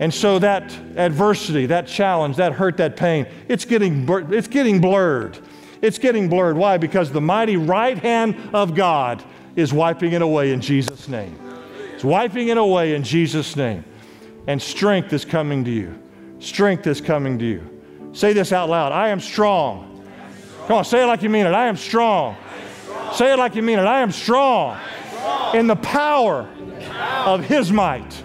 And 0.00 0.14
so 0.14 0.38
that 0.38 0.72
adversity, 0.96 1.66
that 1.66 1.86
challenge, 1.88 2.36
that 2.36 2.52
hurt, 2.52 2.76
that 2.76 2.96
pain, 2.96 3.26
it's 3.48 3.64
getting, 3.64 4.08
it's 4.32 4.46
getting 4.46 4.80
blurred. 4.80 5.38
It's 5.82 5.98
getting 5.98 6.28
blurred. 6.28 6.56
Why? 6.56 6.78
Because 6.78 7.10
the 7.10 7.20
mighty 7.20 7.56
right 7.56 7.98
hand 7.98 8.36
of 8.52 8.74
God 8.74 9.24
is 9.56 9.72
wiping 9.72 10.12
it 10.12 10.22
away 10.22 10.52
in 10.52 10.60
Jesus' 10.60 11.08
name. 11.08 11.36
It's 11.94 12.04
wiping 12.04 12.48
it 12.48 12.56
away 12.56 12.94
in 12.94 13.02
Jesus' 13.02 13.56
name. 13.56 13.84
And 14.46 14.62
strength 14.62 15.12
is 15.12 15.24
coming 15.24 15.64
to 15.64 15.70
you. 15.70 16.00
Strength 16.38 16.86
is 16.86 17.00
coming 17.00 17.38
to 17.40 17.44
you. 17.44 17.80
Say 18.12 18.32
this 18.32 18.52
out 18.52 18.68
loud 18.68 18.92
I 18.92 19.08
am 19.08 19.20
strong. 19.20 20.04
Come 20.68 20.76
on, 20.76 20.84
say 20.84 21.02
it 21.02 21.06
like 21.06 21.22
you 21.22 21.30
mean 21.30 21.46
it. 21.46 21.54
I 21.54 21.66
am 21.66 21.76
strong. 21.76 22.36
Say 23.14 23.32
it 23.32 23.38
like 23.38 23.56
you 23.56 23.62
mean 23.62 23.78
it. 23.78 23.82
I 23.84 24.00
am 24.00 24.12
strong 24.12 24.78
in 25.54 25.66
the 25.66 25.76
power 25.76 26.48
of 27.24 27.44
His 27.44 27.72
might. 27.72 28.22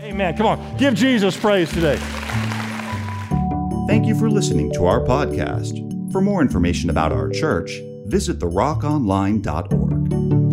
Amen. 0.00 0.36
Come 0.36 0.46
on, 0.46 0.76
give 0.76 0.94
Jesus 0.94 1.36
praise 1.36 1.70
today. 1.70 1.98
Thank 3.86 4.06
you 4.06 4.18
for 4.18 4.28
listening 4.28 4.72
to 4.72 4.86
our 4.86 5.00
podcast. 5.00 5.82
For 6.12 6.20
more 6.20 6.40
information 6.40 6.90
about 6.90 7.12
our 7.12 7.28
church, 7.28 7.70
visit 8.06 8.38
therockonline.org. 8.38 10.45